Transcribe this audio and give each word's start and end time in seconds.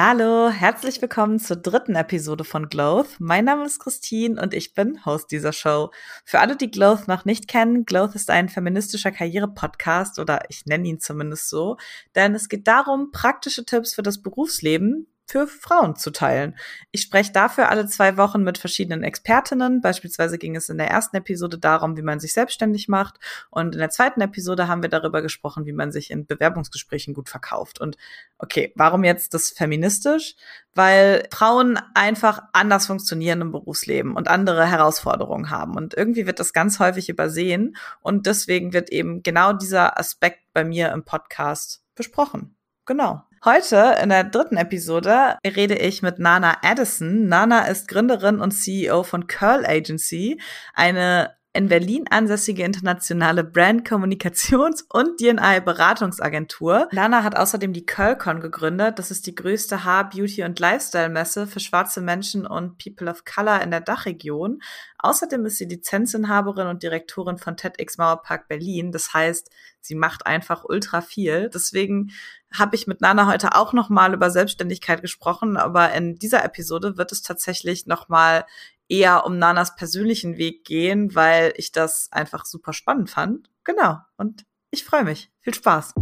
Hallo, 0.00 0.48
herzlich 0.48 1.02
willkommen 1.02 1.40
zur 1.40 1.56
dritten 1.56 1.96
Episode 1.96 2.44
von 2.44 2.68
Gloth. 2.68 3.16
Mein 3.18 3.46
Name 3.46 3.64
ist 3.64 3.80
Christine 3.80 4.40
und 4.40 4.54
ich 4.54 4.72
bin 4.72 5.04
Host 5.04 5.32
dieser 5.32 5.52
Show. 5.52 5.90
Für 6.24 6.38
alle, 6.38 6.54
die 6.54 6.70
Gloth 6.70 7.08
noch 7.08 7.24
nicht 7.24 7.48
kennen, 7.48 7.84
Gloth 7.84 8.14
ist 8.14 8.30
ein 8.30 8.48
feministischer 8.48 9.10
Karriere-Podcast 9.10 10.20
oder 10.20 10.42
ich 10.50 10.66
nenne 10.66 10.86
ihn 10.86 11.00
zumindest 11.00 11.48
so, 11.48 11.78
denn 12.14 12.36
es 12.36 12.48
geht 12.48 12.68
darum, 12.68 13.10
praktische 13.10 13.64
Tipps 13.64 13.92
für 13.92 14.04
das 14.04 14.22
Berufsleben 14.22 15.08
für 15.28 15.46
Frauen 15.46 15.94
zu 15.94 16.10
teilen. 16.10 16.56
Ich 16.90 17.02
spreche 17.02 17.32
dafür 17.32 17.68
alle 17.68 17.86
zwei 17.86 18.16
Wochen 18.16 18.42
mit 18.42 18.56
verschiedenen 18.56 19.02
Expertinnen. 19.02 19.82
Beispielsweise 19.82 20.38
ging 20.38 20.56
es 20.56 20.70
in 20.70 20.78
der 20.78 20.88
ersten 20.88 21.16
Episode 21.16 21.58
darum, 21.58 21.98
wie 21.98 22.02
man 22.02 22.18
sich 22.18 22.32
selbstständig 22.32 22.88
macht. 22.88 23.20
Und 23.50 23.74
in 23.74 23.78
der 23.78 23.90
zweiten 23.90 24.22
Episode 24.22 24.68
haben 24.68 24.80
wir 24.82 24.88
darüber 24.88 25.20
gesprochen, 25.20 25.66
wie 25.66 25.72
man 25.72 25.92
sich 25.92 26.10
in 26.10 26.26
Bewerbungsgesprächen 26.26 27.12
gut 27.12 27.28
verkauft. 27.28 27.78
Und 27.78 27.98
okay, 28.38 28.72
warum 28.74 29.04
jetzt 29.04 29.34
das 29.34 29.50
feministisch? 29.50 30.34
Weil 30.74 31.28
Frauen 31.30 31.78
einfach 31.94 32.40
anders 32.54 32.86
funktionieren 32.86 33.42
im 33.42 33.52
Berufsleben 33.52 34.16
und 34.16 34.28
andere 34.28 34.66
Herausforderungen 34.66 35.50
haben. 35.50 35.76
Und 35.76 35.92
irgendwie 35.92 36.26
wird 36.26 36.40
das 36.40 36.54
ganz 36.54 36.78
häufig 36.78 37.10
übersehen. 37.10 37.76
Und 38.00 38.26
deswegen 38.26 38.72
wird 38.72 38.90
eben 38.90 39.22
genau 39.22 39.52
dieser 39.52 39.98
Aspekt 39.98 40.40
bei 40.54 40.64
mir 40.64 40.90
im 40.92 41.04
Podcast 41.04 41.82
besprochen. 41.94 42.57
Genau. 42.88 43.20
Heute 43.44 43.96
in 44.02 44.08
der 44.08 44.24
dritten 44.24 44.56
Episode 44.56 45.36
rede 45.44 45.76
ich 45.76 46.00
mit 46.00 46.18
Nana 46.18 46.56
Addison. 46.62 47.28
Nana 47.28 47.66
ist 47.66 47.86
Gründerin 47.86 48.40
und 48.40 48.52
CEO 48.52 49.02
von 49.02 49.26
Curl 49.26 49.66
Agency, 49.66 50.40
eine 50.72 51.34
in 51.54 51.68
Berlin 51.68 52.04
ansässige 52.10 52.62
internationale 52.62 53.42
Brand 53.42 53.88
Kommunikations- 53.88 54.84
und 54.90 55.18
D&I 55.20 55.60
Beratungsagentur. 55.60 56.88
Nana 56.92 57.24
hat 57.24 57.36
außerdem 57.36 57.72
die 57.72 57.86
Curlcon 57.86 58.40
gegründet. 58.40 58.98
Das 58.98 59.10
ist 59.10 59.26
die 59.26 59.34
größte 59.34 59.84
Haar-, 59.84 60.10
Beauty- 60.10 60.44
und 60.44 60.60
Lifestyle-Messe 60.60 61.46
für 61.46 61.60
schwarze 61.60 62.00
Menschen 62.00 62.46
und 62.46 62.78
People 62.78 63.10
of 63.10 63.24
Color 63.24 63.62
in 63.62 63.70
der 63.70 63.80
Dachregion. 63.80 64.60
Außerdem 64.98 65.46
ist 65.46 65.56
sie 65.56 65.64
Lizenzinhaberin 65.64 66.66
und 66.66 66.82
Direktorin 66.82 67.38
von 67.38 67.56
TEDx 67.56 67.98
Mauerpark 67.98 68.48
Berlin. 68.48 68.92
Das 68.92 69.14
heißt, 69.14 69.50
sie 69.80 69.94
macht 69.94 70.26
einfach 70.26 70.64
ultra 70.64 71.00
viel. 71.00 71.50
Deswegen 71.52 72.10
habe 72.52 72.76
ich 72.76 72.86
mit 72.86 73.00
Nana 73.00 73.26
heute 73.26 73.54
auch 73.54 73.72
noch 73.72 73.88
mal 73.88 74.14
über 74.14 74.30
Selbstständigkeit 74.30 75.02
gesprochen, 75.02 75.56
aber 75.56 75.92
in 75.92 76.16
dieser 76.16 76.44
Episode 76.44 76.96
wird 76.96 77.12
es 77.12 77.22
tatsächlich 77.22 77.86
noch 77.86 78.08
mal 78.08 78.44
eher 78.88 79.24
um 79.26 79.38
Nanas 79.38 79.76
persönlichen 79.76 80.36
Weg 80.36 80.64
gehen, 80.64 81.14
weil 81.14 81.52
ich 81.56 81.72
das 81.72 82.08
einfach 82.10 82.44
super 82.44 82.72
spannend 82.72 83.10
fand. 83.10 83.50
Genau. 83.64 83.98
Und 84.16 84.44
ich 84.70 84.84
freue 84.84 85.04
mich. 85.04 85.30
Viel 85.40 85.54
Spaß. 85.54 85.94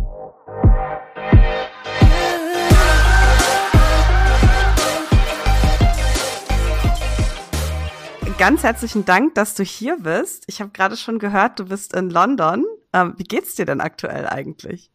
Ganz 8.38 8.64
herzlichen 8.64 9.06
Dank, 9.06 9.34
dass 9.34 9.54
du 9.54 9.62
hier 9.62 9.96
bist. 9.98 10.44
Ich 10.46 10.60
habe 10.60 10.70
gerade 10.70 10.98
schon 10.98 11.18
gehört, 11.18 11.58
du 11.58 11.64
bist 11.64 11.94
in 11.94 12.10
London. 12.10 12.66
Ähm, 12.92 13.14
wie 13.16 13.24
geht's 13.24 13.54
dir 13.54 13.64
denn 13.64 13.80
aktuell 13.80 14.28
eigentlich? 14.28 14.90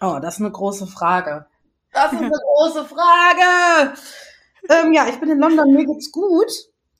Oh, 0.00 0.18
das 0.20 0.34
ist 0.34 0.40
eine 0.40 0.50
große 0.50 0.86
Frage. 0.86 1.46
Das 1.92 2.12
ist 2.12 2.20
eine 2.20 2.30
große 2.30 2.84
Frage. 2.84 3.94
Ähm, 4.68 4.92
ja, 4.92 5.08
ich 5.08 5.18
bin 5.18 5.30
in 5.30 5.38
London, 5.38 5.72
mir 5.72 5.86
geht's 5.86 6.12
gut. 6.12 6.50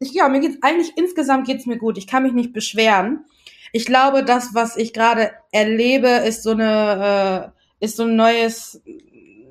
Ich, 0.01 0.13
ja, 0.13 0.29
mir 0.29 0.41
geht's 0.41 0.63
eigentlich 0.63 0.97
insgesamt 0.97 1.47
geht's 1.47 1.67
mir 1.67 1.79
gut. 1.79 1.99
Ich 1.99 2.07
kann 2.07 2.23
mich 2.23 2.33
nicht 2.33 2.53
beschweren. 2.53 3.25
Ich 3.73 3.85
glaube, 3.85 4.25
das, 4.25 4.55
was 4.55 4.77
ich 4.77 4.93
gerade 4.93 5.33
erlebe, 5.53 6.09
ist 6.09 6.43
so 6.43 6.51
eine, 6.53 7.53
äh, 7.81 7.85
ist 7.85 7.97
so 7.97 8.05
ein 8.05 8.17
neues, 8.17 8.81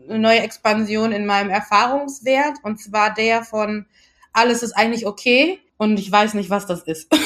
eine 0.09 0.19
neue 0.19 0.39
Expansion 0.39 1.11
in 1.11 1.25
meinem 1.25 1.49
Erfahrungswert. 1.49 2.57
Und 2.63 2.79
zwar 2.81 3.13
der 3.13 3.43
von 3.43 3.85
alles 4.33 4.63
ist 4.63 4.73
eigentlich 4.73 5.05
okay 5.05 5.59
und 5.77 5.99
ich 5.99 6.11
weiß 6.11 6.33
nicht, 6.33 6.49
was 6.49 6.65
das 6.65 6.83
ist. 6.83 7.11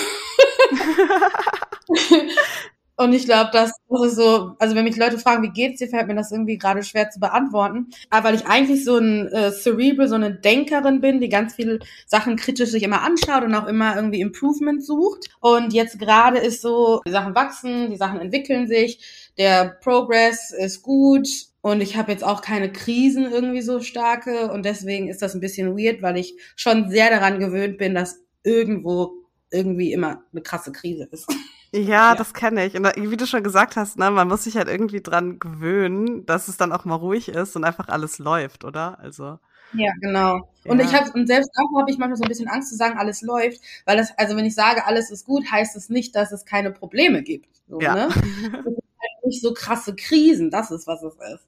Und 3.02 3.14
ich 3.14 3.26
glaube, 3.26 3.50
das, 3.52 3.72
ist 4.06 4.16
so, 4.16 4.56
also 4.60 4.76
wenn 4.76 4.84
mich 4.84 4.96
Leute 4.96 5.18
fragen, 5.18 5.42
wie 5.42 5.50
geht's 5.50 5.80
dir, 5.80 5.88
fällt 5.88 6.08
mir 6.08 6.14
das 6.14 6.32
irgendwie 6.32 6.60
gerade 6.60 6.84
schwer 6.84 7.10
zu 7.10 7.20
beantworten. 7.20 7.88
Aber 8.12 8.26
weil 8.26 8.36
ich 8.36 8.46
eigentlich 8.46 8.86
so 8.86 8.98
ein 8.98 9.28
äh, 9.30 9.52
Cerebral, 9.52 10.08
so 10.08 10.14
eine 10.14 10.36
Denkerin 10.36 11.02
bin, 11.02 11.20
die 11.20 11.28
ganz 11.28 11.56
viele 11.56 11.80
Sachen 12.06 12.36
kritisch 12.36 12.70
sich 12.70 12.84
immer 12.84 13.02
anschaut 13.02 13.44
und 13.44 13.56
auch 13.56 13.66
immer 13.66 13.96
irgendwie 13.96 14.22
Improvement 14.22 14.86
sucht. 14.86 15.32
Und 15.40 15.74
jetzt 15.74 15.98
gerade 15.98 16.38
ist 16.38 16.62
so, 16.62 17.02
die 17.08 17.12
Sachen 17.12 17.34
wachsen, 17.34 17.90
die 17.90 17.98
Sachen 17.98 18.20
entwickeln 18.20 18.68
sich, 18.68 19.32
der 19.36 19.80
Progress 19.82 20.52
ist 20.52 20.84
gut, 20.84 21.28
und 21.64 21.82
ich 21.82 21.96
habe 21.96 22.12
jetzt 22.12 22.24
auch 22.24 22.42
keine 22.42 22.72
Krisen 22.72 23.32
irgendwie 23.32 23.62
so 23.62 23.82
starke 23.82 24.52
und 24.52 24.64
deswegen 24.64 25.10
ist 25.10 25.22
das 25.24 25.36
ein 25.36 25.42
bisschen 25.42 25.78
weird, 25.78 26.04
weil 26.04 26.18
ich 26.18 26.36
schon 26.56 26.90
sehr 26.90 27.12
daran 27.12 27.40
gewöhnt 27.40 27.78
bin, 27.78 27.94
dass 27.94 28.20
irgendwo 28.44 29.14
irgendwie 29.52 29.92
immer 29.92 30.24
eine 30.32 30.42
krasse 30.42 30.72
Krise 30.72 31.08
ist. 31.12 31.28
Ja, 31.74 31.82
ja. 31.82 32.16
das 32.16 32.34
kenne 32.34 32.66
ich. 32.66 32.76
Und 32.76 32.86
wie 32.98 33.18
du 33.18 33.26
schon 33.26 33.44
gesagt 33.44 33.78
hast, 33.78 33.98
ne, 33.98 34.12
man 34.12 34.28
muss 34.28 34.44
sich 34.44 34.58
halt 34.58 34.68
irgendwie 34.68 35.02
dran 35.02 35.40
gewöhnen, 35.40 36.26
dass 36.26 36.48
es 36.48 36.58
dann 36.58 36.72
auch 36.74 36.86
mal 36.86 36.96
ruhig 36.96 37.30
ist 37.30 37.56
und 37.56 37.64
einfach 37.64 37.88
alles 37.88 38.20
läuft, 38.20 38.66
oder? 38.66 39.00
Also. 39.00 39.40
Ja, 39.74 39.92
genau. 40.02 40.50
Und 40.66 40.80
ja. 40.80 40.86
ich 40.86 40.94
habe 40.94 41.12
und 41.14 41.28
selbst 41.28 41.52
auch 41.56 41.80
habe 41.80 41.90
ich 41.90 41.98
manchmal 41.98 42.18
so 42.18 42.24
ein 42.24 42.28
bisschen 42.28 42.50
Angst 42.50 42.70
zu 42.70 42.76
sagen, 42.76 42.98
alles 42.98 43.22
läuft, 43.22 43.62
weil 43.86 43.96
das, 43.96 44.12
also 44.18 44.36
wenn 44.36 44.46
ich 44.46 44.54
sage, 44.54 44.86
alles 44.86 45.12
ist 45.12 45.26
gut, 45.26 45.50
heißt 45.50 45.78
es 45.78 45.90
nicht, 45.90 46.14
dass 46.16 46.34
es 46.34 46.46
keine 46.46 46.72
Probleme 46.72 47.24
gibt. 47.24 47.48
So, 47.70 47.80
ja. 47.80 47.96
ne? 47.96 48.10
Halt 49.02 49.26
nicht 49.26 49.42
so 49.42 49.54
krasse 49.54 49.96
Krisen, 49.96 50.52
das 50.52 50.72
ist, 50.72 50.88
was 50.88 51.02
es 51.04 51.14
ist. 51.14 51.48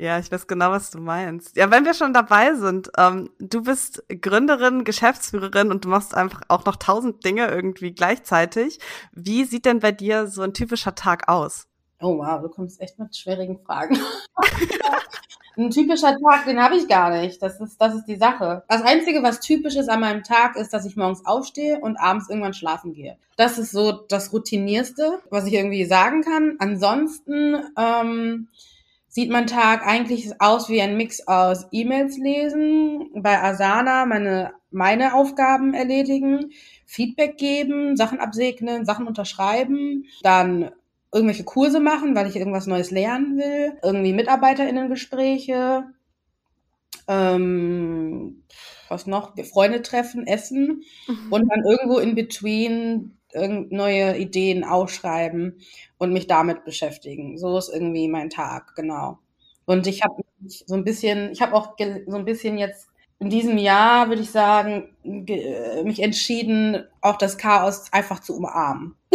Ja, 0.00 0.20
ich 0.20 0.30
weiß 0.30 0.46
genau, 0.46 0.70
was 0.70 0.92
du 0.92 0.98
meinst. 0.98 1.56
Ja, 1.56 1.72
wenn 1.72 1.84
wir 1.84 1.92
schon 1.92 2.14
dabei 2.14 2.54
sind, 2.54 2.88
ähm, 2.96 3.30
du 3.40 3.64
bist 3.64 4.04
Gründerin, 4.08 4.84
Geschäftsführerin 4.84 5.72
und 5.72 5.84
du 5.84 5.88
machst 5.88 6.14
einfach 6.14 6.42
auch 6.46 6.64
noch 6.64 6.76
tausend 6.76 7.24
Dinge 7.24 7.48
irgendwie 7.48 7.90
gleichzeitig. 7.90 8.78
Wie 9.10 9.42
sieht 9.42 9.64
denn 9.64 9.80
bei 9.80 9.90
dir 9.90 10.28
so 10.28 10.42
ein 10.42 10.54
typischer 10.54 10.94
Tag 10.94 11.28
aus? 11.28 11.66
Oh 12.00 12.16
wow, 12.18 12.40
du 12.40 12.48
kommst 12.48 12.80
echt 12.80 12.96
mit 13.00 13.16
schwierigen 13.16 13.58
Fragen. 13.58 13.98
ein 15.56 15.70
typischer 15.70 16.16
Tag, 16.16 16.44
den 16.44 16.62
habe 16.62 16.76
ich 16.76 16.86
gar 16.86 17.10
nicht. 17.10 17.42
Das 17.42 17.60
ist, 17.60 17.80
das 17.80 17.96
ist 17.96 18.04
die 18.04 18.14
Sache. 18.14 18.62
Das 18.68 18.82
Einzige, 18.82 19.24
was 19.24 19.40
typisch 19.40 19.74
ist 19.74 19.88
an 19.88 19.98
meinem 19.98 20.22
Tag, 20.22 20.54
ist, 20.54 20.72
dass 20.72 20.86
ich 20.86 20.94
morgens 20.94 21.26
aufstehe 21.26 21.80
und 21.80 21.96
abends 21.96 22.28
irgendwann 22.28 22.54
schlafen 22.54 22.94
gehe. 22.94 23.16
Das 23.36 23.58
ist 23.58 23.72
so 23.72 23.90
das 23.90 24.32
Routinierste, 24.32 25.18
was 25.28 25.46
ich 25.46 25.54
irgendwie 25.54 25.86
sagen 25.86 26.22
kann. 26.22 26.54
Ansonsten 26.60 27.56
ähm, 27.76 28.46
sieht 29.08 29.30
mein 29.30 29.46
Tag 29.46 29.86
eigentlich 29.86 30.40
aus 30.40 30.68
wie 30.68 30.80
ein 30.80 30.96
Mix 30.96 31.26
aus 31.26 31.66
E-Mails 31.72 32.18
lesen, 32.18 33.10
bei 33.14 33.42
Asana 33.42 34.06
meine, 34.06 34.52
meine 34.70 35.14
Aufgaben 35.14 35.74
erledigen, 35.74 36.52
Feedback 36.86 37.38
geben, 37.38 37.96
Sachen 37.96 38.20
absegnen, 38.20 38.84
Sachen 38.84 39.06
unterschreiben, 39.06 40.04
dann 40.22 40.70
irgendwelche 41.12 41.44
Kurse 41.44 41.80
machen, 41.80 42.14
weil 42.14 42.28
ich 42.28 42.36
irgendwas 42.36 42.66
Neues 42.66 42.90
lernen 42.90 43.38
will, 43.38 43.78
irgendwie 43.82 44.12
MitarbeiterInnen-Gespräche, 44.12 45.84
ähm, 47.08 48.44
was 48.88 49.06
noch, 49.06 49.34
Freunde 49.44 49.82
treffen, 49.82 50.26
essen 50.26 50.82
mhm. 51.06 51.32
und 51.32 51.48
dann 51.50 51.64
irgendwo 51.64 51.98
in 51.98 52.14
between 52.14 53.17
neue 53.34 54.16
Ideen 54.16 54.64
ausschreiben 54.64 55.60
und 55.98 56.12
mich 56.12 56.26
damit 56.26 56.64
beschäftigen. 56.64 57.38
So 57.38 57.58
ist 57.58 57.68
irgendwie 57.68 58.08
mein 58.08 58.30
Tag, 58.30 58.74
genau. 58.74 59.18
Und 59.66 59.86
ich 59.86 60.02
habe 60.02 60.22
so 60.46 60.74
ein 60.74 60.84
bisschen, 60.84 61.30
ich 61.32 61.42
habe 61.42 61.54
auch 61.54 61.76
so 62.06 62.16
ein 62.16 62.24
bisschen 62.24 62.56
jetzt 62.58 62.88
in 63.18 63.30
diesem 63.30 63.58
Jahr, 63.58 64.08
würde 64.08 64.22
ich 64.22 64.30
sagen, 64.30 64.94
mich 65.02 66.00
entschieden, 66.00 66.84
auch 67.00 67.18
das 67.18 67.36
Chaos 67.36 67.92
einfach 67.92 68.20
zu 68.20 68.36
umarmen. 68.36 68.94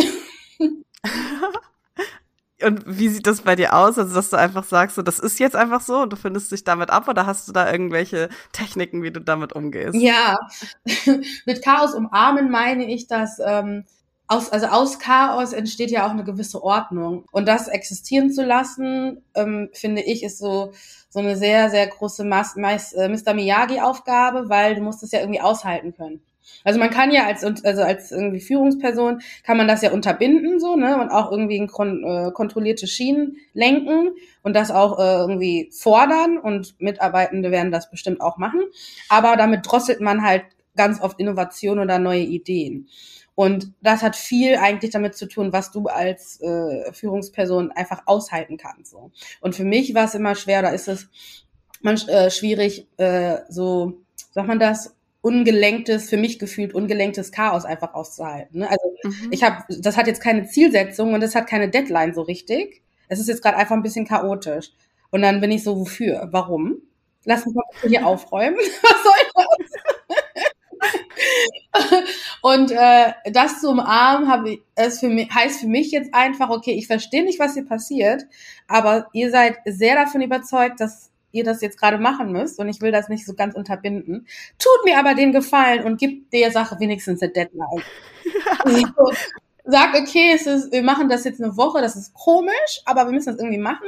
Und 2.64 2.84
wie 2.86 3.10
sieht 3.10 3.28
das 3.28 3.42
bei 3.42 3.56
dir 3.56 3.74
aus? 3.74 3.98
Also, 3.98 4.16
dass 4.16 4.30
du 4.30 4.38
einfach 4.38 4.64
sagst, 4.64 4.96
so, 4.96 5.02
das 5.02 5.20
ist 5.20 5.40
jetzt 5.40 5.56
einfach 5.56 5.82
so 5.82 5.98
und 6.04 6.14
du 6.14 6.16
findest 6.16 6.52
dich 6.52 6.64
damit 6.64 6.92
ab 6.92 7.10
oder 7.10 7.26
hast 7.26 7.48
du 7.48 7.52
da 7.52 7.70
irgendwelche 7.70 8.30
Techniken, 8.54 9.04
wie 9.04 9.12
du 9.12 9.20
damit 9.20 9.54
umgehst? 9.54 9.96
Ja, 9.96 10.38
mit 11.46 11.64
Chaos 11.64 11.94
umarmen 11.94 12.50
meine 12.50 12.90
ich, 12.90 13.08
dass 13.08 13.40
ähm, 13.46 13.84
aus, 14.28 14.50
also 14.50 14.68
aus 14.68 15.00
Chaos 15.00 15.54
entsteht 15.54 15.92
ja 15.92 16.06
auch 16.06 16.12
eine 16.12 16.24
gewisse 16.24 16.64
Ordnung. 16.64 17.26
Und 17.32 17.48
das 17.48 17.68
existieren 17.68 18.32
zu 18.32 18.44
lassen, 18.44 19.24
ähm, 19.36 19.70
finde 19.74 20.02
ich, 20.02 20.24
ist 20.24 20.40
so, 20.40 20.72
so 21.10 21.20
eine 21.20 21.36
sehr, 21.36 21.70
sehr 21.70 21.88
große 21.88 22.24
Mas, 22.24 22.56
Mas, 22.56 22.94
äh, 22.94 23.10
Mr. 23.10 23.34
Miyagi-Aufgabe, 23.34 24.50
weil 24.50 24.76
du 24.76 24.82
musst 24.82 25.04
es 25.04 25.12
ja 25.12 25.20
irgendwie 25.20 25.42
aushalten 25.42 25.94
können. 25.94 26.22
Also 26.64 26.80
man 26.80 26.90
kann 26.90 27.12
ja 27.12 27.26
als 27.26 27.44
also 27.44 27.82
als 27.84 28.12
irgendwie 28.12 28.42
Führungsperson 28.42 29.22
kann 29.44 29.58
man 29.58 29.68
das 29.68 29.82
ja 29.82 29.92
unterbinden 29.92 30.60
so 30.60 30.76
ne 30.76 31.00
und 31.00 31.10
auch 31.10 31.32
irgendwie 31.32 31.58
in 31.58 31.68
kon 31.68 32.04
äh, 32.04 32.32
kontrollierte 32.32 32.88
Schienen 32.88 33.38
lenken 33.54 34.12
und 34.42 34.54
das 34.56 34.72
auch 34.72 35.00
äh, 35.00 35.20
irgendwie 35.20 35.70
fordern 35.72 36.38
und 36.38 36.76
Mitarbeitende 36.80 37.52
werden 37.52 37.72
das 37.72 37.90
bestimmt 37.90 38.22
auch 38.22 38.38
machen, 38.38 38.62
aber 39.10 39.36
damit 39.38 39.62
drosselt 39.64 40.02
man 40.02 40.22
halt 40.22 40.44
ganz 40.76 41.02
oft 41.02 41.20
Innovation 41.20 41.80
oder 41.80 42.00
neue 42.00 42.22
Ideen. 42.22 42.88
Und 43.36 43.74
das 43.82 44.04
hat 44.04 44.16
viel 44.16 44.58
eigentlich 44.58 44.92
damit 44.92 45.16
zu 45.16 45.28
tun, 45.28 45.54
was 45.54 45.72
du 45.72 45.88
als 45.88 46.40
äh, 46.42 46.92
Führungsperson 46.94 47.72
einfach 47.72 48.04
aushalten 48.06 48.58
kannst. 48.58 48.92
So. 48.92 49.12
Und 49.42 49.56
für 49.56 49.64
mich 49.64 49.96
war 49.96 50.06
es 50.06 50.14
immer 50.14 50.36
schwer, 50.36 50.62
da 50.62 50.70
ist 50.70 50.88
es 50.88 51.10
man, 51.82 51.98
äh, 52.08 52.32
schwierig, 52.32 52.88
äh, 52.98 53.40
so, 53.50 54.02
sagt 54.32 54.48
man 54.48 54.60
das, 54.60 54.96
ungelenktes, 55.22 56.10
für 56.10 56.18
mich 56.18 56.38
gefühlt 56.38 56.74
ungelenktes 56.74 57.32
Chaos 57.32 57.66
einfach 57.66 57.94
auszuhalten. 57.94 58.60
Ne? 58.60 58.70
Also 58.70 58.94
mhm. 59.04 59.32
ich 59.32 59.44
habe, 59.44 59.64
das 59.70 59.96
hat 59.96 60.08
jetzt 60.08 60.22
keine 60.22 60.48
Zielsetzung 60.48 61.14
und 61.14 61.24
es 61.24 61.34
hat 61.34 61.48
keine 61.48 61.70
Deadline 61.70 62.14
so 62.14 62.22
richtig. 62.22 62.82
Es 63.08 63.20
ist 63.20 63.30
jetzt 63.30 63.42
gerade 63.42 63.58
einfach 63.58 63.76
ein 63.76 63.84
bisschen 63.84 64.08
chaotisch. 64.08 64.72
Und 65.12 65.22
dann 65.22 65.40
bin 65.40 65.52
ich 65.52 65.64
so, 65.64 65.80
wofür? 65.80 66.28
Warum? 66.32 66.82
Lass 67.26 67.46
uns 67.46 67.56
mal 67.56 67.64
hier 67.88 68.06
aufräumen. 68.06 68.58
Was 68.82 69.04
soll 69.04 69.46
das? 69.60 69.73
und 72.42 72.72
äh, 72.72 73.14
das 73.32 73.62
zu 73.62 73.70
umarmen 73.70 74.30
habe 74.30 74.60
es 74.76 75.00
für 75.00 75.10
mich, 75.10 75.30
heißt 75.34 75.62
für 75.62 75.68
mich 75.68 75.92
jetzt 75.92 76.14
einfach, 76.14 76.50
okay, 76.50 76.72
ich 76.72 76.88
verstehe 76.88 77.24
nicht, 77.24 77.40
was 77.40 77.54
hier 77.54 77.66
passiert, 77.66 78.24
aber 78.68 79.08
ihr 79.14 79.32
seid 79.32 79.58
sehr 79.66 79.96
davon 79.96 80.22
überzeugt, 80.22 80.80
dass 80.80 81.12
ihr 81.32 81.44
das 81.44 81.62
jetzt 81.62 81.80
gerade 81.80 81.98
machen 81.98 82.32
müsst 82.32 82.60
und 82.60 82.70
ich 82.70 82.82
will 82.82 82.92
das 82.92 83.10
nicht 83.10 83.26
so 83.26 83.34
ganz 83.34 83.56
unterbinden. 83.56 84.28
Tut 84.60 84.86
mir 84.86 85.00
aber 85.00 85.16
den 85.16 85.32
Gefallen 85.32 85.84
und 85.84 86.00
gibt 86.00 86.32
der 86.32 86.52
Sache 86.52 86.80
wenigstens 86.80 87.22
eine 87.22 87.32
Deadline. 87.32 87.84
so, 88.66 89.12
sagt, 89.66 89.98
okay, 89.98 90.32
es 90.36 90.46
ist, 90.46 90.72
wir 90.72 90.84
machen 90.84 91.10
das 91.10 91.24
jetzt 91.24 91.42
eine 91.42 91.58
Woche, 91.58 91.82
das 91.82 91.96
ist 91.96 92.14
komisch, 92.14 92.82
aber 92.86 93.06
wir 93.06 93.14
müssen 93.14 93.32
das 93.32 93.40
irgendwie 93.40 93.62
machen. 93.62 93.88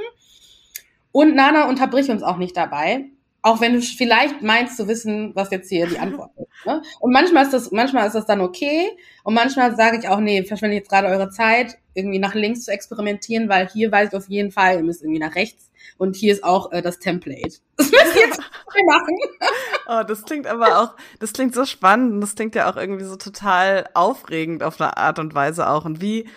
Und 1.11 1.35
Nana, 1.35 1.69
unterbrich 1.69 2.09
uns 2.09 2.23
auch 2.23 2.37
nicht 2.37 2.57
dabei. 2.57 3.05
Auch 3.45 3.61
wenn 3.61 3.73
du 3.73 3.81
vielleicht 3.81 4.41
meinst 4.41 4.75
zu 4.75 4.87
wissen, 4.87 5.35
was 5.35 5.51
jetzt 5.51 5.69
hier 5.69 5.85
die 5.85 5.99
Antwort 5.99 6.31
ist. 6.35 6.65
Ne? 6.65 6.81
Und 6.99 7.13
manchmal 7.13 7.43
ist 7.43 7.53
das, 7.53 7.71
manchmal 7.71 8.07
ist 8.07 8.13
das 8.13 8.25
dann 8.25 8.41
okay. 8.41 8.89
Und 9.23 9.35
manchmal 9.35 9.75
sage 9.75 9.99
ich 9.99 10.09
auch, 10.09 10.19
nee, 10.19 10.43
verschwende 10.43 10.75
jetzt 10.75 10.89
gerade 10.89 11.09
eure 11.09 11.29
Zeit, 11.29 11.77
irgendwie 11.93 12.17
nach 12.17 12.33
links 12.33 12.63
zu 12.63 12.71
experimentieren, 12.71 13.47
weil 13.47 13.69
hier 13.69 13.91
weiß 13.91 14.09
ich 14.09 14.15
auf 14.15 14.27
jeden 14.29 14.51
Fall, 14.51 14.77
ihr 14.77 14.83
müsst 14.83 15.03
irgendwie 15.03 15.19
nach 15.19 15.35
rechts 15.35 15.69
und 15.99 16.15
hier 16.15 16.33
ist 16.33 16.43
auch 16.43 16.71
äh, 16.71 16.81
das 16.81 16.97
Template. 16.97 17.59
Das 17.77 17.91
müssen 17.91 18.15
wir 18.15 18.21
jetzt 18.21 18.39
machen. 18.87 19.15
Oh, 19.87 20.03
das 20.07 20.23
klingt 20.23 20.47
aber 20.47 20.81
auch, 20.81 20.95
das 21.19 21.31
klingt 21.31 21.53
so 21.53 21.65
spannend 21.65 22.13
und 22.13 22.21
das 22.21 22.33
klingt 22.33 22.55
ja 22.55 22.71
auch 22.71 22.77
irgendwie 22.77 23.03
so 23.03 23.15
total 23.15 23.87
aufregend 23.93 24.63
auf 24.63 24.81
eine 24.81 24.97
Art 24.97 25.19
und 25.19 25.35
Weise 25.35 25.69
auch. 25.69 25.85
Und 25.85 26.01
wie, 26.01 26.27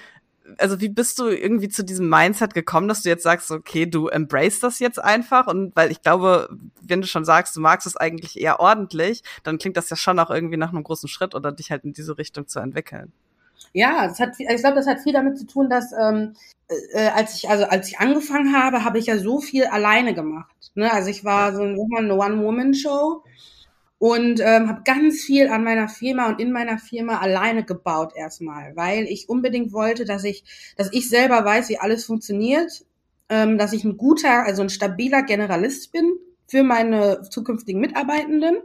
also 0.56 0.80
wie 0.80 0.88
bist 0.88 1.18
du 1.18 1.28
irgendwie 1.28 1.68
zu 1.68 1.84
diesem 1.84 2.08
Mindset 2.08 2.54
gekommen, 2.54 2.88
dass 2.88 3.02
du 3.02 3.08
jetzt 3.08 3.22
sagst, 3.22 3.50
okay, 3.50 3.86
du 3.86 4.08
embrace 4.08 4.60
das 4.60 4.78
jetzt 4.78 4.98
einfach 4.98 5.46
und 5.46 5.76
weil 5.76 5.90
ich 5.90 6.02
glaube, 6.02 6.48
wenn 6.80 7.00
du 7.00 7.06
schon 7.06 7.24
sagst, 7.24 7.56
du 7.56 7.60
magst 7.60 7.86
es 7.86 7.96
eigentlich 7.96 8.40
eher 8.40 8.60
ordentlich, 8.60 9.22
dann 9.42 9.58
klingt 9.58 9.76
das 9.76 9.90
ja 9.90 9.96
schon 9.96 10.18
auch 10.18 10.30
irgendwie 10.30 10.56
nach 10.56 10.72
einem 10.72 10.84
großen 10.84 11.08
Schritt 11.08 11.34
oder 11.34 11.52
dich 11.52 11.70
halt 11.70 11.84
in 11.84 11.92
diese 11.92 12.18
Richtung 12.18 12.46
zu 12.46 12.60
entwickeln. 12.60 13.12
Ja, 13.72 14.06
das 14.06 14.18
hat, 14.18 14.30
ich 14.38 14.46
glaube, 14.46 14.76
das 14.76 14.86
hat 14.86 15.00
viel 15.00 15.12
damit 15.12 15.38
zu 15.38 15.46
tun, 15.46 15.68
dass 15.68 15.92
ähm, 15.92 16.34
äh, 16.68 17.06
äh, 17.06 17.08
als 17.08 17.34
ich 17.34 17.50
also 17.50 17.64
als 17.64 17.88
ich 17.88 17.98
angefangen 17.98 18.56
habe, 18.56 18.84
habe 18.84 18.98
ich 18.98 19.06
ja 19.06 19.18
so 19.18 19.40
viel 19.40 19.64
alleine 19.66 20.14
gemacht. 20.14 20.54
Ne? 20.74 20.90
Also 20.92 21.10
ich 21.10 21.24
war 21.24 21.54
so 21.54 21.62
eine 21.62 22.14
One-Woman-Show 22.14 23.22
und 23.98 24.40
ähm, 24.40 24.68
habe 24.68 24.82
ganz 24.84 25.22
viel 25.22 25.48
an 25.48 25.64
meiner 25.64 25.88
Firma 25.88 26.28
und 26.28 26.40
in 26.40 26.52
meiner 26.52 26.78
Firma 26.78 27.18
alleine 27.18 27.64
gebaut 27.64 28.12
erstmal, 28.14 28.76
weil 28.76 29.04
ich 29.04 29.28
unbedingt 29.28 29.72
wollte, 29.72 30.04
dass 30.04 30.24
ich, 30.24 30.44
dass 30.76 30.92
ich 30.92 31.08
selber 31.08 31.44
weiß, 31.44 31.68
wie 31.68 31.78
alles 31.78 32.04
funktioniert, 32.04 32.84
ähm, 33.28 33.58
dass 33.58 33.72
ich 33.72 33.84
ein 33.84 33.96
guter, 33.96 34.44
also 34.44 34.62
ein 34.62 34.70
stabiler 34.70 35.22
Generalist 35.22 35.92
bin 35.92 36.12
für 36.46 36.62
meine 36.62 37.22
zukünftigen 37.28 37.80
Mitarbeitenden 37.80 38.58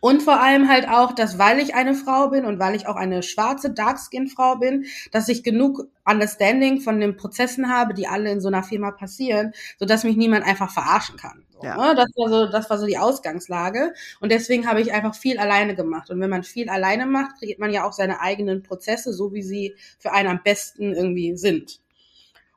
und 0.00 0.22
vor 0.22 0.40
allem 0.40 0.68
halt 0.68 0.88
auch, 0.88 1.12
dass 1.12 1.38
weil 1.38 1.58
ich 1.58 1.74
eine 1.74 1.94
Frau 1.94 2.28
bin 2.28 2.44
und 2.44 2.58
weil 2.58 2.74
ich 2.74 2.86
auch 2.86 2.96
eine 2.96 3.22
schwarze 3.22 3.70
Darkskin-Frau 3.70 4.56
bin, 4.56 4.86
dass 5.10 5.28
ich 5.28 5.42
genug 5.42 5.88
Understanding 6.04 6.80
von 6.80 7.00
den 7.00 7.16
Prozessen 7.16 7.68
habe, 7.68 7.94
die 7.94 8.06
alle 8.06 8.30
in 8.30 8.40
so 8.40 8.48
einer 8.48 8.62
Firma 8.62 8.90
passieren, 8.92 9.52
so 9.78 9.86
dass 9.86 10.04
mich 10.04 10.16
niemand 10.16 10.44
einfach 10.46 10.70
verarschen 10.70 11.16
kann. 11.16 11.44
Ja. 11.62 11.76
ne? 11.76 11.94
Das 11.94 12.08
war 12.16 12.28
so, 12.28 12.46
das 12.50 12.70
war 12.70 12.78
so 12.78 12.86
die 12.86 12.98
Ausgangslage. 12.98 13.92
Und 14.20 14.32
deswegen 14.32 14.66
habe 14.68 14.80
ich 14.80 14.92
einfach 14.92 15.14
viel 15.14 15.38
alleine 15.38 15.74
gemacht. 15.74 16.10
Und 16.10 16.20
wenn 16.20 16.30
man 16.30 16.42
viel 16.42 16.68
alleine 16.68 17.06
macht, 17.06 17.38
kriegt 17.38 17.58
man 17.58 17.72
ja 17.72 17.86
auch 17.86 17.92
seine 17.92 18.20
eigenen 18.20 18.62
Prozesse, 18.62 19.12
so 19.12 19.32
wie 19.32 19.42
sie 19.42 19.74
für 19.98 20.12
einen 20.12 20.28
am 20.28 20.40
besten 20.42 20.94
irgendwie 20.94 21.36
sind. 21.36 21.80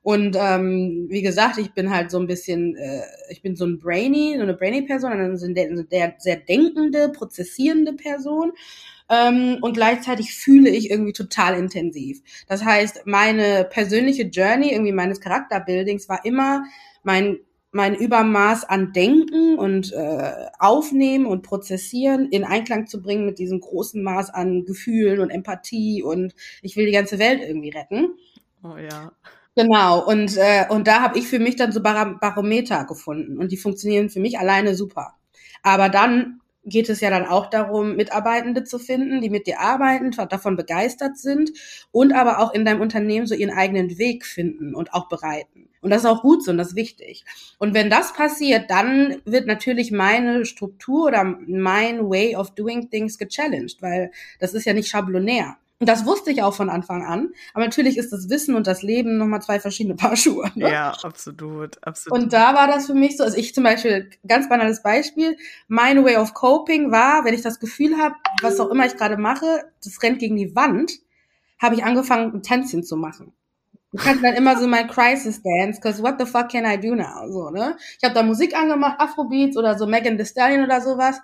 Und 0.03 0.35
ähm, 0.37 1.05
wie 1.09 1.21
gesagt, 1.21 1.57
ich 1.57 1.71
bin 1.73 1.89
halt 1.89 2.11
so 2.11 2.19
ein 2.19 2.27
bisschen, 2.27 2.75
äh, 2.75 3.03
ich 3.29 3.41
bin 3.41 3.55
so 3.55 3.65
ein 3.65 3.79
Brainy, 3.79 4.33
so 4.35 4.43
eine 4.43 4.53
Brainy-Person, 4.53 5.11
also 5.13 5.45
eine 5.45 5.85
sehr, 5.89 6.15
sehr 6.17 6.35
denkende, 6.35 7.09
prozessierende 7.09 7.93
Person. 7.93 8.51
Ähm, 9.09 9.59
und 9.61 9.73
gleichzeitig 9.73 10.33
fühle 10.33 10.69
ich 10.69 10.89
irgendwie 10.91 11.13
total 11.13 11.57
intensiv. 11.57 12.21
Das 12.47 12.65
heißt, 12.65 13.03
meine 13.05 13.65
persönliche 13.69 14.23
Journey, 14.23 14.73
irgendwie 14.73 14.91
meines 14.91 15.21
Charakterbuildings, 15.21 16.09
war 16.09 16.25
immer 16.25 16.65
mein 17.03 17.39
mein 17.73 17.95
Übermaß 17.95 18.65
an 18.65 18.93
Denken 18.93 19.57
und 19.57 19.91
äh, 19.93 20.47
Aufnehmen 20.59 21.25
und 21.25 21.41
Prozessieren 21.41 22.27
in 22.29 22.43
Einklang 22.43 22.87
zu 22.87 23.01
bringen 23.01 23.25
mit 23.25 23.39
diesem 23.39 23.59
großen 23.59 24.01
Maß 24.01 24.29
an 24.29 24.65
Gefühlen 24.65 25.19
und 25.19 25.31
Empathie 25.31 26.03
und 26.03 26.35
ich 26.61 26.77
will 26.77 26.85
die 26.85 26.91
ganze 26.91 27.19
Welt 27.19 27.41
irgendwie 27.41 27.71
retten. 27.71 28.13
Oh 28.63 28.77
ja. 28.77 29.11
Genau, 29.55 30.05
und, 30.07 30.37
äh, 30.37 30.65
und 30.69 30.87
da 30.87 31.01
habe 31.01 31.19
ich 31.19 31.27
für 31.27 31.39
mich 31.39 31.55
dann 31.55 31.71
so 31.71 31.81
Bar 31.81 32.19
Barometer 32.19 32.85
gefunden 32.85 33.37
und 33.37 33.51
die 33.51 33.57
funktionieren 33.57 34.09
für 34.09 34.19
mich 34.19 34.39
alleine 34.39 34.75
super. 34.75 35.15
Aber 35.63 35.89
dann 35.89 36.41
geht 36.65 36.89
es 36.89 37.01
ja 37.01 37.09
dann 37.09 37.25
auch 37.25 37.49
darum, 37.49 37.95
Mitarbeitende 37.95 38.63
zu 38.63 38.79
finden, 38.79 39.21
die 39.21 39.29
mit 39.29 39.47
dir 39.47 39.59
arbeiten, 39.59 40.11
davon 40.11 40.55
begeistert 40.55 41.17
sind 41.17 41.51
und 41.91 42.13
aber 42.13 42.39
auch 42.39 42.53
in 42.53 42.65
deinem 42.65 42.81
Unternehmen 42.81 43.27
so 43.27 43.35
ihren 43.35 43.55
eigenen 43.55 43.97
Weg 43.97 44.25
finden 44.25 44.73
und 44.73 44.93
auch 44.93 45.09
bereiten. 45.09 45.69
Und 45.83 45.89
das 45.89 46.03
ist 46.03 46.09
auch 46.09 46.21
gut 46.21 46.43
so 46.43 46.51
und 46.51 46.57
das 46.57 46.69
ist 46.69 46.75
wichtig. 46.75 47.25
Und 47.59 47.73
wenn 47.73 47.89
das 47.89 48.13
passiert, 48.13 48.71
dann 48.71 49.21
wird 49.25 49.47
natürlich 49.47 49.91
meine 49.91 50.45
Struktur 50.45 51.07
oder 51.07 51.23
mein 51.23 52.09
Way 52.09 52.35
of 52.37 52.55
doing 52.55 52.89
things 52.89 53.17
gechallenged, 53.17 53.81
weil 53.81 54.11
das 54.39 54.53
ist 54.53 54.65
ja 54.65 54.73
nicht 54.73 54.89
schablonär. 54.89 55.57
Und 55.83 55.89
das 55.89 56.05
wusste 56.05 56.31
ich 56.31 56.41
auch 56.41 56.53
von 56.53 56.69
Anfang 56.69 57.05
an. 57.05 57.33
Aber 57.53 57.65
natürlich 57.65 57.97
ist 57.97 58.13
das 58.13 58.29
Wissen 58.29 58.55
und 58.55 58.67
das 58.67 58.83
Leben 58.83 59.17
nochmal 59.17 59.41
zwei 59.41 59.59
verschiedene 59.59 59.95
Paar 59.95 60.15
Schuhe. 60.15 60.49
Ne? 60.55 60.71
Ja, 60.71 60.93
absolut, 61.03 61.77
absolut. 61.85 62.17
Und 62.17 62.31
da 62.31 62.53
war 62.53 62.67
das 62.67 62.85
für 62.85 62.93
mich 62.93 63.17
so, 63.17 63.25
also 63.25 63.35
ich 63.37 63.53
zum 63.53 63.65
Beispiel, 63.65 64.09
ganz 64.25 64.47
banales 64.47 64.81
Beispiel, 64.81 65.35
mein 65.67 66.05
Way 66.05 66.15
of 66.15 66.33
Coping 66.33 66.91
war, 66.91 67.25
wenn 67.25 67.33
ich 67.33 67.41
das 67.41 67.59
Gefühl 67.59 67.97
habe, 67.97 68.15
was 68.41 68.61
auch 68.61 68.69
immer 68.69 68.85
ich 68.85 68.95
gerade 68.95 69.17
mache, 69.17 69.65
das 69.83 70.01
rennt 70.01 70.19
gegen 70.19 70.37
die 70.37 70.55
Wand, 70.55 70.93
habe 71.61 71.75
ich 71.75 71.83
angefangen, 71.83 72.33
ein 72.33 72.43
Tänzchen 72.43 72.83
zu 72.83 72.95
machen. 72.95 73.33
Ich 73.95 74.03
kannte 74.03 74.23
dann 74.23 74.33
immer 74.33 74.57
so 74.57 74.67
mein 74.67 74.87
Crisis 74.87 75.41
Dance, 75.43 75.79
cause 75.79 76.01
what 76.01 76.15
the 76.19 76.25
fuck 76.25 76.49
can 76.49 76.65
I 76.65 76.79
do 76.79 76.95
now? 76.95 77.29
So, 77.29 77.51
ne? 77.51 77.77
Ich 77.97 78.03
habe 78.03 78.15
da 78.15 78.23
Musik 78.23 78.57
angemacht, 78.57 78.99
Afrobeats 78.99 79.55
oder 79.55 79.77
so 79.77 79.85
Megan 79.85 80.17
Thee 80.17 80.25
Stallion 80.25 80.63
oder 80.63 80.81
sowas 80.81 81.19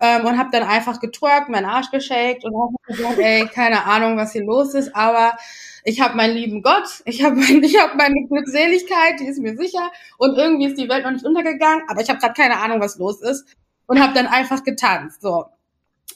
ähm, 0.00 0.24
und 0.24 0.38
habe 0.38 0.50
dann 0.52 0.62
einfach 0.62 1.00
getwerkt, 1.00 1.48
meinen 1.48 1.64
Arsch 1.66 1.90
geshakt 1.90 2.44
und 2.44 2.54
habe 2.54 2.74
gesagt, 2.86 3.18
ey, 3.18 3.46
keine 3.46 3.84
Ahnung, 3.84 4.16
was 4.16 4.32
hier 4.32 4.44
los 4.44 4.74
ist, 4.74 4.94
aber 4.94 5.36
ich 5.84 6.00
habe 6.00 6.16
meinen 6.16 6.36
lieben 6.36 6.62
Gott, 6.62 7.02
ich 7.06 7.24
habe 7.24 7.34
mein, 7.34 7.60
ich 7.62 7.76
hab 7.76 7.96
meine 7.96 8.26
Glückseligkeit, 8.28 9.18
die 9.18 9.26
ist 9.26 9.40
mir 9.40 9.56
sicher 9.56 9.90
und 10.18 10.38
irgendwie 10.38 10.66
ist 10.66 10.78
die 10.78 10.88
Welt 10.88 11.04
noch 11.04 11.10
nicht 11.10 11.26
untergegangen, 11.26 11.82
aber 11.88 12.02
ich 12.02 12.08
habe 12.08 12.20
gerade 12.20 12.34
keine 12.34 12.58
Ahnung, 12.58 12.80
was 12.80 12.98
los 12.98 13.20
ist 13.20 13.46
und 13.86 14.00
habe 14.00 14.14
dann 14.14 14.28
einfach 14.28 14.62
getanzt. 14.62 15.22
So, 15.22 15.46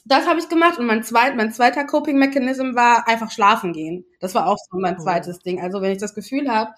das 0.07 0.27
habe 0.27 0.39
ich 0.39 0.49
gemacht 0.49 0.79
und 0.79 0.87
mein, 0.87 1.03
zweit, 1.03 1.37
mein 1.37 1.53
zweiter 1.53 1.85
Coping-Mechanism 1.85 2.75
war 2.75 3.09
einfach 3.09 3.31
schlafen 3.31 3.73
gehen. 3.73 4.05
Das 4.21 4.35
war 4.35 4.47
auch 4.47 4.57
so 4.57 4.79
mein 4.79 4.97
oh. 4.99 5.03
zweites 5.03 5.41
Ding. 5.41 5.61
Also 5.61 5.83
wenn 5.83 5.91
ich 5.91 5.99
das 5.99 6.15
Gefühl 6.15 6.49
habe, 6.49 6.73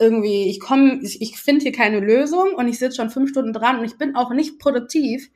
irgendwie, 0.00 0.50
ich 0.50 0.60
komme, 0.60 1.00
ich, 1.02 1.22
ich 1.22 1.38
finde 1.38 1.62
hier 1.62 1.72
keine 1.72 2.00
Lösung 2.00 2.54
und 2.54 2.66
ich 2.68 2.78
sitze 2.78 2.96
schon 2.96 3.10
fünf 3.10 3.30
Stunden 3.30 3.52
dran 3.52 3.78
und 3.78 3.84
ich 3.84 3.96
bin 3.96 4.16
auch 4.16 4.30
nicht 4.30 4.58
produktiv, 4.58 5.30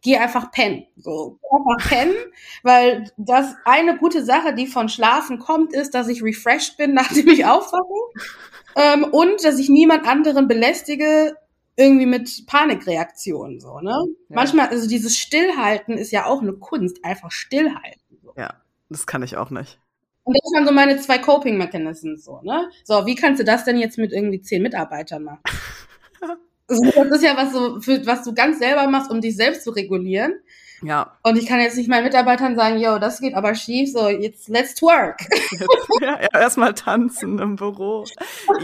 geh 0.00 0.16
einfach 0.16 0.50
pennen. 0.50 0.86
So, 0.96 1.38
einfach 1.50 1.88
pennen, 1.88 2.14
weil 2.62 3.10
das 3.18 3.54
eine 3.64 3.98
gute 3.98 4.24
Sache, 4.24 4.54
die 4.54 4.66
von 4.66 4.88
Schlafen 4.88 5.38
kommt, 5.38 5.74
ist, 5.74 5.94
dass 5.94 6.08
ich 6.08 6.22
refreshed 6.22 6.78
bin, 6.78 6.94
nachdem 6.94 7.28
ich 7.28 7.44
aufwache. 7.44 7.82
Ähm, 8.76 9.04
und 9.04 9.44
dass 9.44 9.58
ich 9.58 9.68
niemand 9.68 10.06
anderen 10.06 10.48
belästige, 10.48 11.36
irgendwie 11.76 12.06
mit 12.06 12.46
Panikreaktionen 12.46 13.60
so, 13.60 13.80
ne? 13.80 13.90
Ja. 13.90 14.36
Manchmal, 14.36 14.68
also 14.68 14.88
dieses 14.88 15.16
Stillhalten 15.16 15.96
ist 15.96 16.12
ja 16.12 16.26
auch 16.26 16.42
eine 16.42 16.52
Kunst, 16.52 17.04
einfach 17.04 17.30
stillhalten. 17.30 18.18
So. 18.22 18.32
Ja, 18.36 18.54
das 18.88 19.06
kann 19.06 19.22
ich 19.22 19.36
auch 19.36 19.50
nicht. 19.50 19.78
Und 20.24 20.36
das 20.36 20.52
waren 20.52 20.66
so 20.66 20.72
meine 20.72 20.98
zwei 20.98 21.18
Coping-Mechanismen 21.18 22.18
so, 22.18 22.40
ne? 22.42 22.70
So, 22.84 23.06
wie 23.06 23.14
kannst 23.14 23.40
du 23.40 23.44
das 23.44 23.64
denn 23.64 23.78
jetzt 23.78 23.98
mit 23.98 24.12
irgendwie 24.12 24.40
zehn 24.40 24.62
Mitarbeitern 24.62 25.24
machen? 25.24 25.40
also, 26.68 26.84
das 26.84 27.18
ist 27.18 27.24
ja 27.24 27.36
was 27.36 27.52
so, 27.52 27.80
für, 27.80 28.06
was 28.06 28.22
du 28.22 28.34
ganz 28.34 28.58
selber 28.58 28.86
machst, 28.88 29.10
um 29.10 29.20
dich 29.20 29.34
selbst 29.34 29.64
zu 29.64 29.70
regulieren. 29.70 30.34
Ja. 30.82 31.16
Und 31.22 31.38
ich 31.38 31.46
kann 31.46 31.60
jetzt 31.60 31.76
nicht 31.76 31.88
meinen 31.88 32.04
Mitarbeitern 32.04 32.56
sagen, 32.56 32.78
yo, 32.78 32.98
das 32.98 33.20
geht 33.20 33.34
aber 33.34 33.54
schief, 33.54 33.92
so 33.92 34.08
jetzt 34.08 34.48
let's 34.48 34.80
work. 34.82 35.20
ja, 36.00 36.20
ja 36.20 36.40
erstmal 36.40 36.74
tanzen 36.74 37.38
im 37.38 37.56
Büro. 37.56 38.04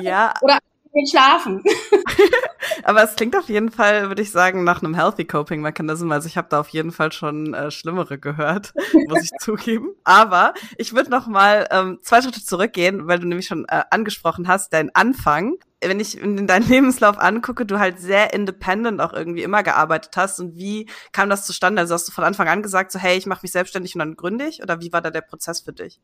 Ja. 0.00 0.34
Oder 0.42 0.58
geht 0.92 1.11
schlafen. 1.11 1.62
Aber 2.85 3.02
es 3.02 3.16
klingt 3.16 3.37
auf 3.37 3.49
jeden 3.49 3.71
Fall, 3.71 4.09
würde 4.09 4.23
ich 4.23 4.30
sagen, 4.30 4.64
nach 4.64 4.83
einem 4.83 4.95
Healthy 4.95 5.25
Coping 5.25 5.61
Mechanism. 5.61 6.11
Also 6.12 6.26
ich 6.26 6.37
habe 6.37 6.49
da 6.50 6.61
auf 6.61 6.68
jeden 6.68 6.92
Fall 6.92 7.12
schon 7.12 7.54
äh, 7.54 7.71
Schlimmere 7.71 8.18
gehört, 8.18 8.73
muss 9.09 9.23
ich 9.23 9.30
zugeben. 9.40 9.95
Aber 10.04 10.54
ich 10.76 10.95
würde 10.95 11.11
noch 11.11 11.26
mal 11.26 11.66
ähm, 11.71 11.99
zwei 12.02 12.23
Schritte 12.23 12.45
zurückgehen, 12.45 13.07
weil 13.07 13.18
du 13.18 13.26
nämlich 13.26 13.47
schon 13.47 13.66
äh, 13.68 13.83
angesprochen 13.90 14.49
hast, 14.49 14.73
dein 14.73 14.95
Anfang. 14.95 15.54
Wenn 15.80 16.00
ich 16.00 16.18
in 16.18 16.47
deinen 16.47 16.68
Lebenslauf 16.68 17.18
angucke, 17.18 17.64
du 17.64 17.78
halt 17.78 18.00
sehr 18.00 18.33
independent 18.33 19.00
auch 19.00 19.12
irgendwie 19.12 19.42
immer 19.42 19.62
gearbeitet 19.62 20.16
hast. 20.16 20.40
Und 20.40 20.57
wie 20.57 20.88
kam 21.12 21.30
das 21.30 21.47
zustande? 21.47 21.80
Also 21.80 21.95
hast 21.95 22.09
du 22.09 22.12
von 22.12 22.25
Anfang 22.25 22.49
an 22.49 22.62
gesagt, 22.62 22.90
so 22.92 22.99
hey, 22.99 23.16
ich 23.16 23.26
mache 23.26 23.40
mich 23.42 23.52
selbstständig 23.52 23.95
und 23.95 24.00
dann 24.00 24.16
gründe 24.16 24.47
ich? 24.47 24.62
Oder 24.62 24.80
wie 24.80 24.92
war 24.92 25.02
da 25.02 25.11
der 25.11 25.21
Prozess 25.21 25.61
für 25.61 25.73
dich? 25.73 26.00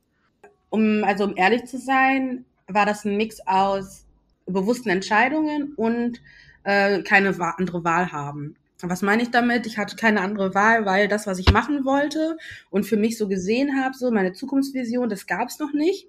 Um, 0.71 1.05
also 1.05 1.25
um 1.25 1.37
ehrlich 1.37 1.65
zu 1.67 1.79
sein, 1.79 2.45
war 2.69 2.87
das 2.87 3.05
ein 3.05 3.17
Mix 3.17 3.39
aus 3.47 4.04
bewussten 4.47 4.91
Entscheidungen 4.91 5.75
und 5.75 6.21
äh, 6.65 7.03
keine 7.03 7.39
andere 7.57 7.85
Wahl 7.85 8.13
haben. 8.13 8.57
Was 8.83 9.03
meine 9.03 9.23
ich 9.23 9.31
damit? 9.31 9.67
Ich 9.67 9.79
hatte 9.79 9.97
keine 9.97 10.21
andere 10.21 10.55
Wahl, 10.55 10.85
weil 10.85 11.09
das, 11.09 11.27
was 11.27 11.39
ich 11.39 11.53
machen 11.53 11.85
wollte 11.85 12.37
und 12.71 12.85
für 12.85 12.97
mich 12.97 13.17
so 13.17 13.29
gesehen 13.29 13.83
habe, 13.83 13.97
so 13.97 14.11
meine 14.11 14.33
Zukunftsvision, 14.33 15.09
das 15.09 15.27
gab 15.27 15.49
es 15.49 15.59
noch 15.59 15.73
nicht. 15.73 16.09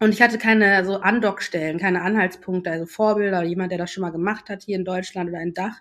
Und 0.00 0.12
ich 0.12 0.22
hatte 0.22 0.38
keine 0.38 0.84
so 0.84 0.96
Andockstellen, 0.96 1.78
keine 1.78 2.02
Anhaltspunkte, 2.02 2.70
also 2.70 2.86
Vorbilder 2.86 3.42
jemand, 3.42 3.72
der 3.72 3.78
das 3.78 3.90
schon 3.90 4.02
mal 4.02 4.10
gemacht 4.10 4.48
hat 4.48 4.62
hier 4.62 4.76
in 4.76 4.84
Deutschland 4.84 5.30
oder 5.30 5.38
ein 5.38 5.54
Dach. 5.54 5.80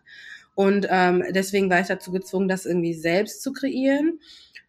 Und 0.55 0.87
ähm, 0.89 1.23
deswegen 1.29 1.69
war 1.69 1.81
ich 1.81 1.87
dazu 1.87 2.11
gezwungen, 2.11 2.47
das 2.47 2.65
irgendwie 2.65 2.95
selbst 2.95 3.43
zu 3.43 3.53
kreieren. 3.53 4.19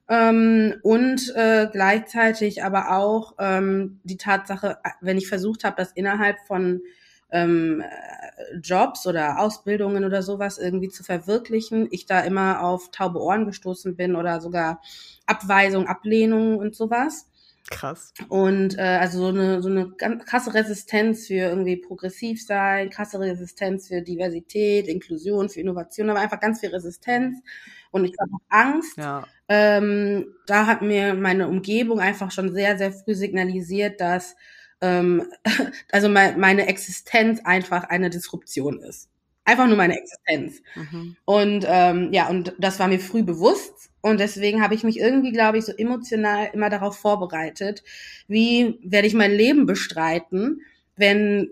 Ähm, 0.09 0.77
und 0.83 1.35
äh, 1.37 1.69
gleichzeitig 1.71 2.65
aber 2.65 2.97
auch 2.97 3.35
ähm, 3.39 4.01
die 4.05 4.17
Tatsache, 4.17 4.79
wenn 5.01 5.19
ich 5.19 5.29
versucht 5.29 5.65
habe, 5.65 5.77
das 5.77 5.93
innerhalb 5.93 6.39
von 6.47 6.81
ähm, 7.31 7.83
Jobs 8.63 9.07
oder 9.07 9.39
Ausbildungen 9.39 10.05
oder 10.05 10.23
sowas 10.23 10.59
irgendwie 10.59 10.89
zu 10.89 11.05
verwirklichen, 11.05 11.89
ich 11.91 12.07
da 12.07 12.21
immer 12.21 12.63
auf 12.63 12.91
taube 12.91 13.21
Ohren 13.21 13.45
gestoßen 13.45 13.97
bin 13.97 14.17
oder 14.17 14.41
sogar 14.41 14.81
Abweisung, 15.27 15.87
Ablehnung 15.87 16.57
und 16.57 16.75
sowas. 16.75 17.27
Krass. 17.71 18.15
Und 18.31 18.79
äh, 18.79 18.99
also 18.99 19.19
so 19.19 19.27
eine, 19.27 19.61
so 19.61 19.69
eine 19.69 19.91
ganz 19.91 20.25
krasse 20.25 20.55
Resistenz 20.55 21.27
für 21.27 21.35
irgendwie 21.35 21.77
progressiv 21.77 22.43
sein, 22.43 22.89
krasse 22.89 23.21
Resistenz 23.21 23.89
für 23.89 24.01
Diversität, 24.01 24.89
Inklusion, 24.89 25.51
für 25.51 25.61
Innovation, 25.61 26.09
aber 26.09 26.21
einfach 26.21 26.41
ganz 26.41 26.61
viel 26.61 26.71
Resistenz 26.71 27.43
und 27.91 28.05
ich 28.05 28.15
habe 28.21 28.33
Angst. 28.49 28.97
Ja. 28.97 29.27
Ähm, 29.49 30.35
da 30.47 30.67
hat 30.67 30.83
mir 30.83 31.15
meine 31.15 31.49
Umgebung 31.49 32.01
einfach 32.01 32.31
schon 32.31 32.53
sehr, 32.53 32.77
sehr 32.77 32.93
früh 32.93 33.15
signalisiert, 33.15 34.01
dass 34.01 34.37
ähm, 34.81 35.25
also 35.93 36.09
mein, 36.09 36.39
meine 36.39 36.67
Existenz 36.67 37.41
einfach 37.45 37.85
eine 37.85 38.11
Disruption 38.11 38.81
ist. 38.81 39.09
Einfach 39.45 39.67
nur 39.67 39.79
meine 39.79 39.99
Existenz. 39.99 40.61
Mhm. 40.75 41.17
Und 41.25 41.65
ähm, 41.67 42.13
ja, 42.13 42.29
und 42.29 42.53
das 42.59 42.79
war 42.79 42.87
mir 42.87 43.01
früh 43.01 43.23
bewusst. 43.23 43.91
Und 44.03 44.21
deswegen 44.21 44.63
habe 44.63 44.75
ich 44.75 44.85
mich 44.85 44.99
irgendwie, 44.99 45.33
glaube 45.33 45.57
ich, 45.57 45.65
so 45.65 45.73
emotional 45.73 46.51
immer 46.53 46.69
darauf 46.69 46.99
vorbereitet, 46.99 47.83
wie 48.27 48.79
werde 48.83 49.07
ich 49.07 49.15
mein 49.15 49.33
Leben 49.33 49.65
bestreiten, 49.65 50.61
wenn 50.97 51.49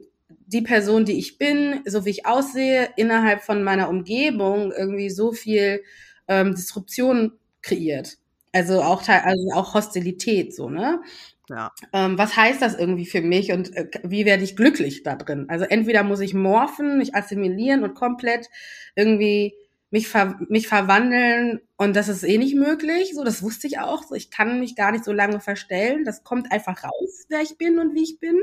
die 0.46 0.60
Person, 0.60 1.04
die 1.04 1.18
ich 1.18 1.38
bin, 1.38 1.80
so 1.86 2.04
wie 2.04 2.10
ich 2.10 2.26
aussehe, 2.26 2.90
innerhalb 2.96 3.42
von 3.42 3.62
meiner 3.62 3.88
Umgebung 3.88 4.72
irgendwie 4.72 5.10
so 5.10 5.32
viel 5.32 5.82
ähm, 6.28 6.54
Disruption 6.54 7.32
kreiert. 7.62 8.18
Also 8.52 8.82
auch, 8.82 9.06
also 9.08 9.50
auch 9.54 9.74
Hostilität, 9.74 10.54
so, 10.54 10.70
ne? 10.70 11.00
Ja. 11.48 11.72
Ähm, 11.92 12.18
was 12.18 12.36
heißt 12.36 12.60
das 12.60 12.74
irgendwie 12.76 13.06
für 13.06 13.20
mich 13.20 13.52
und 13.52 13.74
äh, 13.76 13.88
wie 14.02 14.24
werde 14.24 14.42
ich 14.42 14.56
glücklich 14.56 15.02
da 15.04 15.14
drin? 15.14 15.46
Also 15.48 15.64
entweder 15.64 16.02
muss 16.02 16.20
ich 16.20 16.34
morphen, 16.34 16.98
mich 16.98 17.14
assimilieren 17.14 17.84
und 17.84 17.94
komplett 17.94 18.48
irgendwie 18.96 19.54
mich, 19.90 20.08
ver 20.08 20.38
mich 20.48 20.66
verwandeln 20.66 21.60
und 21.76 21.94
das 21.94 22.08
ist 22.08 22.24
eh 22.24 22.38
nicht 22.38 22.56
möglich. 22.56 23.12
So, 23.14 23.22
das 23.22 23.42
wusste 23.42 23.68
ich 23.68 23.78
auch. 23.78 24.02
So, 24.02 24.14
ich 24.16 24.30
kann 24.30 24.58
mich 24.58 24.74
gar 24.74 24.90
nicht 24.90 25.04
so 25.04 25.12
lange 25.12 25.38
verstellen. 25.40 26.04
Das 26.04 26.24
kommt 26.24 26.50
einfach 26.50 26.82
raus, 26.82 27.26
wer 27.28 27.42
ich 27.42 27.56
bin 27.58 27.78
und 27.78 27.94
wie 27.94 28.02
ich 28.02 28.18
bin. 28.18 28.36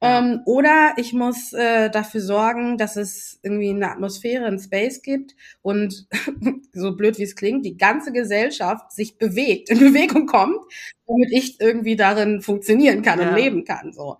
Ähm, 0.00 0.42
oder 0.44 0.92
ich 0.96 1.12
muss 1.12 1.52
äh, 1.52 1.90
dafür 1.90 2.20
sorgen, 2.20 2.78
dass 2.78 2.96
es 2.96 3.40
irgendwie 3.42 3.70
eine 3.70 3.90
Atmosphäre, 3.90 4.46
ein 4.46 4.60
Space 4.60 5.02
gibt 5.02 5.34
und 5.60 6.06
so 6.72 6.94
blöd 6.94 7.18
wie 7.18 7.24
es 7.24 7.34
klingt, 7.34 7.64
die 7.64 7.76
ganze 7.76 8.12
Gesellschaft 8.12 8.92
sich 8.92 9.18
bewegt, 9.18 9.70
in 9.70 9.80
Bewegung 9.80 10.26
kommt, 10.26 10.58
damit 11.06 11.32
ich 11.32 11.60
irgendwie 11.60 11.96
darin 11.96 12.42
funktionieren 12.42 13.02
kann 13.02 13.20
ja. 13.20 13.28
und 13.28 13.34
leben 13.34 13.64
kann. 13.64 13.92
So. 13.92 14.18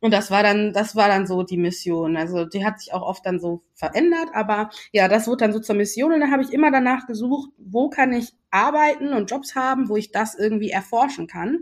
Und 0.00 0.12
das 0.12 0.30
war 0.30 0.42
dann, 0.42 0.74
das 0.74 0.94
war 0.94 1.08
dann 1.08 1.26
so 1.26 1.42
die 1.42 1.56
Mission. 1.56 2.18
Also 2.18 2.44
die 2.44 2.62
hat 2.62 2.78
sich 2.78 2.92
auch 2.92 3.00
oft 3.00 3.24
dann 3.24 3.40
so 3.40 3.62
verändert, 3.72 4.28
aber 4.34 4.68
ja, 4.92 5.08
das 5.08 5.26
wurde 5.26 5.44
dann 5.44 5.54
so 5.54 5.60
zur 5.60 5.76
Mission 5.76 6.12
und 6.12 6.20
dann 6.20 6.30
habe 6.30 6.42
ich 6.42 6.52
immer 6.52 6.70
danach 6.70 7.06
gesucht, 7.06 7.48
wo 7.56 7.88
kann 7.88 8.12
ich 8.12 8.34
arbeiten 8.50 9.14
und 9.14 9.30
Jobs 9.30 9.54
haben, 9.54 9.88
wo 9.88 9.96
ich 9.96 10.12
das 10.12 10.34
irgendwie 10.34 10.68
erforschen 10.68 11.26
kann. 11.26 11.60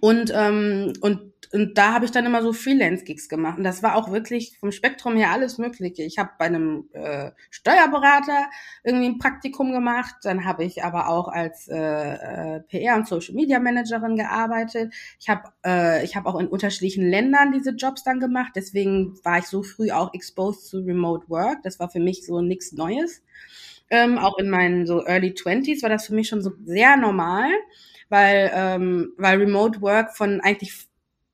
Und, 0.00 0.32
ähm, 0.34 0.94
und 1.00 1.31
und 1.52 1.76
da 1.76 1.92
habe 1.92 2.06
ich 2.06 2.10
dann 2.10 2.24
immer 2.24 2.42
so 2.42 2.54
Freelance-Gigs 2.54 3.28
gemacht. 3.28 3.58
Und 3.58 3.64
das 3.64 3.82
war 3.82 3.96
auch 3.96 4.10
wirklich 4.10 4.56
vom 4.58 4.72
Spektrum 4.72 5.16
her 5.16 5.30
alles 5.32 5.58
Mögliche. 5.58 6.02
Ich 6.02 6.16
habe 6.16 6.30
bei 6.38 6.46
einem 6.46 6.88
äh, 6.92 7.30
Steuerberater 7.50 8.46
irgendwie 8.82 9.06
ein 9.06 9.18
Praktikum 9.18 9.70
gemacht. 9.72 10.14
Dann 10.22 10.46
habe 10.46 10.64
ich 10.64 10.82
aber 10.82 11.08
auch 11.08 11.28
als 11.28 11.68
äh, 11.68 11.76
äh 11.76 12.60
PR- 12.70 12.96
und 12.96 13.06
Social-Media-Managerin 13.06 14.16
gearbeitet. 14.16 14.94
Ich 15.20 15.28
habe 15.28 15.52
äh, 15.64 16.02
ich 16.04 16.16
hab 16.16 16.24
auch 16.24 16.40
in 16.40 16.48
unterschiedlichen 16.48 17.06
Ländern 17.08 17.52
diese 17.52 17.72
Jobs 17.72 18.02
dann 18.02 18.18
gemacht. 18.18 18.52
Deswegen 18.56 19.14
war 19.22 19.38
ich 19.38 19.44
so 19.44 19.62
früh 19.62 19.90
auch 19.90 20.14
exposed 20.14 20.66
zu 20.66 20.78
Remote 20.78 21.28
Work. 21.28 21.58
Das 21.64 21.78
war 21.78 21.90
für 21.90 22.00
mich 22.00 22.24
so 22.24 22.40
nichts 22.40 22.72
Neues. 22.72 23.22
Ähm, 23.90 24.16
auch 24.16 24.38
in 24.38 24.48
meinen 24.48 24.86
so 24.86 25.04
Early 25.04 25.34
Twenties 25.34 25.82
war 25.82 25.90
das 25.90 26.06
für 26.06 26.14
mich 26.14 26.28
schon 26.28 26.40
so 26.40 26.52
sehr 26.64 26.96
normal, 26.96 27.50
weil, 28.08 28.50
ähm, 28.54 29.12
weil 29.18 29.38
Remote 29.38 29.82
Work 29.82 30.16
von 30.16 30.40
eigentlich 30.40 30.88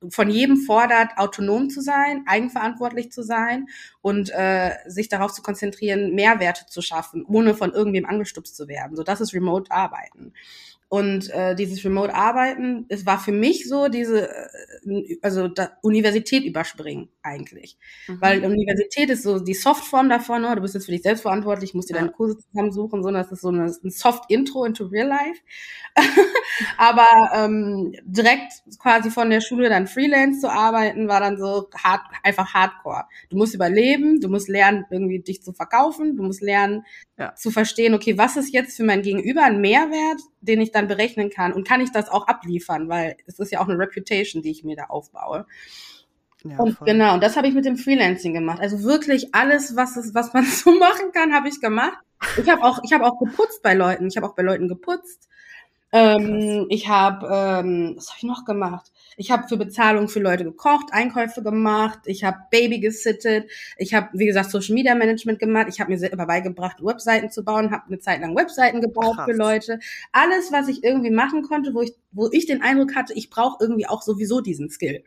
von 0.07 0.29
jedem 0.29 0.57
fordert, 0.57 1.17
autonom 1.17 1.69
zu 1.69 1.81
sein, 1.81 2.23
eigenverantwortlich 2.25 3.11
zu 3.11 3.21
sein 3.21 3.67
und 4.01 4.29
äh, 4.33 4.71
sich 4.87 5.09
darauf 5.09 5.33
zu 5.33 5.41
konzentrieren, 5.41 6.15
Mehrwerte 6.15 6.65
zu 6.67 6.81
schaffen, 6.81 7.25
ohne 7.25 7.53
von 7.53 7.73
irgendwem 7.73 8.05
angestupst 8.05 8.55
zu 8.55 8.67
werden. 8.67 8.95
So, 8.95 9.03
das 9.03 9.19
ist 9.19 9.33
Remote-Arbeiten. 9.33 10.33
Und 10.91 11.29
äh, 11.29 11.53
dieses 11.53 11.85
Remote-Arbeiten, 11.85 12.87
es 12.89 13.05
war 13.05 13.19
für 13.19 13.31
mich 13.31 13.69
so 13.69 13.89
diese, 13.89 14.27
äh, 14.27 15.17
also 15.21 15.47
da, 15.47 15.73
Universität 15.83 16.43
überspringen 16.43 17.09
eigentlich. 17.21 17.77
Mhm. 18.07 18.21
Weil 18.21 18.43
Universität 18.43 19.11
ist 19.11 19.21
so 19.21 19.39
die 19.39 19.53
Softform 19.53 20.09
davon, 20.09 20.41
ne? 20.41 20.55
du 20.55 20.61
bist 20.63 20.73
jetzt 20.73 20.85
für 20.85 20.91
dich 20.91 21.03
selbst 21.03 21.21
verantwortlich, 21.21 21.75
musst 21.75 21.91
dir 21.91 21.93
ja. 21.93 21.99
deine 21.99 22.11
Kurse 22.11 22.39
zusammensuchen, 22.39 23.03
sondern 23.03 23.21
das 23.21 23.31
ist 23.31 23.41
so 23.41 23.49
eine, 23.49 23.65
ein 23.65 23.91
Soft-Intro 23.91 24.65
into 24.65 24.85
Real 24.85 25.07
Life. 25.07 25.39
Aber 26.77 27.07
ähm, 27.35 27.93
direkt 28.03 28.53
quasi 28.79 29.11
von 29.11 29.29
der 29.29 29.41
Schule 29.41 29.69
dann 29.69 29.85
Freelance 29.85 30.39
zu 30.39 30.49
arbeiten, 30.51 31.07
war 31.07 31.19
dann 31.19 31.37
so 31.37 31.69
hart, 31.77 32.01
einfach 32.23 32.53
Hardcore. 32.55 33.05
Du 33.29 33.37
musst 33.37 33.53
überleben, 33.53 34.21
du 34.21 34.27
musst 34.27 34.49
lernen, 34.49 34.85
irgendwie 34.89 35.19
dich 35.19 35.43
zu 35.43 35.53
verkaufen, 35.53 36.15
du 36.15 36.23
musst 36.23 36.41
lernen 36.41 36.83
ja. 37.17 37.35
zu 37.35 37.51
verstehen, 37.51 37.93
okay, 37.93 38.17
was 38.17 38.37
ist 38.37 38.53
jetzt 38.53 38.77
für 38.77 38.83
mein 38.83 39.01
Gegenüber 39.01 39.43
ein 39.43 39.61
Mehrwert, 39.61 40.21
den 40.41 40.61
ich 40.61 40.71
dann 40.71 40.78
berechnen 40.87 41.29
kann 41.29 41.53
und 41.53 41.67
kann 41.67 41.81
ich 41.81 41.91
das 41.91 42.09
auch 42.09 42.27
abliefern, 42.27 42.89
weil 42.89 43.17
es 43.25 43.39
ist 43.39 43.51
ja 43.51 43.59
auch 43.59 43.67
eine 43.67 43.77
Reputation, 43.77 44.41
die 44.41 44.51
ich 44.51 44.63
mir 44.63 44.75
da 44.75 44.85
aufbaue. 44.85 45.45
Ja, 46.43 46.57
und 46.57 46.77
voll. 46.77 46.87
genau, 46.87 47.15
und 47.15 47.23
das 47.23 47.35
habe 47.35 47.47
ich 47.47 47.53
mit 47.53 47.65
dem 47.65 47.77
Freelancing 47.77 48.33
gemacht. 48.33 48.59
Also 48.61 48.83
wirklich 48.83 49.35
alles, 49.35 49.75
was 49.75 49.97
es, 49.97 50.13
was 50.13 50.33
man 50.33 50.45
so 50.45 50.71
machen 50.71 51.11
kann, 51.13 51.33
habe 51.33 51.49
ich 51.49 51.59
gemacht. 51.59 51.97
Ich 52.37 52.49
habe 52.49 52.63
auch, 52.63 52.79
ich 52.83 52.93
habe 52.93 53.05
auch 53.05 53.19
geputzt 53.19 53.61
bei 53.61 53.73
Leuten. 53.73 54.07
Ich 54.07 54.17
habe 54.17 54.27
auch 54.27 54.35
bei 54.35 54.43
Leuten 54.43 54.67
geputzt. 54.67 55.29
Ähm, 55.91 56.67
ich 56.69 56.87
habe, 56.87 57.25
ähm, 57.27 57.93
was 57.95 58.09
habe 58.09 58.17
ich 58.17 58.23
noch 58.23 58.45
gemacht? 58.45 58.91
Ich 59.19 59.31
habe 59.31 59.49
für 59.49 59.57
Bezahlung 59.57 60.07
für 60.07 60.21
Leute 60.21 60.45
gekocht, 60.45 60.93
Einkäufe 60.93 61.43
gemacht, 61.43 61.99
ich 62.05 62.23
habe 62.23 62.37
Baby 62.51 62.79
gesittet, 62.79 63.51
ich 63.77 63.93
habe, 63.93 64.07
wie 64.13 64.25
gesagt, 64.25 64.49
Social 64.49 64.73
Media 64.73 64.95
Management 64.95 65.39
gemacht, 65.39 65.67
ich 65.69 65.81
habe 65.81 65.91
mir 65.91 65.99
selber 65.99 66.25
beigebracht, 66.25 66.77
Webseiten 66.81 67.29
zu 67.29 67.43
bauen, 67.43 67.71
habe 67.71 67.83
eine 67.87 67.99
Zeit 67.99 68.21
lang 68.21 68.33
Webseiten 68.33 68.79
gebaut 68.79 69.17
Krass. 69.17 69.25
für 69.25 69.35
Leute. 69.35 69.79
Alles, 70.13 70.53
was 70.53 70.69
ich 70.69 70.85
irgendwie 70.85 71.11
machen 71.11 71.43
konnte, 71.43 71.73
wo 71.73 71.81
ich, 71.81 71.91
wo 72.13 72.29
ich 72.31 72.45
den 72.45 72.61
Eindruck 72.61 72.95
hatte, 72.95 73.13
ich 73.13 73.29
brauche 73.29 73.57
irgendwie 73.59 73.87
auch 73.87 74.01
sowieso 74.03 74.39
diesen 74.39 74.69
Skill. 74.69 75.03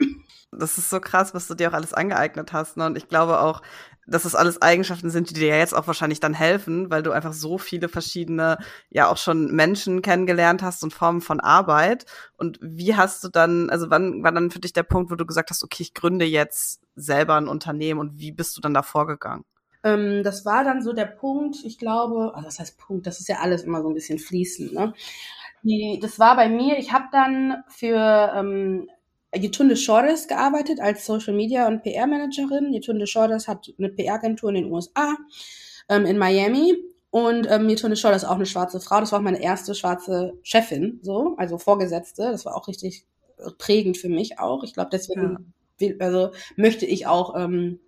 Das 0.54 0.76
ist 0.76 0.90
so 0.90 1.00
krass, 1.00 1.33
was 1.33 1.49
du 1.49 1.54
dir 1.54 1.71
auch 1.71 1.73
alles 1.73 1.95
angeeignet 1.95 2.52
hast. 2.52 2.76
Ne? 2.76 2.85
Und 2.85 2.99
ich 2.99 3.09
glaube 3.09 3.40
auch, 3.40 3.62
dass 4.06 4.25
das 4.25 4.35
alles 4.35 4.61
Eigenschaften 4.61 5.11
sind, 5.11 5.30
die 5.30 5.35
dir 5.35 5.49
ja 5.49 5.56
jetzt 5.56 5.75
auch 5.75 5.87
wahrscheinlich 5.87 6.21
dann 6.21 6.35
helfen, 6.35 6.90
weil 6.90 7.02
du 7.02 7.12
einfach 7.12 7.32
so 7.32 7.59
viele 7.59 7.88
verschiedene, 7.88 8.59
ja 8.90 9.09
auch 9.09 9.16
schon 9.16 9.52
Menschen 9.52 10.02
kennengelernt 10.02 10.62
hast 10.62 10.82
und 10.82 10.92
Formen 10.92 11.21
von 11.21 11.40
Arbeit. 11.40 12.04
Und 12.37 12.59
wie 12.61 12.97
hast 12.97 13.23
du 13.25 13.28
dann, 13.28 13.71
also 13.71 13.90
wann 13.90 14.23
war 14.23 14.32
dann 14.32 14.50
für 14.50 14.61
dich 14.61 14.73
der 14.73 14.82
Punkt, 14.82 15.11
wo 15.11 15.14
du 15.14 15.26
gesagt 15.26 15.50
hast, 15.50 15.62
okay, 15.62 15.82
ich 15.82 15.94
gründe 15.94 16.25
jetzt 16.25 16.80
selber 16.97 17.37
ein 17.37 17.49
Unternehmen 17.49 18.00
und 18.00 18.18
wie 18.18 18.32
bist 18.32 18.56
du 18.56 18.61
dann 18.61 18.75
da 18.75 18.82
vorgegangen? 18.82 19.44
Ähm, 19.85 20.23
das 20.23 20.44
war 20.44 20.64
dann 20.64 20.82
so 20.82 20.92
der 20.92 21.06
Punkt, 21.06 21.56
ich 21.64 21.78
glaube, 21.78 22.32
also 22.35 22.47
das 22.47 22.59
heißt 22.59 22.78
Punkt, 22.78 23.06
das 23.06 23.21
ist 23.21 23.28
ja 23.28 23.37
alles 23.40 23.62
immer 23.62 23.82
so 23.82 23.88
ein 23.88 23.94
bisschen 23.94 24.18
fließend, 24.18 24.73
ne? 24.73 24.94
Die, 25.64 26.00
das 26.02 26.18
war 26.18 26.35
bei 26.35 26.49
mir, 26.49 26.76
ich 26.78 26.92
habe 26.92 27.04
dann 27.12 27.62
für 27.68 28.32
ähm, 28.35 28.88
Yetunde 29.35 29.77
Shores 29.77 30.29
gearbeitet 30.29 30.81
als 30.81 31.07
Social 31.07 31.35
Media 31.35 31.67
und 31.67 31.83
PR 31.83 32.07
Managerin. 32.07 32.73
Yetunde 32.73 33.07
Shores 33.07 33.49
hat 33.49 33.73
eine 33.79 33.89
PR-Agentur 33.89 34.51
in 34.51 34.57
den 34.57 34.73
USA, 34.73 35.17
ähm, 35.89 36.07
in 36.07 36.19
Miami. 36.19 36.77
Und 37.11 37.47
ähm, 37.51 37.69
Yetunde 37.69 37.97
Shores 37.97 38.23
ist 38.23 38.29
auch 38.29 38.37
eine 38.37 38.47
schwarze 38.47 38.81
Frau. 38.81 39.01
Das 39.01 39.12
war 39.12 39.19
auch 39.19 39.25
meine 39.25 39.43
erste 39.43 39.75
schwarze 39.75 40.35
Chefin, 40.43 40.99
so, 41.03 41.35
also 41.37 41.59
Vorgesetzte. 41.59 42.23
Das 42.23 42.45
war 42.45 42.57
auch 42.57 42.69
richtig 42.69 43.05
prägend 43.59 43.97
für 43.97 44.09
mich 44.09 44.39
auch. 44.39 44.65
Ich 44.65 44.75
glaube, 44.75 44.91
deswegen 44.93 45.55
ja. 45.79 45.95
also 45.99 46.31
möchte 46.57 46.87
ich 46.87 47.07
auch 47.07 47.35
ähm, 47.37 47.81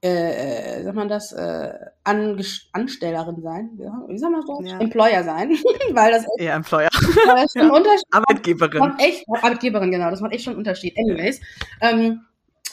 äh, 0.00 0.82
sagt 0.84 0.96
man 0.96 1.08
das, 1.08 1.32
äh, 1.32 1.72
Anstellerin 2.04 3.42
sein, 3.42 3.70
wie 4.08 4.18
sagt 4.18 4.32
man 4.32 4.44
das? 4.46 4.70
Ja. 4.70 4.78
Employer 4.78 5.24
sein, 5.24 5.50
weil 5.92 6.12
das 6.12 6.22
echt, 6.22 6.46
ja, 6.46 6.56
Employer. 6.56 6.88
Das 7.26 7.54
ja. 7.54 7.68
Unterschied 7.68 8.06
Arbeitgeberin. 8.10 8.94
Echt, 8.98 9.24
Arbeitgeberin, 9.28 9.90
genau, 9.90 10.10
das 10.10 10.20
macht 10.20 10.32
echt 10.32 10.44
schon 10.44 10.52
einen 10.52 10.58
Unterschied. 10.58 10.94
Anyways, 10.98 11.40
ähm, 11.80 12.20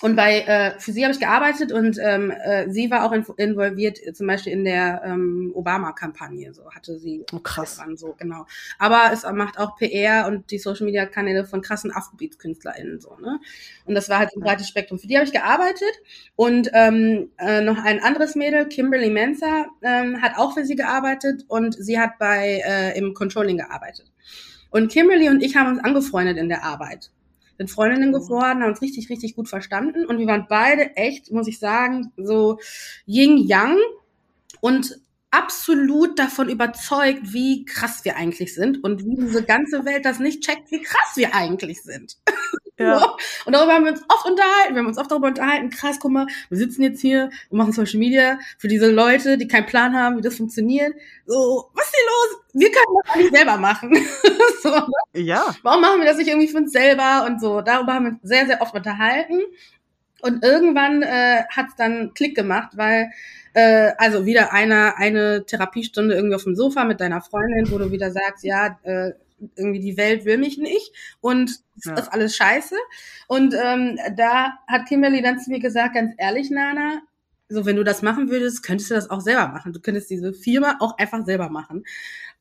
und 0.06 0.16
bei 0.16 0.42
äh, 0.42 0.80
für 0.80 0.92
sie 0.92 1.04
habe 1.04 1.16
ich 1.16 1.20
gearbeitet 1.20 1.72
und 1.72 1.98
ähm, 2.00 2.30
äh, 2.30 2.70
sie 2.70 2.92
war 2.92 3.06
auch 3.06 3.12
in, 3.12 3.26
involviert 3.38 3.98
äh, 4.06 4.14
zum 4.14 4.28
Beispiel 4.28 4.54
in 4.54 4.64
der 4.64 5.02
ähm, 5.04 5.52
Obama-Kampagne. 5.56 6.54
So 6.54 6.70
hatte 6.70 7.00
sie 7.00 7.26
oh, 7.34 7.40
krass. 7.40 7.78
Dran, 7.78 7.98
so 7.98 8.14
genau. 8.16 8.46
Aber 8.78 9.10
es 9.12 9.24
macht 9.24 9.58
auch 9.58 9.76
PR 9.78 10.28
und 10.28 10.52
die 10.52 10.60
Social 10.60 10.86
Media 10.86 11.08
Kanäle 11.08 11.44
von 11.44 11.64
krassen 11.64 11.92
Afrobeats-KünstlerInnen 11.92 13.02
so 13.02 13.18
ne. 13.20 13.40
Und 13.86 13.96
das 13.96 14.08
war 14.08 14.20
halt 14.20 14.30
ein 14.36 14.42
breites 14.42 14.68
Spektrum. 14.68 15.00
Für 15.00 15.08
die 15.08 15.16
habe 15.16 15.26
ich 15.26 15.34
gearbeitet 15.34 15.94
und 16.36 16.70
ähm, 16.74 17.32
äh, 17.40 17.62
noch 17.62 17.84
ein 17.84 18.00
anderes 18.04 18.36
Mädel, 18.36 18.68
Kimberly 18.68 19.10
Mensa, 19.10 19.66
ähm, 19.82 20.22
hat 20.22 20.34
auch 20.38 20.54
für 20.54 20.66
sie 20.66 20.76
gearbeitet 20.76 21.46
und 21.48 21.74
sie 21.84 22.00
hat 22.00 22.20
bei 22.20 22.62
äh, 22.64 22.96
im 22.96 23.16
Controlling 23.16 23.58
gearbeitet. 23.58 24.06
Und 24.70 24.92
Kimberly 24.92 25.30
und 25.30 25.42
ich 25.42 25.56
haben 25.56 25.72
uns 25.72 25.84
angefreundet 25.84 26.38
in 26.38 26.48
der 26.48 26.64
Arbeit 26.64 27.10
sind 27.58 27.72
Freundinnen 27.72 28.10
mhm. 28.10 28.14
geworden, 28.14 28.62
haben 28.62 28.70
uns 28.70 28.82
richtig, 28.82 29.10
richtig 29.10 29.36
gut 29.36 29.50
verstanden 29.50 30.06
und 30.06 30.20
wir 30.20 30.28
waren 30.28 30.48
beide 30.50 30.96
echt, 30.96 31.32
muss 31.32 31.48
ich 31.48 31.60
sagen, 31.60 32.12
so 32.18 32.60
Yin-Yang 33.06 33.78
und 34.62 35.00
absolut 35.32 36.18
davon 36.18 36.50
überzeugt, 36.50 37.34
wie 37.34 37.66
krass 37.66 38.06
wir 38.06 38.16
eigentlich 38.16 38.56
sind 38.56 38.84
und 38.84 39.04
wie 39.06 39.16
diese 39.16 39.44
ganze 39.44 39.84
Welt 39.86 40.06
das 40.06 40.20
nicht 40.20 40.44
checkt, 40.44 40.72
wie 40.72 40.82
krass 40.82 41.16
wir 41.16 41.36
eigentlich 41.36 41.84
sind. 41.84 42.18
Ja. 42.78 43.16
Und 43.46 43.54
darüber 43.54 43.74
haben 43.74 43.86
wir 43.86 43.94
uns 43.94 44.02
oft 44.10 44.26
unterhalten. 44.26 44.74
Wir 44.74 44.80
haben 44.80 44.88
uns 44.88 44.98
oft 44.98 45.10
darüber 45.10 45.28
unterhalten, 45.28 45.70
krass, 45.70 45.98
guck 45.98 46.12
mal, 46.12 46.28
wir 46.50 46.58
sitzen 46.58 46.84
jetzt 46.84 47.00
hier 47.00 47.30
und 47.50 47.58
machen 47.58 47.72
Social 47.72 48.00
Media 48.00 48.38
für 48.58 48.68
diese 48.68 48.92
Leute, 48.92 49.38
die 49.38 49.48
keinen 49.48 49.66
Plan 49.66 49.96
haben, 49.96 50.18
wie 50.18 50.22
das 50.22 50.36
funktioniert. 50.36 50.94
So, 51.26 51.70
was 51.74 51.86
ist 51.86 51.96
hier 51.96 52.06
los? 52.06 52.44
Wir 52.54 52.72
können 52.72 52.98
das 53.06 53.16
nicht 53.16 53.34
selber 53.34 53.58
machen. 53.58 53.96
so, 54.62 54.70
ne? 54.72 54.86
Ja. 55.14 55.56
Warum 55.64 55.82
machen 55.82 56.02
wir 56.02 56.06
das 56.06 56.18
nicht 56.18 56.28
irgendwie 56.28 56.50
für 56.50 56.58
uns 56.58 56.74
selber 56.74 57.26
und 57.26 57.40
so? 57.40 57.62
Darüber 57.62 57.94
haben 57.94 58.06
wir 58.06 58.12
uns 58.12 58.20
sehr, 58.24 58.46
sehr 58.46 58.62
oft 58.62 58.76
unterhalten. 58.76 59.42
Und 60.22 60.44
irgendwann 60.44 61.02
äh, 61.02 61.44
hat 61.50 61.68
es 61.70 61.76
dann 61.76 62.14
Klick 62.14 62.36
gemacht, 62.36 62.72
weil 62.76 63.10
äh, 63.54 63.94
also 63.98 64.26
wieder 64.26 64.52
einer 64.52 64.98
eine 64.98 65.46
Therapiestunde 65.46 66.14
irgendwie 66.14 66.36
auf 66.36 66.44
dem 66.44 66.56
Sofa 66.56 66.84
mit 66.84 67.00
deiner 67.00 67.22
Freundin, 67.22 67.72
wo 67.72 67.78
du 67.78 67.92
wieder 67.92 68.12
sagst, 68.12 68.44
ja, 68.44 68.78
äh, 68.84 69.12
irgendwie 69.56 69.80
die 69.80 69.98
Welt 69.98 70.26
will 70.26 70.38
mich 70.38 70.58
nicht 70.58 70.92
und 71.22 71.60
ja. 71.84 71.94
ist 71.94 72.12
alles 72.12 72.36
scheiße. 72.36 72.76
Und 73.28 73.54
ähm, 73.54 73.98
da 74.16 74.58
hat 74.68 74.88
Kimberly 74.88 75.22
dann 75.22 75.40
zu 75.40 75.50
mir 75.50 75.60
gesagt, 75.60 75.96
ganz 75.96 76.14
ehrlich, 76.18 76.50
Nana, 76.50 77.02
so 77.50 77.66
wenn 77.66 77.76
du 77.76 77.84
das 77.84 78.02
machen 78.02 78.30
würdest, 78.30 78.64
könntest 78.64 78.90
du 78.90 78.96
das 78.96 79.10
auch 79.10 79.22
selber 79.22 79.48
machen. 79.48 79.74
Du 79.74 79.80
könntest 79.80 80.10
diese 80.10 80.34
Firma 80.34 80.78
auch 80.80 80.98
einfach 80.98 81.26
selber 81.26 81.50
machen. 81.50 81.86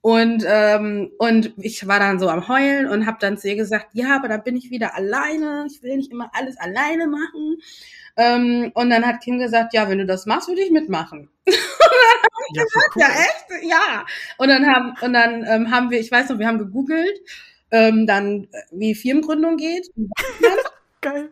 Und 0.01 0.45
ähm, 0.47 1.13
und 1.19 1.55
ich 1.57 1.87
war 1.87 1.99
dann 1.99 2.19
so 2.19 2.29
am 2.29 2.47
heulen 2.49 2.87
und 2.87 3.07
habe 3.07 3.17
dann 3.21 3.39
zu 3.39 3.49
ihr 3.49 3.57
gesagt, 3.57 3.89
ja, 3.93 4.17
aber 4.17 4.29
dann 4.29 4.45
bin 4.45 4.57
ich 4.57 4.71
wieder 4.71 4.95
alleine. 4.95 5.67
Ich 5.67 5.83
will 5.83 5.97
nicht 5.97 6.11
immer 6.11 6.31
alles 6.35 6.59
alleine 6.59 7.07
machen. 7.07 7.57
Ähm, 8.17 8.71
und 8.75 8.91
dann 8.91 9.07
hat 9.07 9.23
Kim 9.23 9.39
gesagt, 9.39 9.73
ja, 9.73 9.89
wenn 9.89 9.99
du 9.99 10.07
das 10.07 10.27
machst, 10.27 10.49
würde 10.49 10.63
ich 10.63 10.71
mitmachen. 10.71 11.31
ja, 12.53 12.63
gesagt, 12.63 12.91
cool. 12.97 13.03
ja, 13.03 13.09
echt? 13.09 13.65
Ja. 13.65 14.07
Und 14.39 14.49
dann 14.49 14.67
haben, 14.67 14.95
und 15.01 15.13
dann 15.13 15.45
ähm, 15.47 15.71
haben 15.71 15.91
wir, 15.91 16.01
ich 16.01 16.11
weiß 16.11 16.29
noch, 16.29 16.39
wir 16.39 16.47
haben 16.47 16.59
gegoogelt, 16.59 17.21
ähm, 17.71 18.07
dann 18.07 18.45
äh, 18.53 18.63
wie 18.73 18.95
Firmengründung 18.95 19.57
geht. 19.57 19.89
Geil. 21.01 21.31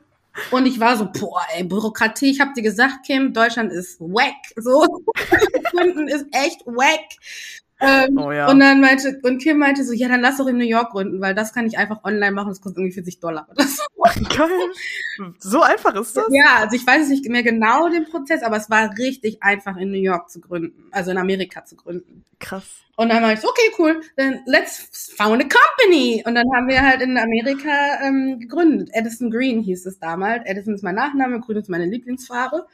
Und 0.51 0.67
ich 0.67 0.81
war 0.81 0.97
so, 0.97 1.11
boah, 1.13 1.43
ey, 1.55 1.65
Bürokratie. 1.65 2.31
Ich 2.31 2.41
habe 2.41 2.53
dir 2.55 2.63
gesagt, 2.63 3.05
Kim, 3.07 3.35
Deutschland 3.35 3.71
ist 3.71 4.01
wack. 4.01 4.35
So, 4.57 5.03
Gründen 5.71 6.09
ist 6.09 6.27
echt 6.33 6.65
wack. 6.67 7.05
Ähm, 7.85 8.17
oh, 8.17 8.31
ja. 8.31 8.49
Und 8.49 8.61
dann 8.61 8.81
meinte, 8.81 9.19
und 9.25 9.43
Kim 9.43 9.59
meinte 9.59 9.85
so, 9.85 9.93
ja, 9.93 10.07
dann 10.07 10.21
lass 10.21 10.37
doch 10.37 10.47
in 10.47 10.57
New 10.57 10.65
York 10.65 10.93
gründen, 10.93 11.21
weil 11.21 11.35
das 11.35 11.53
kann 11.53 11.67
ich 11.67 11.79
einfach 11.79 12.05
online 12.05 12.31
machen, 12.31 12.51
das 12.51 12.61
kostet 12.61 12.79
irgendwie 12.79 12.95
40 12.95 13.19
Dollar. 13.19 13.49
Geil. 14.37 15.31
So 15.41 15.63
einfach 15.63 15.95
ist 15.97 16.17
das? 16.17 16.27
Ja, 16.31 16.61
also 16.61 16.77
ich 16.77 16.87
weiß 16.87 17.09
nicht 17.09 17.29
mehr 17.29 17.43
genau 17.43 17.89
den 17.89 18.05
Prozess, 18.05 18.45
aber 18.45 18.57
es 18.57 18.71
war 18.71 18.97
richtig 18.99 19.43
einfach 19.43 19.77
in 19.77 19.91
New 19.91 19.99
York 19.99 20.31
zu 20.31 20.41
gründen, 20.41 20.91
also 20.93 21.11
in 21.11 21.19
Amerika 21.19 21.65
zu 21.65 21.75
gründen. 21.75 22.25
Krass. 22.39 22.65
Und 22.97 23.09
dann 23.09 23.23
war 23.23 23.33
ich 23.33 23.41
so, 23.41 23.49
okay, 23.49 23.73
cool, 23.79 24.01
dann 24.17 24.41
let's 24.47 25.13
found 25.17 25.43
a 25.43 25.49
company. 25.49 26.23
Und 26.25 26.37
dann 26.37 26.47
haben 26.55 26.69
wir 26.69 26.83
halt 26.83 27.01
in 27.01 27.19
Amerika 27.19 28.01
ähm, 28.03 28.39
gegründet. 28.39 28.91
Edison 28.93 29.31
Green 29.31 29.61
hieß 29.61 29.87
es 29.87 29.99
damals. 29.99 30.45
Edison 30.47 30.75
ist 30.75 30.85
mein 30.85 30.95
Nachname, 30.95 31.41
Green 31.41 31.57
ist 31.57 31.69
meine 31.69 31.87
Lieblingsfarbe. 31.87 32.67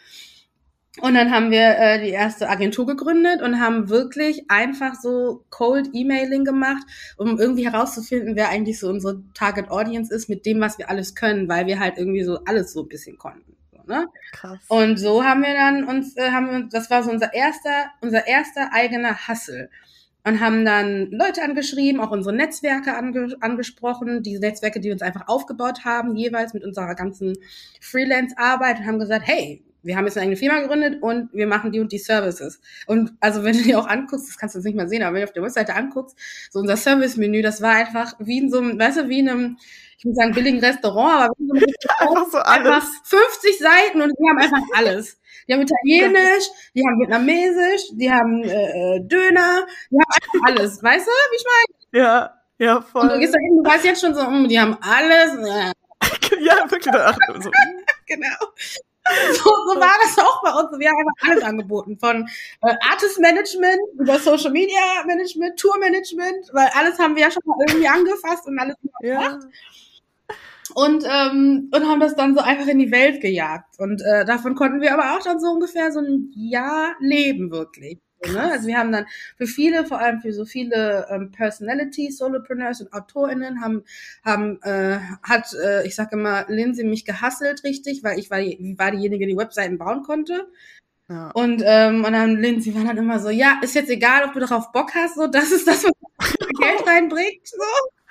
Und 1.01 1.15
dann 1.15 1.31
haben 1.31 1.51
wir 1.51 1.79
äh, 1.79 2.01
die 2.01 2.11
erste 2.11 2.49
Agentur 2.49 2.87
gegründet 2.87 3.43
und 3.43 3.61
haben 3.61 3.89
wirklich 3.89 4.51
einfach 4.51 4.95
so 4.95 5.45
Cold 5.51 5.91
Emailing 5.93 6.45
gemacht, 6.45 6.85
um 7.17 7.39
irgendwie 7.39 7.67
herauszufinden, 7.67 8.37
wer 8.37 8.49
eigentlich 8.49 8.79
so 8.79 8.89
unsere 8.89 9.23
Target 9.35 9.71
Audience 9.71 10.15
ist 10.15 10.29
mit 10.29 10.47
dem, 10.47 10.61
was 10.61 10.79
wir 10.79 10.91
alles 10.91 11.15
können, 11.15 11.49
weil 11.49 11.67
wir 11.67 11.79
halt 11.79 11.99
irgendwie 11.99 12.25
so 12.25 12.41
alles 12.45 12.73
so 12.73 12.83
ein 12.83 12.89
bisschen 12.89 13.19
konnten. 13.19 13.57
So, 13.71 13.79
ne? 13.87 14.07
Krass. 14.33 14.59
Und 14.69 14.99
so 14.99 15.25
haben 15.25 15.43
wir 15.43 15.55
dann 15.55 15.85
uns, 15.85 16.17
äh, 16.17 16.31
haben 16.31 16.51
wir, 16.51 16.69
das 16.71 16.91
war 16.91 17.03
so 17.03 17.11
unser 17.11 17.33
erster, 17.33 17.87
unser 18.01 18.27
erster 18.27 18.73
eigener 18.73 19.29
Hustle 19.29 19.71
und 20.25 20.41
haben 20.41 20.65
dann 20.65 21.11
Leute 21.11 21.43
angeschrieben, 21.43 22.01
auch 22.01 22.11
unsere 22.11 22.35
Netzwerke 22.35 22.97
ange 22.97 23.37
angesprochen, 23.41 24.23
diese 24.23 24.41
Netzwerke, 24.41 24.81
die 24.81 24.87
wir 24.89 24.93
uns 24.93 25.03
einfach 25.03 25.29
aufgebaut 25.29 25.85
haben, 25.85 26.17
jeweils 26.17 26.55
mit 26.55 26.65
unserer 26.65 26.95
ganzen 26.95 27.35
Freelance-Arbeit 27.81 28.81
und 28.81 28.87
haben 28.87 28.99
gesagt, 28.99 29.27
hey, 29.27 29.63
wir 29.88 29.96
haben 29.96 30.05
jetzt 30.05 30.16
eine 30.16 30.24
eigene 30.24 30.37
Firma 30.37 30.61
gegründet 30.61 31.03
und 31.03 31.31
wir 31.33 31.46
machen 31.46 31.72
die 31.72 31.81
und 31.81 31.90
die 31.90 31.98
Services. 31.98 32.61
Und 32.87 33.12
also 33.20 33.42
wenn 33.42 33.57
du 33.57 33.62
dir 33.62 33.79
auch 33.79 33.88
anguckst, 33.88 34.29
das 34.29 34.37
kannst 34.37 34.55
du 34.55 34.59
jetzt 34.59 34.66
nicht 34.66 34.77
mehr 34.77 34.87
sehen, 34.87 35.03
aber 35.03 35.14
wenn 35.14 35.22
du 35.22 35.29
auf 35.29 35.33
der 35.33 35.42
Webseite 35.42 35.74
anguckst, 35.74 36.16
so 36.51 36.61
unser 36.61 36.77
Service-Menü, 36.77 37.40
das 37.40 37.62
war 37.62 37.72
einfach 37.72 38.12
wie 38.18 38.38
in 38.38 38.51
so 38.51 38.59
einem, 38.59 38.79
weißt 38.79 38.98
du, 38.98 39.09
wie 39.09 39.20
in 39.20 39.29
einem, 39.31 39.57
ich 39.96 40.05
würde 40.05 40.14
sagen, 40.14 40.33
billigen 40.35 40.61
Restaurant, 40.61 41.22
aber 41.22 41.35
wie 41.38 41.42
in 41.44 41.48
so 41.48 41.55
einem 41.55 41.64
einfach 41.98 42.31
so 42.31 42.38
alles. 42.38 42.66
Einfach 42.66 42.88
50 43.05 43.59
Seiten 43.59 44.03
und 44.03 44.12
die 44.12 44.29
haben 44.29 44.38
einfach 44.38 44.62
alles. 44.77 45.18
Die 45.48 45.55
haben 45.55 45.62
Italienisch, 45.62 46.44
die 46.74 46.83
haben 46.87 47.01
Vietnamesisch, 47.01 47.83
die 47.94 48.12
haben 48.12 48.44
äh, 48.44 48.96
äh, 48.96 49.01
Döner, 49.01 49.66
die 49.90 49.96
haben 49.96 50.12
einfach 50.14 50.40
alles. 50.44 50.83
Weißt 50.83 51.07
du, 51.07 51.11
wie 51.11 51.37
ich 51.37 51.44
meine? 51.44 52.05
Ja, 52.05 52.35
ja, 52.59 52.83
voll. 52.83 53.03
Und 53.03 53.12
du 53.12 53.18
gehst 53.18 53.35
da 53.35 53.38
hin, 53.40 53.62
du 53.62 53.70
weißt 53.70 53.85
jetzt 53.87 54.01
schon 54.03 54.14
so, 54.14 54.29
mm, 54.29 54.48
die 54.48 54.61
haben 54.61 54.77
alles. 54.83 55.33
ja, 56.40 56.70
wirklich. 56.70 56.94
Ach, 56.94 57.16
so. 57.40 57.51
genau. 58.07 58.37
So, 59.33 59.51
so 59.51 59.81
war 59.81 59.94
das 60.03 60.18
auch 60.18 60.42
bei 60.42 60.51
uns. 60.51 60.79
Wir 60.79 60.88
haben 60.88 60.99
einfach 60.99 61.31
alles 61.31 61.44
angeboten. 61.44 61.99
Von 61.99 62.29
äh, 62.62 62.75
Artist 62.90 63.21
Management 63.21 63.81
über 63.99 64.18
Social 64.18 64.51
Media 64.51 65.05
Management, 65.07 65.59
Tour 65.59 65.79
Management, 65.79 66.49
weil 66.53 66.68
alles 66.75 66.99
haben 66.99 67.14
wir 67.14 67.23
ja 67.23 67.31
schon 67.31 67.42
mal 67.44 67.57
irgendwie 67.66 67.88
angefasst 67.88 68.47
und 68.47 68.59
alles 68.59 68.77
gemacht. 68.81 69.03
Ja. 69.03 69.38
Und, 70.75 71.05
ähm, 71.05 71.71
und 71.75 71.88
haben 71.88 72.01
das 72.01 72.14
dann 72.14 72.35
so 72.35 72.40
einfach 72.40 72.66
in 72.66 72.79
die 72.79 72.90
Welt 72.90 73.21
gejagt. 73.21 73.79
Und 73.79 74.03
äh, 74.03 74.25
davon 74.25 74.55
konnten 74.55 74.81
wir 74.81 74.92
aber 74.92 75.16
auch 75.16 75.23
dann 75.23 75.40
so 75.40 75.49
ungefähr 75.49 75.90
so 75.92 76.01
ein 76.01 76.31
Jahr 76.35 76.94
leben, 77.01 77.51
wirklich. 77.51 77.99
Ne? 78.26 78.50
Also 78.52 78.66
wir 78.66 78.76
haben 78.78 78.92
dann 78.92 79.07
für 79.37 79.46
viele, 79.46 79.85
vor 79.85 80.00
allem 80.00 80.20
für 80.20 80.33
so 80.33 80.44
viele 80.44 81.07
ähm, 81.11 81.31
Personalities, 81.31 82.18
Solopreneurs 82.18 82.81
und 82.81 82.92
AutorInnen 82.92 83.61
haben, 83.62 83.85
haben 84.24 84.61
äh, 84.62 84.98
hat, 85.22 85.52
äh, 85.54 85.87
ich 85.87 85.94
sage 85.94 86.16
immer, 86.16 86.44
Lindsay 86.48 86.85
mich 86.85 87.04
gehasselt 87.04 87.62
richtig, 87.64 88.02
weil 88.02 88.18
ich 88.18 88.31
war, 88.31 88.38
war 88.38 88.90
diejenige, 88.90 89.26
die 89.26 89.37
Webseiten 89.37 89.78
bauen 89.78 90.02
konnte. 90.02 90.48
Ja. 91.09 91.31
Und, 91.31 91.62
ähm, 91.64 92.04
und 92.04 92.12
dann 92.12 92.37
Lindsay 92.37 92.74
war 92.74 92.85
dann 92.85 92.98
immer 92.98 93.18
so, 93.18 93.31
ja, 93.31 93.61
ist 93.62 93.74
jetzt 93.74 93.90
egal, 93.90 94.24
ob 94.24 94.35
du 94.35 94.40
darauf 94.40 94.72
Bock 94.72 94.94
hast, 94.94 95.14
so, 95.14 95.26
das 95.26 95.52
ist 95.52 95.66
das, 95.66 95.85
was 95.85 95.92
Geld 96.61 96.87
reinbringt, 96.87 97.46
so. 97.46 97.64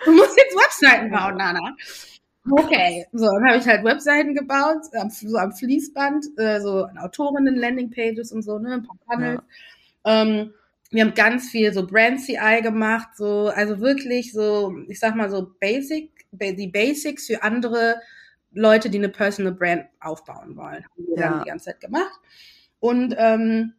Du 0.06 0.12
musst 0.14 0.38
jetzt 0.38 0.56
Webseiten 0.56 1.12
bauen, 1.12 1.38
Nana. 1.38 1.76
Okay, 2.50 3.06
so, 3.12 3.26
dann 3.26 3.48
habe 3.50 3.58
ich 3.58 3.68
halt 3.68 3.84
Webseiten 3.84 4.34
gebaut, 4.34 4.86
so 5.10 5.38
am 5.38 5.52
Fließband, 5.52 6.26
äh, 6.38 6.62
so 6.62 6.88
Autorinnen, 6.98 7.56
Landingpages 7.56 8.32
und 8.32 8.42
so, 8.42 8.58
ne, 8.58 8.76
ein 8.76 8.84
paar 8.84 8.98
Panels. 9.06 9.42
Ja. 9.42 9.77
Ähm, 10.08 10.54
wir 10.90 11.04
haben 11.04 11.14
ganz 11.14 11.50
viel 11.50 11.74
so 11.74 11.86
Brand 11.86 12.22
CI 12.22 12.62
gemacht, 12.62 13.10
so, 13.18 13.52
also 13.54 13.80
wirklich 13.80 14.32
so, 14.32 14.76
ich 14.88 15.00
sag 15.00 15.16
mal 15.16 15.30
so 15.30 15.52
Basic, 15.60 16.12
die 16.32 16.68
Basics 16.68 17.28
für 17.28 17.44
andere 17.44 17.98
Leute, 18.52 18.90
die 18.90 18.98
eine 18.98 19.10
Personal 19.10 19.54
Brand 19.54 19.86
aufbauen 20.00 20.56
wollen. 20.56 20.86
Haben 20.86 21.08
wir 21.08 21.18
ja. 21.18 21.30
dann 21.30 21.44
die 21.44 21.50
ganze 21.50 21.66
Zeit 21.66 21.80
gemacht. 21.80 22.20
Und, 22.80 23.16
ähm, 23.18 23.74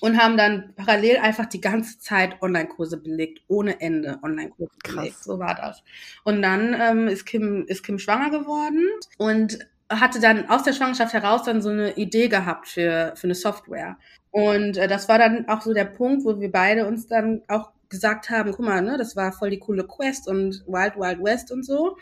und 0.00 0.18
haben 0.18 0.36
dann 0.36 0.72
parallel 0.76 1.18
einfach 1.18 1.46
die 1.46 1.60
ganze 1.60 1.98
Zeit 1.98 2.40
Online-Kurse 2.42 2.98
belegt, 2.98 3.42
ohne 3.48 3.80
Ende 3.80 4.18
Online-Kurse 4.22 4.72
belegt. 4.84 5.22
So 5.22 5.38
war 5.38 5.54
das. 5.54 5.82
Und 6.24 6.42
dann 6.42 6.76
ähm, 6.80 7.08
ist 7.08 7.26
Kim 7.26 7.64
ist 7.66 7.82
Kim 7.82 7.98
schwanger 7.98 8.30
geworden 8.30 8.86
und 9.18 9.58
hatte 9.88 10.20
dann 10.20 10.48
aus 10.48 10.62
der 10.62 10.72
Schwangerschaft 10.72 11.12
heraus 11.12 11.42
dann 11.42 11.60
so 11.60 11.70
eine 11.70 11.96
Idee 11.96 12.28
gehabt 12.28 12.68
für 12.68 13.14
für 13.16 13.24
eine 13.24 13.34
Software. 13.34 13.98
Und 14.30 14.76
äh, 14.76 14.88
das 14.88 15.08
war 15.08 15.18
dann 15.18 15.48
auch 15.48 15.62
so 15.62 15.74
der 15.74 15.84
Punkt, 15.84 16.24
wo 16.24 16.40
wir 16.40 16.50
beide 16.50 16.86
uns 16.86 17.06
dann 17.06 17.42
auch 17.48 17.72
gesagt 17.88 18.30
haben, 18.30 18.52
guck 18.52 18.64
mal, 18.64 18.80
ne, 18.80 18.96
das 18.96 19.16
war 19.16 19.32
voll 19.32 19.50
die 19.50 19.58
coole 19.58 19.84
Quest 19.84 20.28
und 20.28 20.64
Wild 20.66 20.96
Wild 20.96 21.22
West 21.22 21.50
und 21.50 21.64
so. 21.64 21.96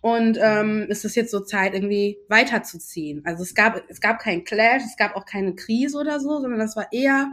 Und 0.00 0.38
ähm, 0.40 0.86
ist 0.88 1.04
es 1.04 1.14
jetzt 1.14 1.30
so 1.30 1.40
Zeit, 1.40 1.74
irgendwie 1.74 2.18
weiterzuziehen. 2.28 3.22
Also 3.24 3.42
es 3.42 3.54
gab, 3.54 3.82
es 3.88 4.00
gab 4.00 4.20
keinen 4.20 4.44
Clash, 4.44 4.82
es 4.84 4.96
gab 4.96 5.16
auch 5.16 5.26
keine 5.26 5.54
Krise 5.54 5.98
oder 5.98 6.20
so, 6.20 6.40
sondern 6.40 6.60
das 6.60 6.76
war 6.76 6.92
eher, 6.92 7.28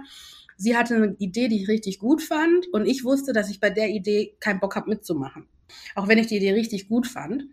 sie 0.57 0.75
hatte 0.75 0.95
eine 0.95 1.15
Idee, 1.19 1.47
die 1.47 1.61
ich 1.61 1.67
richtig 1.67 1.99
gut 1.99 2.21
fand 2.21 2.67
und 2.73 2.85
ich 2.87 3.03
wusste, 3.03 3.33
dass 3.33 3.49
ich 3.49 3.59
bei 3.59 3.69
der 3.69 3.89
Idee 3.89 4.35
keinen 4.39 4.59
Bock 4.59 4.75
habe 4.75 4.89
mitzumachen. 4.89 5.47
Auch 5.93 6.07
wenn 6.07 6.17
ich 6.17 6.27
die 6.27 6.37
Idee 6.37 6.53
richtig 6.53 6.89
gut 6.89 7.07
fand. 7.07 7.45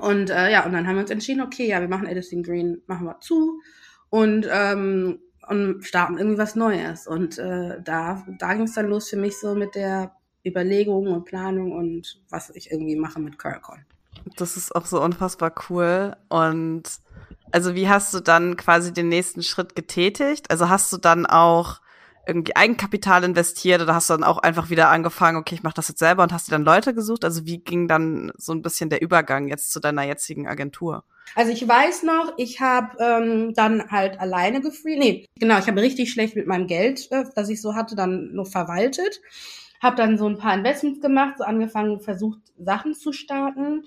Und 0.00 0.30
äh, 0.30 0.50
ja, 0.50 0.64
und 0.64 0.72
dann 0.72 0.86
haben 0.86 0.96
wir 0.96 1.02
uns 1.02 1.10
entschieden, 1.10 1.42
okay, 1.42 1.66
ja, 1.66 1.80
wir 1.80 1.88
machen 1.88 2.06
Edison 2.06 2.42
Green, 2.42 2.80
machen 2.86 3.06
wir 3.06 3.20
zu 3.20 3.60
und, 4.08 4.48
ähm, 4.50 5.18
und 5.48 5.84
starten 5.84 6.18
irgendwie 6.18 6.38
was 6.38 6.54
Neues. 6.54 7.06
Und 7.06 7.38
äh, 7.38 7.80
da, 7.82 8.24
da 8.38 8.54
ging 8.54 8.64
es 8.64 8.74
dann 8.74 8.88
los 8.88 9.08
für 9.08 9.16
mich 9.16 9.38
so 9.38 9.54
mit 9.54 9.74
der 9.74 10.12
Überlegung 10.44 11.08
und 11.08 11.24
Planung 11.24 11.72
und 11.72 12.20
was 12.28 12.50
ich 12.50 12.70
irgendwie 12.70 12.96
mache 12.96 13.20
mit 13.20 13.38
Curlcon. 13.38 13.84
Das 14.36 14.56
ist 14.56 14.74
auch 14.74 14.86
so 14.86 15.02
unfassbar 15.02 15.52
cool. 15.68 16.16
Und 16.28 16.82
also 17.50 17.74
wie 17.74 17.88
hast 17.88 18.14
du 18.14 18.20
dann 18.20 18.56
quasi 18.56 18.92
den 18.92 19.08
nächsten 19.08 19.42
Schritt 19.42 19.76
getätigt? 19.76 20.50
Also 20.50 20.68
hast 20.68 20.92
du 20.92 20.96
dann 20.96 21.26
auch 21.26 21.81
irgendwie 22.26 22.54
Eigenkapital 22.54 23.24
investiert 23.24 23.82
oder 23.82 23.94
hast 23.94 24.08
du 24.08 24.14
dann 24.14 24.24
auch 24.24 24.38
einfach 24.38 24.70
wieder 24.70 24.88
angefangen, 24.90 25.36
okay, 25.36 25.54
ich 25.54 25.62
mache 25.62 25.74
das 25.74 25.88
jetzt 25.88 25.98
selber 25.98 26.22
und 26.22 26.32
hast 26.32 26.46
du 26.46 26.52
dann 26.52 26.62
Leute 26.62 26.94
gesucht? 26.94 27.24
Also 27.24 27.46
wie 27.46 27.58
ging 27.58 27.88
dann 27.88 28.32
so 28.36 28.52
ein 28.52 28.62
bisschen 28.62 28.90
der 28.90 29.02
Übergang 29.02 29.48
jetzt 29.48 29.72
zu 29.72 29.80
deiner 29.80 30.04
jetzigen 30.04 30.46
Agentur? 30.46 31.04
Also 31.34 31.52
ich 31.52 31.66
weiß 31.66 32.02
noch, 32.02 32.34
ich 32.36 32.60
habe 32.60 32.96
ähm, 33.00 33.54
dann 33.54 33.90
halt 33.90 34.20
alleine 34.20 34.60
gefree, 34.60 34.96
nee, 34.96 35.28
genau, 35.38 35.58
ich 35.58 35.66
habe 35.66 35.80
richtig 35.80 36.12
schlecht 36.12 36.36
mit 36.36 36.46
meinem 36.46 36.66
Geld, 36.66 37.10
äh, 37.10 37.24
das 37.34 37.48
ich 37.48 37.60
so 37.60 37.74
hatte, 37.74 37.96
dann 37.96 38.32
noch 38.34 38.46
verwaltet. 38.46 39.20
Habe 39.82 39.96
dann 39.96 40.16
so 40.16 40.28
ein 40.28 40.38
paar 40.38 40.54
Investments 40.54 41.00
gemacht, 41.00 41.38
so 41.38 41.44
angefangen, 41.44 42.00
versucht 42.00 42.38
Sachen 42.56 42.94
zu 42.94 43.12
starten 43.12 43.84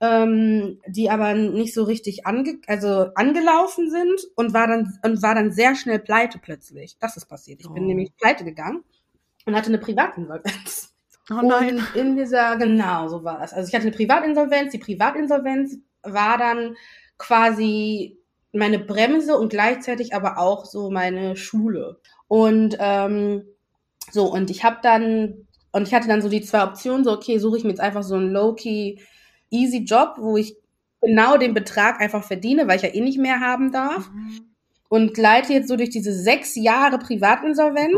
ähm, 0.00 0.80
die 0.86 1.10
aber 1.10 1.34
nicht 1.34 1.74
so 1.74 1.84
richtig 1.84 2.26
ange 2.26 2.58
also 2.66 3.08
angelaufen 3.14 3.90
sind 3.90 4.20
und 4.36 4.52
war 4.52 4.66
dann 4.66 4.98
und 5.02 5.22
war 5.22 5.34
dann 5.34 5.52
sehr 5.52 5.74
schnell 5.74 5.98
pleite 5.98 6.38
plötzlich. 6.38 6.96
Das 6.98 7.16
ist 7.16 7.26
passiert. 7.26 7.60
Ich 7.60 7.68
oh. 7.68 7.72
bin 7.72 7.86
nämlich 7.86 8.14
pleite 8.16 8.44
gegangen 8.44 8.82
und 9.46 9.54
hatte 9.54 9.68
eine 9.68 9.78
Privatinsolvenz. 9.78 10.94
Oh 11.30 11.40
nein. 11.42 11.78
Und 11.78 11.96
in 11.96 12.16
dieser, 12.16 12.56
genau, 12.56 13.08
so 13.08 13.24
war 13.24 13.38
das. 13.38 13.52
Also 13.52 13.68
ich 13.68 13.74
hatte 13.74 13.86
eine 13.86 13.96
Privatinsolvenz. 13.96 14.72
Die 14.72 14.78
Privatinsolvenz 14.78 15.78
war 16.02 16.36
dann 16.36 16.76
quasi 17.16 18.18
meine 18.52 18.78
Bremse 18.78 19.38
und 19.38 19.48
gleichzeitig 19.48 20.14
aber 20.14 20.38
auch 20.38 20.64
so 20.64 20.90
meine 20.90 21.36
Schule. 21.36 21.98
Und 22.28 22.76
ähm, 22.78 23.44
so, 24.10 24.30
und 24.30 24.50
ich 24.50 24.64
habe 24.64 24.78
dann, 24.82 25.46
und 25.72 25.88
ich 25.88 25.94
hatte 25.94 26.08
dann 26.08 26.22
so 26.22 26.28
die 26.28 26.42
zwei 26.42 26.64
Optionen, 26.64 27.04
so, 27.04 27.12
okay, 27.12 27.38
suche 27.38 27.56
ich 27.56 27.64
mir 27.64 27.70
jetzt 27.70 27.80
einfach 27.80 28.02
so 28.02 28.14
einen 28.16 28.30
Low-Key 28.30 28.98
easy 29.54 29.78
Job, 29.78 30.16
wo 30.18 30.36
ich 30.36 30.56
genau 31.00 31.36
den 31.36 31.54
Betrag 31.54 32.00
einfach 32.00 32.24
verdiene, 32.24 32.66
weil 32.66 32.76
ich 32.76 32.82
ja 32.82 32.94
eh 32.94 33.00
nicht 33.00 33.18
mehr 33.18 33.40
haben 33.40 33.72
darf. 33.72 34.10
Mhm. 34.10 34.40
Und 34.88 35.14
gleite 35.14 35.52
jetzt 35.52 35.68
so 35.68 35.76
durch 35.76 35.90
diese 35.90 36.12
sechs 36.12 36.54
Jahre 36.56 36.98
Privatinsolvenz. 36.98 37.96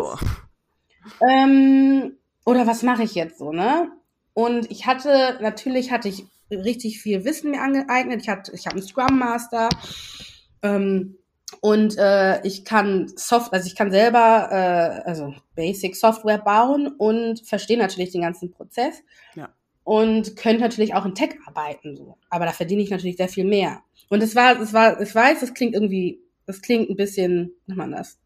Ähm, 1.21 2.17
oder 2.45 2.67
was 2.67 2.83
mache 2.83 3.03
ich 3.03 3.15
jetzt 3.15 3.39
so, 3.39 3.53
ne? 3.53 3.93
Und 4.35 4.71
ich 4.71 4.87
hatte, 4.87 5.39
natürlich 5.41 5.91
hatte 5.91 6.09
ich 6.09 6.27
richtig 6.51 7.01
viel 7.01 7.25
Wissen 7.25 7.51
mir 7.51 7.61
angeeignet. 7.61 8.23
Ich 8.23 8.29
hatte, 8.29 8.53
ich 8.55 8.67
habe 8.67 8.77
einen 8.77 8.87
Scrum 8.87 9.19
Master. 9.19 9.69
Ähm, 10.63 11.17
und 11.61 11.97
äh, 11.97 12.45
ich 12.47 12.65
kann 12.65 13.09
Soft, 13.15 13.53
also 13.53 13.67
ich 13.67 13.77
kann 13.77 13.91
selber 13.91 14.49
äh, 14.51 15.09
also 15.09 15.35
Basic 15.55 15.97
Software 15.97 16.39
bauen 16.39 16.89
und 16.89 17.47
verstehe 17.47 17.79
natürlich 17.79 18.11
den 18.11 18.23
ganzen 18.23 18.51
Prozess. 18.51 19.03
Ja 19.35 19.49
und 19.87 20.35
könnte 20.35 20.63
natürlich 20.63 20.95
auch 20.95 21.05
in 21.07 21.15
Tech 21.15 21.37
arbeiten, 21.47 21.95
so. 21.95 22.19
Aber 22.29 22.45
da 22.45 22.51
verdiene 22.51 22.83
ich 22.83 22.91
natürlich 22.91 23.17
sehr 23.17 23.29
viel 23.29 23.45
mehr. 23.45 23.83
Und 24.09 24.21
es 24.21 24.35
war, 24.35 24.61
es 24.61 24.73
war, 24.73 25.01
ich 25.01 25.15
weiß, 25.15 25.39
das 25.39 25.55
klingt 25.55 25.75
irgendwie, 25.75 26.21
das 26.45 26.61
klingt 26.61 26.91
ein 26.91 26.97
bisschen, 26.97 27.53
wie 27.67 27.77
man 27.77 27.93
das, 27.93 28.19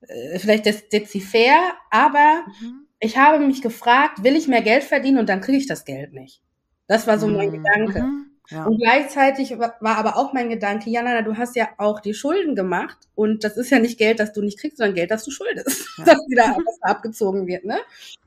äh, 0.00 0.36
vielleicht 0.40 0.66
das 0.66 0.88
dezifer, 0.88 1.74
aber 1.92 2.44
mhm. 2.60 2.88
ich 2.98 3.16
habe 3.16 3.38
mich 3.46 3.62
gefragt, 3.62 4.24
will 4.24 4.34
ich 4.34 4.48
mehr 4.48 4.62
Geld 4.62 4.82
verdienen 4.82 5.18
und 5.18 5.28
dann 5.28 5.40
kriege 5.40 5.58
ich 5.58 5.68
das 5.68 5.84
Geld 5.84 6.12
nicht. 6.12 6.42
Das 6.88 7.06
war 7.06 7.20
so 7.20 7.28
mein 7.28 7.50
mhm. 7.50 7.62
Gedanke. 7.62 8.02
Mhm. 8.02 8.26
Ja. 8.50 8.64
Und 8.64 8.78
gleichzeitig 8.78 9.56
war 9.60 9.78
aber 9.80 10.16
auch 10.16 10.32
mein 10.32 10.48
Gedanke, 10.48 10.90
Jana, 10.90 11.22
du 11.22 11.36
hast 11.36 11.54
ja 11.54 11.68
auch 11.78 12.00
die 12.00 12.14
Schulden 12.14 12.56
gemacht 12.56 12.98
und 13.14 13.44
das 13.44 13.56
ist 13.56 13.70
ja 13.70 13.78
nicht 13.78 13.96
Geld, 13.96 14.18
das 14.18 14.32
du 14.32 14.42
nicht 14.42 14.58
kriegst, 14.58 14.78
sondern 14.78 14.96
Geld, 14.96 15.12
das 15.12 15.22
du 15.22 15.30
schuldest, 15.30 15.86
ja. 15.98 16.04
das 16.04 16.18
wieder 16.28 16.56
abgezogen 16.80 17.46
wird, 17.46 17.64
ne? 17.64 17.78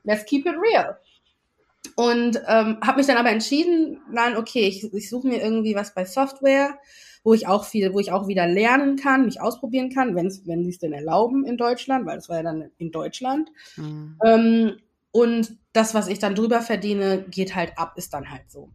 Let's 0.04 0.24
keep 0.24 0.46
it 0.46 0.54
real. 0.54 0.96
Und 1.96 2.40
ähm, 2.48 2.78
habe 2.82 2.98
mich 2.98 3.06
dann 3.06 3.16
aber 3.16 3.30
entschieden, 3.30 4.00
nein, 4.10 4.36
okay, 4.36 4.66
ich, 4.66 4.92
ich 4.92 5.08
suche 5.08 5.28
mir 5.28 5.42
irgendwie 5.42 5.74
was 5.74 5.94
bei 5.94 6.04
Software, 6.04 6.78
wo 7.24 7.34
ich 7.34 7.46
auch 7.46 7.64
viel, 7.64 7.92
wo 7.92 8.00
ich 8.00 8.12
auch 8.12 8.26
wieder 8.28 8.46
lernen 8.46 8.96
kann, 8.96 9.26
mich 9.26 9.40
ausprobieren 9.40 9.90
kann, 9.90 10.14
wenn's, 10.16 10.42
wenn 10.46 10.64
sie 10.64 10.70
es 10.70 10.78
denn 10.78 10.92
erlauben 10.92 11.44
in 11.44 11.56
Deutschland, 11.56 12.06
weil 12.06 12.16
das 12.16 12.28
war 12.28 12.36
ja 12.36 12.42
dann 12.42 12.70
in 12.78 12.90
Deutschland. 12.90 13.50
Mhm. 13.76 14.18
Ähm, 14.24 14.76
und 15.12 15.56
das, 15.72 15.94
was 15.94 16.08
ich 16.08 16.18
dann 16.18 16.34
drüber 16.34 16.62
verdiene, 16.62 17.24
geht 17.30 17.54
halt 17.54 17.76
ab, 17.76 17.94
ist 17.96 18.14
dann 18.14 18.30
halt 18.30 18.50
so. 18.50 18.70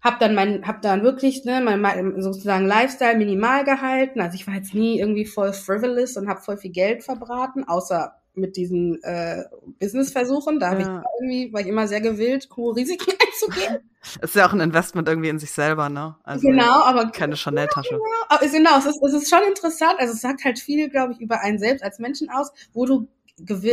Hab 0.00 0.18
dann 0.18 0.34
mein, 0.34 0.66
hab 0.66 0.82
dann 0.82 1.02
wirklich 1.02 1.44
ne, 1.44 1.60
mein, 1.60 2.20
sozusagen 2.20 2.66
Lifestyle 2.66 3.16
minimal 3.16 3.64
gehalten. 3.64 4.20
Also 4.20 4.34
ich 4.34 4.46
war 4.46 4.54
jetzt 4.54 4.74
nie 4.74 4.98
irgendwie 4.98 5.26
voll 5.26 5.52
frivolous 5.52 6.16
und 6.16 6.28
habe 6.28 6.40
voll 6.40 6.56
viel 6.56 6.72
Geld 6.72 7.04
verbraten, 7.04 7.64
außer 7.64 8.14
mit 8.34 8.56
diesen 8.56 9.02
äh, 9.02 9.44
Business-Versuchen. 9.80 10.58
Da 10.58 10.72
ja. 10.72 10.78
ich 10.78 10.86
irgendwie, 11.20 11.52
war 11.52 11.60
ich 11.60 11.66
immer 11.66 11.86
sehr 11.88 12.00
gewillt, 12.00 12.48
hohe 12.56 12.76
Risiken 12.76 13.12
einzugehen. 13.20 13.78
Ist 14.20 14.34
ja 14.34 14.48
auch 14.48 14.52
ein 14.52 14.60
Investment 14.60 15.08
irgendwie 15.08 15.28
in 15.28 15.38
sich 15.38 15.52
selber, 15.52 15.88
ne? 15.88 16.16
Also 16.24 16.48
genau, 16.48 16.82
aber 16.82 17.10
keine 17.10 17.36
Chanel-Tasche. 17.36 17.90
Genau, 17.90 18.52
genau 18.52 18.78
es, 18.78 18.86
ist, 18.86 19.02
es 19.02 19.14
ist 19.14 19.30
schon 19.30 19.42
interessant. 19.46 19.94
Also 19.98 20.14
es 20.14 20.20
sagt 20.20 20.44
halt 20.44 20.58
viel, 20.58 20.88
glaube 20.88 21.12
ich, 21.12 21.20
über 21.20 21.40
einen 21.40 21.58
selbst 21.58 21.84
als 21.84 21.98
Menschen 21.98 22.28
aus, 22.30 22.50
wo 22.72 22.84
du 22.84 23.06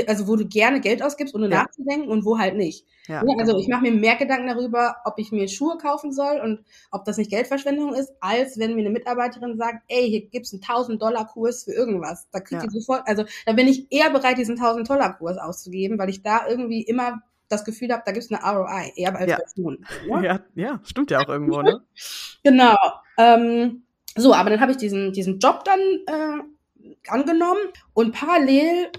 also 0.08 0.28
wo 0.28 0.36
du 0.36 0.48
gerne 0.48 0.80
Geld 0.80 1.04
ausgibst, 1.04 1.36
ohne 1.36 1.50
ja. 1.50 1.64
nachzudenken 1.64 2.10
und 2.10 2.26
wo 2.26 2.38
halt 2.38 2.56
nicht. 2.56 2.86
Ja, 3.08 3.24
ne, 3.24 3.36
also 3.40 3.58
ich 3.58 3.68
mache 3.68 3.82
mir 3.82 3.92
mehr 3.92 4.16
Gedanken 4.16 4.48
darüber, 4.48 4.98
ob 5.04 5.18
ich 5.18 5.32
mir 5.32 5.48
Schuhe 5.48 5.78
kaufen 5.78 6.12
soll 6.14 6.40
und 6.40 6.64
ob 6.92 7.06
das 7.06 7.18
nicht 7.18 7.32
Geldverschwendung 7.32 7.94
ist, 7.94 8.14
als 8.20 8.60
wenn 8.60 8.76
mir 8.76 8.82
eine 8.82 8.92
Mitarbeiterin 8.92 9.58
sagt, 9.58 9.84
ey, 9.88 10.08
hier 10.08 10.28
gibt's 10.28 10.54
einen 10.54 10.62
1000 10.62 11.02
Dollar 11.02 11.28
Kurs 11.28 11.64
für 11.64 11.72
irgendwas. 11.72 12.28
Da 12.32 12.40
kriegt 12.40 12.62
ja. 12.62 12.68
ihr 12.68 12.72
sofort, 12.72 13.04
also 13.08 13.26
da 13.46 13.54
bin 13.54 13.68
ich 13.68 13.92
eher 13.92 14.12
bereit, 14.12 14.38
diesen 14.38 14.58
1000 14.58 14.90
Dollar 14.90 15.18
Kurs 15.18 15.38
auszugeben, 15.38 15.98
weil 15.98 16.10
ich 16.10 16.22
da 16.22 16.48
irgendwie 16.48 16.84
immer 16.84 17.22
das 17.50 17.66
Gefühl 17.66 17.92
habe, 17.92 18.04
da 18.06 18.12
gibt's 18.12 18.32
eine 18.32 18.42
ROI, 18.44 18.94
eher 18.96 19.16
als 19.16 19.30
ja. 19.30 19.38
Person. 19.38 19.86
Ne? 20.08 20.26
Ja, 20.26 20.40
ja, 20.56 20.80
stimmt 20.84 21.12
ja 21.12 21.20
auch 21.20 21.30
irgendwo, 21.30 21.62
ne? 21.62 21.82
genau. 22.44 22.76
Ähm, 23.18 23.84
so, 24.16 24.34
aber 24.34 24.50
dann 24.50 24.62
habe 24.62 24.72
ich 24.72 24.78
diesen, 24.78 25.14
diesen 25.14 25.40
Job 25.40 25.64
dann 25.66 25.80
äh, 25.80 27.10
angenommen 27.10 27.62
und 27.94 28.14
parallel 28.14 28.92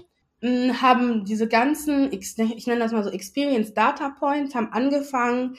haben 0.43 1.25
diese 1.25 1.47
ganzen, 1.47 2.11
ich 2.11 2.35
nenne 2.37 2.79
das 2.79 2.91
mal 2.91 3.03
so 3.03 3.11
Experience 3.11 3.73
Data 3.73 4.09
Points, 4.09 4.55
haben 4.55 4.71
angefangen, 4.71 5.55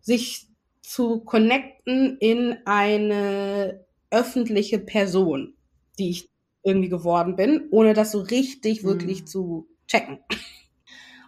sich 0.00 0.46
zu 0.82 1.20
connecten 1.20 2.16
in 2.18 2.56
eine 2.64 3.84
öffentliche 4.10 4.78
Person, 4.78 5.54
die 5.98 6.10
ich 6.10 6.30
irgendwie 6.62 6.88
geworden 6.88 7.36
bin, 7.36 7.68
ohne 7.70 7.94
das 7.94 8.12
so 8.12 8.20
richtig 8.20 8.82
mhm. 8.82 8.88
wirklich 8.88 9.26
zu 9.26 9.68
checken. 9.86 10.18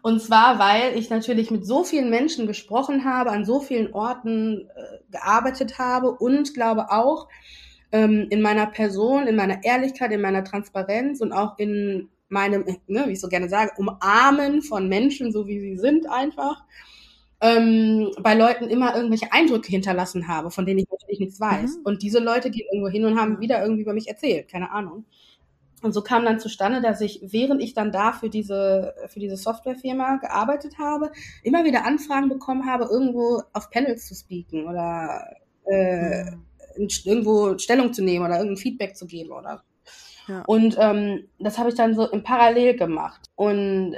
Und 0.03 0.23
zwar, 0.23 0.59
weil 0.59 0.97
ich 0.97 1.11
natürlich 1.11 1.51
mit 1.51 1.67
so 1.67 1.83
vielen 1.83 2.11
Menschen 2.11 2.47
gesprochen 2.47 3.05
habe, 3.05 3.33
an 3.33 3.45
so 3.45 3.61
vielen 3.61 3.93
Orten 3.93 4.69
äh, 4.75 4.99
gearbeitet 5.11 5.79
habe 5.79 6.13
und 6.13 6.55
glaube 6.55 6.93
auch 6.93 7.29
ähm, 7.91 8.29
in 8.31 8.41
meiner 8.41 8.67
Person, 8.67 9.27
in 9.27 9.35
meiner 9.35 9.65
Ehrlichkeit, 9.65 10.13
in 10.13 10.21
meiner 10.21 10.45
Transparenz 10.45 11.21
und 11.21 11.33
auch 11.33 11.59
in 11.59 12.09
meinem, 12.29 12.65
ne, 12.87 13.05
wie 13.07 13.13
ich 13.13 13.21
so 13.21 13.29
gerne 13.29 13.49
sage, 13.49 13.73
Umarmen 13.77 14.63
von 14.63 14.89
Menschen, 14.89 15.33
so 15.33 15.47
wie 15.47 15.61
sie 15.61 15.77
sind 15.77 16.09
einfach, 16.09 16.65
ähm, 17.41 18.13
bei 18.21 18.35
Leuten 18.35 18.69
immer 18.69 18.97
irgendwelche 18.97 19.33
Eindrücke 19.33 19.69
hinterlassen 19.69 20.27
habe, 20.27 20.51
von 20.51 20.65
denen 20.65 20.81
ich 20.81 20.91
natürlich 20.91 21.21
nichts 21.21 21.41
weiß. 21.41 21.77
Mhm. 21.77 21.83
Und 21.85 22.03
diese 22.03 22.19
Leute 22.19 22.51
gehen 22.51 22.67
irgendwo 22.73 22.89
hin 22.89 23.05
und 23.05 23.21
haben 23.21 23.41
wieder 23.41 23.61
irgendwie 23.63 23.83
über 23.83 23.93
mich 23.93 24.09
erzählt, 24.09 24.49
keine 24.49 24.71
Ahnung. 24.71 25.05
Und 25.83 25.93
so 25.93 26.03
kam 26.03 26.25
dann 26.25 26.41
zustande, 26.41 26.81
dass 26.81 27.03
ich, 27.03 27.21
während 27.23 27.63
ich 27.63 27.75
dann 27.75 27.93
da 27.93 28.13
für 28.13 28.31
diese, 28.31 28.95
für 29.09 29.21
diese 29.21 29.37
Softwarefirma 29.37 30.17
gearbeitet 30.17 30.79
habe, 30.79 31.13
immer 31.43 31.65
wieder 31.65 31.85
Anfragen 31.85 32.31
bekommen 32.31 32.67
habe, 32.67 32.85
irgendwo 32.91 33.43
auf 33.53 33.71
Panels 33.71 34.07
zu 34.07 34.15
speaken 34.15 34.67
oder 34.67 35.37
äh, 35.71 36.25
mhm. 36.31 36.89
irgendwo 37.05 37.59
Stellung 37.59 37.93
zu 37.93 38.03
nehmen 38.03 38.25
oder 38.25 38.39
irgendein 38.39 38.57
Feedback 38.57 38.97
zu 38.97 39.07
geben 39.07 39.33
oder 39.33 39.63
Ja. 40.29 40.43
Und 40.47 40.77
ähm, 40.79 41.29
das 41.39 41.59
habe 41.59 41.69
ich 41.69 41.75
dann 41.75 41.95
so 41.95 42.09
im 42.11 42.23
Parallel 42.23 42.77
gemacht. 42.77 43.21
Und 43.35 43.97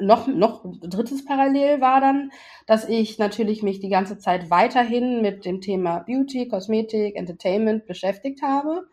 noch, 0.00 0.26
noch 0.26 0.64
drittes 0.82 1.24
Parallel 1.24 1.80
war 1.80 2.00
dann, 2.00 2.30
dass 2.66 2.88
ich 2.88 3.18
natürlich 3.18 3.62
mich 3.62 3.80
die 3.80 3.88
ganze 3.88 4.18
Zeit 4.18 4.50
weiterhin 4.50 5.22
mit 5.22 5.44
dem 5.44 5.60
Thema 5.60 6.00
Beauty, 6.00 6.48
Kosmetik, 6.48 7.16
Entertainment 7.16 7.86
beschäftigt 7.86 8.42
habe 8.42 8.88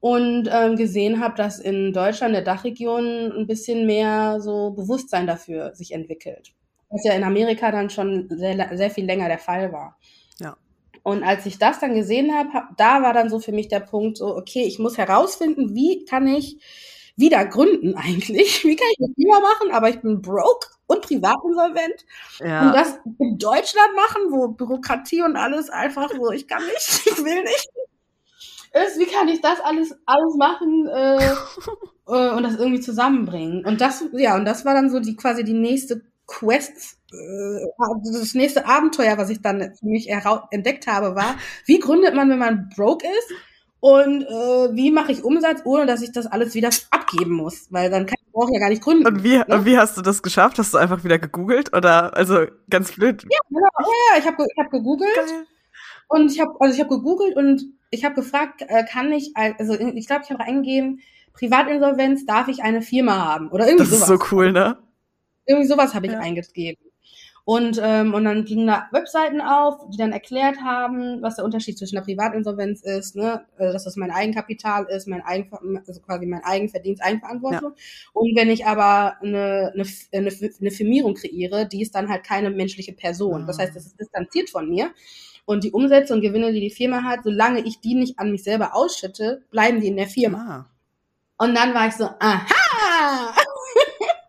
und 0.00 0.48
ähm, 0.50 0.76
gesehen 0.76 1.20
habe, 1.20 1.36
dass 1.36 1.60
in 1.60 1.92
Deutschland, 1.92 2.34
der 2.34 2.42
Dachregion, 2.42 3.32
ein 3.32 3.46
bisschen 3.46 3.86
mehr 3.86 4.40
so 4.40 4.70
Bewusstsein 4.70 5.26
dafür 5.26 5.74
sich 5.74 5.92
entwickelt. 5.92 6.54
Was 6.88 7.04
ja 7.04 7.12
in 7.12 7.22
Amerika 7.22 7.70
dann 7.70 7.90
schon 7.90 8.28
sehr, 8.30 8.76
sehr 8.76 8.90
viel 8.90 9.04
länger 9.04 9.28
der 9.28 9.38
Fall 9.38 9.72
war. 9.72 9.98
Und 11.02 11.22
als 11.22 11.46
ich 11.46 11.58
das 11.58 11.80
dann 11.80 11.94
gesehen 11.94 12.34
habe, 12.34 12.52
hab, 12.52 12.76
da 12.76 13.02
war 13.02 13.12
dann 13.12 13.30
so 13.30 13.38
für 13.40 13.52
mich 13.52 13.68
der 13.68 13.80
Punkt 13.80 14.18
so, 14.18 14.36
okay, 14.36 14.62
ich 14.64 14.78
muss 14.78 14.98
herausfinden, 14.98 15.74
wie 15.74 16.04
kann 16.04 16.26
ich 16.26 16.58
wieder 17.16 17.44
gründen 17.44 17.94
eigentlich? 17.96 18.64
Wie 18.64 18.76
kann 18.76 18.88
ich 18.92 18.98
das 18.98 19.10
immer 19.16 19.40
machen? 19.40 19.70
Aber 19.72 19.90
ich 19.90 20.00
bin 20.00 20.22
broke 20.22 20.68
und 20.86 21.02
privatinsolvent. 21.02 22.06
Ja. 22.38 22.66
Und 22.66 22.74
das 22.74 22.98
in 23.18 23.38
Deutschland 23.38 23.94
machen, 23.94 24.30
wo 24.30 24.48
Bürokratie 24.48 25.22
und 25.22 25.36
alles 25.36 25.68
einfach 25.68 26.10
so, 26.10 26.30
ich 26.30 26.48
kann 26.48 26.64
nicht, 26.64 27.02
ich 27.06 27.24
will 27.24 27.42
nicht 27.42 27.68
ist, 28.72 28.98
wie 28.98 29.06
kann 29.06 29.28
ich 29.28 29.40
das 29.40 29.60
alles, 29.60 29.96
alles 30.06 30.36
machen 30.36 30.86
äh, 30.86 31.16
äh, 32.06 32.30
und 32.30 32.42
das 32.42 32.56
irgendwie 32.56 32.80
zusammenbringen? 32.80 33.64
Und 33.64 33.80
das, 33.80 34.04
ja, 34.12 34.36
und 34.36 34.44
das 34.44 34.64
war 34.64 34.74
dann 34.74 34.90
so 34.90 35.00
die 35.00 35.16
quasi 35.16 35.44
die 35.44 35.54
nächste 35.54 36.02
Quest, 36.30 36.96
äh, 37.12 37.66
das 38.04 38.34
nächste 38.34 38.66
Abenteuer, 38.66 39.18
was 39.18 39.30
ich 39.30 39.42
dann 39.42 39.74
für 39.74 39.86
mich 39.86 40.08
entdeckt 40.50 40.86
habe, 40.86 41.16
war, 41.16 41.34
wie 41.66 41.80
gründet 41.80 42.14
man, 42.14 42.30
wenn 42.30 42.38
man 42.38 42.70
broke 42.74 43.06
ist? 43.06 43.32
Und 43.80 44.22
äh, 44.22 44.74
wie 44.76 44.90
mache 44.90 45.10
ich 45.10 45.24
Umsatz, 45.24 45.62
ohne 45.64 45.86
dass 45.86 46.02
ich 46.02 46.12
das 46.12 46.26
alles 46.26 46.54
wieder 46.54 46.68
abgeben 46.90 47.32
muss? 47.32 47.66
Weil 47.70 47.90
dann 47.90 48.06
kann 48.06 48.18
ich 48.20 48.34
auch 48.34 48.48
ja 48.52 48.60
gar 48.60 48.68
nicht 48.68 48.82
gründen. 48.82 49.06
Und 49.06 49.24
wie, 49.24 49.38
ne? 49.38 49.46
und 49.48 49.64
wie 49.64 49.78
hast 49.78 49.96
du 49.96 50.02
das 50.02 50.22
geschafft? 50.22 50.58
Hast 50.58 50.74
du 50.74 50.78
einfach 50.78 51.02
wieder 51.02 51.18
gegoogelt? 51.18 51.74
Oder 51.74 52.14
also 52.14 52.46
ganz 52.68 52.92
blöd? 52.92 53.24
Ja, 53.28 53.38
genau. 53.48 53.60
ja, 53.78 53.86
ja 54.12 54.18
ich 54.20 54.26
habe 54.26 54.44
ich 54.44 54.62
hab 54.62 54.70
gegoogelt. 54.70 55.14
Geil. 55.14 55.46
Und 56.08 56.30
ich 56.30 56.40
habe 56.40 56.52
also 56.60 56.74
ich 56.74 56.80
habe 56.80 56.94
gegoogelt 56.94 57.36
und 57.36 57.62
ich 57.90 58.04
habe 58.04 58.14
gefragt, 58.14 58.62
äh, 58.68 58.84
kann 58.84 59.10
ich, 59.12 59.32
also 59.34 59.74
ich 59.74 60.06
glaube, 60.06 60.22
ich 60.24 60.30
habe 60.30 60.44
eingegeben, 60.44 61.00
Privatinsolvenz, 61.32 62.26
darf 62.26 62.48
ich 62.48 62.62
eine 62.62 62.82
Firma 62.82 63.24
haben? 63.24 63.48
Oder 63.50 63.66
irgendwie 63.66 63.84
das 63.84 63.88
sowas. 63.88 64.08
Das 64.08 64.10
ist 64.10 64.28
so 64.28 64.36
cool, 64.36 64.52
ne? 64.52 64.76
Irgendwie 65.46 65.68
sowas 65.68 65.94
habe 65.94 66.06
ich 66.06 66.12
ja. 66.12 66.20
eingegeben. 66.20 66.90
Und, 67.44 67.80
ähm, 67.82 68.14
und 68.14 68.24
dann 68.24 68.44
gingen 68.44 68.66
da 68.66 68.88
Webseiten 68.92 69.40
auf, 69.40 69.88
die 69.90 69.96
dann 69.96 70.12
erklärt 70.12 70.60
haben, 70.62 71.20
was 71.22 71.36
der 71.36 71.44
Unterschied 71.44 71.78
zwischen 71.78 71.96
einer 71.96 72.04
Privatinsolvenz 72.04 72.82
ist, 72.82 73.16
ne? 73.16 73.44
Also, 73.56 73.72
dass 73.72 73.84
das 73.84 73.96
mein 73.96 74.10
Eigenkapital 74.10 74.84
ist, 74.84 75.08
mein 75.08 75.22
Eigen, 75.22 75.50
also 75.86 76.00
quasi 76.00 76.26
mein 76.26 76.44
Eigenverdienst, 76.44 77.02
Eigenverantwortung. 77.02 77.70
Ja. 77.70 78.10
Und 78.12 78.36
wenn 78.36 78.50
ich 78.50 78.66
aber 78.66 79.16
eine, 79.20 79.72
eine, 79.74 79.84
eine, 80.12 80.30
eine 80.60 80.70
Firmierung 80.70 81.14
kreiere, 81.14 81.66
die 81.66 81.82
ist 81.82 81.94
dann 81.94 82.08
halt 82.08 82.24
keine 82.24 82.50
menschliche 82.50 82.92
Person. 82.92 83.46
Das 83.46 83.58
heißt, 83.58 83.74
das 83.74 83.86
ist 83.86 83.98
distanziert 83.98 84.50
von 84.50 84.68
mir. 84.68 84.92
Und 85.44 85.64
die 85.64 85.72
Umsätze 85.72 86.14
und 86.14 86.20
Gewinne, 86.20 86.52
die 86.52 86.60
die 86.60 86.70
Firma 86.70 87.02
hat, 87.02 87.24
solange 87.24 87.66
ich 87.66 87.80
die 87.80 87.94
nicht 87.94 88.20
an 88.20 88.30
mich 88.30 88.44
selber 88.44 88.76
ausschütte, 88.76 89.42
bleiben 89.50 89.80
die 89.80 89.88
in 89.88 89.96
der 89.96 90.06
Firma. 90.06 90.68
Ah. 91.38 91.44
Und 91.44 91.56
dann 91.56 91.74
war 91.74 91.88
ich 91.88 91.94
so, 91.94 92.04
aha! 92.04 92.46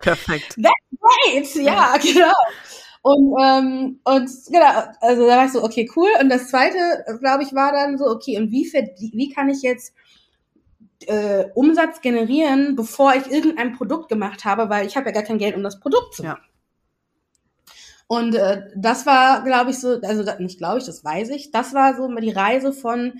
Perfekt. 0.01 0.55
That's 0.61 1.53
great! 1.53 1.55
Ja, 1.65 1.95
genau. 1.97 2.33
Und, 3.03 3.33
ähm, 3.41 3.99
und 4.03 4.29
genau, 4.49 4.83
also 4.99 5.25
da 5.25 5.37
war 5.37 5.45
ich 5.45 5.51
so, 5.51 5.63
okay, 5.63 5.89
cool. 5.95 6.09
Und 6.21 6.29
das 6.29 6.49
zweite, 6.49 6.77
glaube 7.19 7.43
ich, 7.43 7.53
war 7.53 7.71
dann 7.71 7.97
so, 7.97 8.05
okay, 8.05 8.37
und 8.37 8.51
wie, 8.51 8.71
wie 8.71 9.29
kann 9.29 9.49
ich 9.49 9.63
jetzt 9.63 9.93
äh, 11.07 11.45
Umsatz 11.55 12.01
generieren, 12.01 12.75
bevor 12.75 13.15
ich 13.15 13.31
irgendein 13.31 13.73
Produkt 13.73 14.09
gemacht 14.09 14.45
habe, 14.45 14.69
weil 14.69 14.85
ich 14.85 14.95
habe 14.95 15.07
ja 15.07 15.13
gar 15.13 15.23
kein 15.23 15.39
Geld, 15.39 15.55
um 15.55 15.63
das 15.63 15.79
Produkt 15.79 16.15
zu 16.15 16.23
machen. 16.23 16.43
Ja. 16.43 16.51
Und 18.07 18.35
äh, 18.35 18.67
das 18.75 19.05
war, 19.05 19.43
glaube 19.43 19.71
ich, 19.71 19.79
so, 19.79 19.99
also 20.01 20.29
nicht 20.39 20.57
glaube 20.57 20.79
ich, 20.79 20.85
das 20.85 21.03
weiß 21.03 21.29
ich, 21.29 21.51
das 21.51 21.73
war 21.73 21.95
so 21.95 22.13
die 22.15 22.31
Reise 22.31 22.73
von 22.73 23.13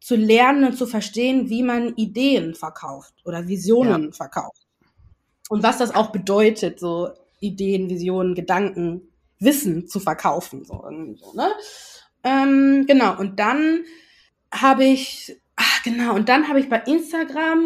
zu 0.00 0.16
lernen 0.16 0.64
und 0.64 0.76
zu 0.76 0.86
verstehen, 0.86 1.48
wie 1.48 1.62
man 1.62 1.94
Ideen 1.96 2.54
verkauft 2.54 3.14
oder 3.24 3.48
Visionen 3.48 4.04
ja. 4.04 4.12
verkauft. 4.12 4.63
Und 5.48 5.62
was 5.62 5.78
das 5.78 5.94
auch 5.94 6.10
bedeutet, 6.10 6.80
so 6.80 7.10
Ideen, 7.40 7.90
Visionen, 7.90 8.34
Gedanken, 8.34 9.02
Wissen 9.38 9.88
zu 9.88 10.00
verkaufen. 10.00 10.64
So, 10.64 10.84
so 11.16 11.32
ne? 11.34 11.48
Ähm, 12.22 12.86
genau, 12.86 13.18
und 13.18 13.38
dann 13.38 13.84
habe 14.52 14.84
ich, 14.84 15.36
ach 15.56 15.82
genau, 15.82 16.14
und 16.14 16.28
dann 16.28 16.48
habe 16.48 16.60
ich 16.60 16.68
bei 16.68 16.78
Instagram 16.86 17.64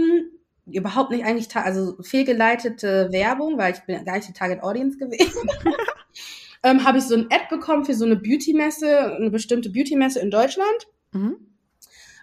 überhaupt 0.66 1.10
nicht 1.10 1.24
eigentlich, 1.24 1.54
also 1.56 1.96
fehlgeleitete 2.02 3.08
Werbung, 3.12 3.56
weil 3.56 3.74
ich 3.74 3.80
bin 3.80 4.04
gar 4.04 4.16
nicht 4.16 4.28
die 4.28 4.32
Target 4.32 4.62
Audience 4.62 4.98
gewesen. 4.98 5.48
ähm, 6.62 6.84
habe 6.84 6.98
ich 6.98 7.04
so 7.04 7.14
ein 7.14 7.28
Ad 7.30 7.46
bekommen 7.48 7.84
für 7.84 7.94
so 7.94 8.04
eine 8.04 8.16
Beauty-Messe, 8.16 9.14
eine 9.16 9.30
bestimmte 9.30 9.70
Beauty-Messe 9.70 10.20
in 10.20 10.30
Deutschland. 10.30 10.88
Mhm. 11.12 11.36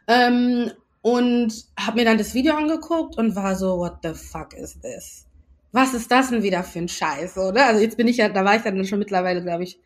Ähm, 0.07 0.71
und 1.01 1.65
habe 1.79 1.97
mir 1.97 2.05
dann 2.05 2.17
das 2.17 2.33
Video 2.33 2.55
angeguckt 2.55 3.17
und 3.17 3.35
war 3.35 3.55
so, 3.55 3.77
what 3.77 3.97
the 4.03 4.13
fuck 4.13 4.53
is 4.53 4.79
this? 4.81 5.25
Was 5.75 5.93
ist 5.93 6.09
das 6.09 6.29
denn 6.29 6.41
wieder 6.41 6.63
für 6.63 6.79
ein 6.79 6.87
Scheiß, 6.87 7.37
oder? 7.37 7.65
Also 7.65 7.81
jetzt 7.81 7.97
bin 7.97 8.07
ich 8.07 8.15
ja, 8.15 8.29
da 8.29 8.45
war 8.45 8.55
ich 8.55 8.61
dann 8.61 8.85
schon 8.85 8.97
mittlerweile, 8.97 9.43
glaube 9.43 9.65
ich, 9.65 9.77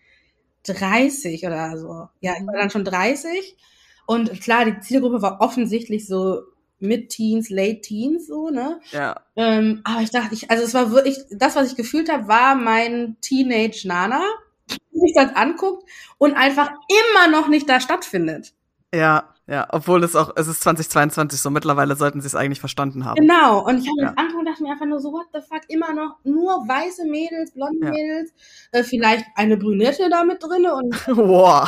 30 0.63 1.43
oder 1.47 1.80
so. 1.80 2.08
Ja, 2.19 2.34
ich 2.39 2.45
war 2.45 2.54
dann 2.60 2.69
schon 2.69 2.86
30. 2.86 3.58
Und 4.06 4.39
klar, 4.39 4.65
die 4.65 4.80
Zielgruppe 4.82 5.23
war 5.23 5.41
offensichtlich 5.41 6.06
so 6.06 6.43
Mid-Teens, 6.78 7.49
Late-Teens, 7.49 8.28
so, 8.28 8.52
ne? 8.52 8.80
Ja. 8.91 9.19
Ähm, 9.36 9.82
aber 9.84 10.02
ich 10.04 10.12
dachte, 10.12 10.36
ich, 10.36 10.52
also 10.52 10.63
es 10.63 10.75
war 10.75 10.91
wirklich, 10.91 11.17
das, 11.32 11.56
was 11.56 11.71
ich 11.71 11.75
gefühlt 11.75 12.12
habe, 12.12 12.28
war 12.28 12.54
mein 12.54 13.17
Teenage-Nana, 13.21 14.21
die 14.69 14.99
sich 14.99 15.13
das 15.15 15.36
anguckt 15.36 15.89
und 16.19 16.36
einfach 16.36 16.69
immer 16.88 17.32
noch 17.32 17.47
nicht 17.47 17.67
da 17.67 17.80
stattfindet. 17.80 18.54
Ja, 18.93 19.30
ja, 19.49 19.67
obwohl 19.71 20.04
es 20.04 20.15
auch, 20.15 20.32
es 20.36 20.47
ist 20.47 20.62
2022, 20.62 21.41
so 21.41 21.49
mittlerweile 21.49 21.95
sollten 21.95 22.21
sie 22.21 22.28
es 22.28 22.36
eigentlich 22.36 22.60
verstanden 22.60 23.06
haben. 23.06 23.15
Genau, 23.15 23.65
und 23.65 23.80
ich 23.80 23.89
habe 23.89 24.02
ja. 24.02 24.10
angeguckt 24.10 24.39
und 24.39 24.45
dachte 24.45 24.62
mir 24.62 24.71
einfach 24.71 24.86
nur 24.86 24.99
so, 24.99 25.12
what 25.12 25.25
the 25.34 25.39
fuck, 25.41 25.62
immer 25.69 25.91
noch 25.91 26.17
nur 26.23 26.67
weiße 26.67 27.06
Mädels, 27.06 27.52
blonde 27.52 27.88
ja. 27.88 27.91
Mädels, 27.91 28.32
äh, 28.71 28.84
vielleicht 28.84 29.25
eine 29.36 29.58
Brünette 29.58 30.08
da 30.10 30.23
mit 30.23 30.43
drinne 30.43 30.75
und 30.75 30.93
wow. 31.08 31.67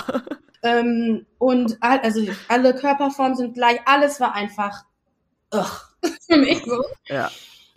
ähm, 0.62 1.26
und 1.40 1.78
all, 1.82 2.00
also 2.02 2.22
alle 2.48 2.76
Körperformen 2.76 3.36
sind 3.36 3.56
gleich, 3.56 3.80
alles 3.86 4.20
war 4.20 4.36
einfach 4.36 4.84
ugh, 5.52 5.82
für 6.28 6.38
mich 6.38 6.64
so. 6.64 6.84
Ja. 7.08 7.32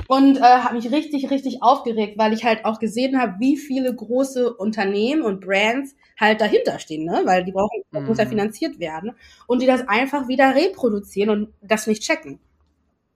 Und 0.09 0.37
äh, 0.37 0.41
habe 0.41 0.75
mich 0.75 0.91
richtig, 0.91 1.31
richtig 1.31 1.63
aufgeregt, 1.63 2.19
weil 2.19 2.33
ich 2.33 2.45
halt 2.45 2.65
auch 2.65 2.79
gesehen 2.79 3.21
habe, 3.21 3.35
wie 3.39 3.57
viele 3.57 3.95
große 3.95 4.55
Unternehmen 4.55 5.23
und 5.23 5.41
Brands 5.41 5.95
halt 6.19 6.41
dahinter 6.41 6.79
stehen, 6.79 7.05
ne? 7.05 7.23
Weil 7.25 7.45
die 7.45 7.53
brauchen, 7.53 7.83
mhm. 7.91 8.07
muss 8.07 8.19
ja 8.19 8.27
finanziert 8.27 8.79
werden. 8.79 9.13
Und 9.47 9.63
die 9.63 9.67
das 9.67 9.89
einfach 9.89 10.29
wieder 10.29 10.55
reproduzieren 10.55 11.31
und 11.31 11.55
das 11.63 11.87
nicht 11.87 12.03
checken. 12.03 12.39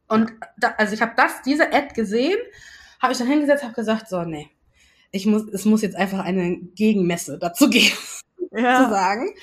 Und 0.09 0.33
da, 0.59 0.74
also 0.79 0.94
ich 0.94 1.03
habe 1.03 1.12
das, 1.16 1.42
diese 1.42 1.72
Ad 1.72 1.94
gesehen, 1.94 2.38
habe 3.01 3.12
ich 3.12 3.18
dann 3.18 3.29
hingesetzt, 3.29 3.62
habe 3.62 3.74
gesagt, 3.74 4.09
so, 4.09 4.22
nee, 4.22 4.48
ich 5.11 5.27
muss, 5.27 5.46
es 5.53 5.64
muss 5.64 5.83
jetzt 5.83 5.96
einfach 5.96 6.20
eine 6.20 6.57
Gegenmesse 6.57 7.38
dazu 7.38 7.68
geben, 7.68 7.96
ja. 8.53 8.85
zu 8.85 8.90
sagen. 8.90 9.35